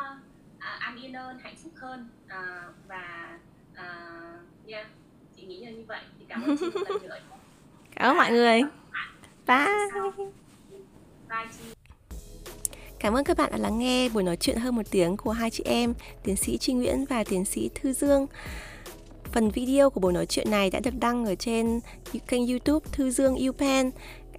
[0.57, 2.09] uh, an yên hơn hạnh phúc hơn.
[2.25, 3.37] Uh, và
[3.73, 4.87] uh, yeah
[5.35, 6.01] chị nghĩ là như vậy.
[6.19, 7.17] Thì cảm ơn chị một lần nữa.
[7.95, 8.61] Cảm ơn mọi người.
[9.47, 9.67] Bye.
[11.29, 11.63] Bye chị.
[12.99, 15.49] Cảm ơn các bạn đã lắng nghe buổi nói chuyện hơn một tiếng của hai
[15.49, 15.93] chị em,
[16.23, 18.27] tiến sĩ Trinh Nguyễn và tiến sĩ Thư Dương.
[19.31, 21.79] Phần video của buổi nói chuyện này đã được đăng ở trên
[22.27, 23.91] kênh YouTube Thư Dương UPenn.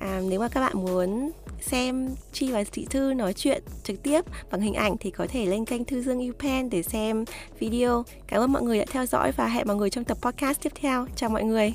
[0.03, 1.31] À, nếu mà các bạn muốn
[1.61, 5.47] xem Chi và chị Thư nói chuyện trực tiếp bằng hình ảnh thì có thể
[5.47, 7.25] lên kênh Thư Dương UPen để xem
[7.59, 8.05] video.
[8.27, 10.73] Cảm ơn mọi người đã theo dõi và hẹn mọi người trong tập podcast tiếp
[10.75, 11.07] theo.
[11.17, 11.75] Chào mọi người.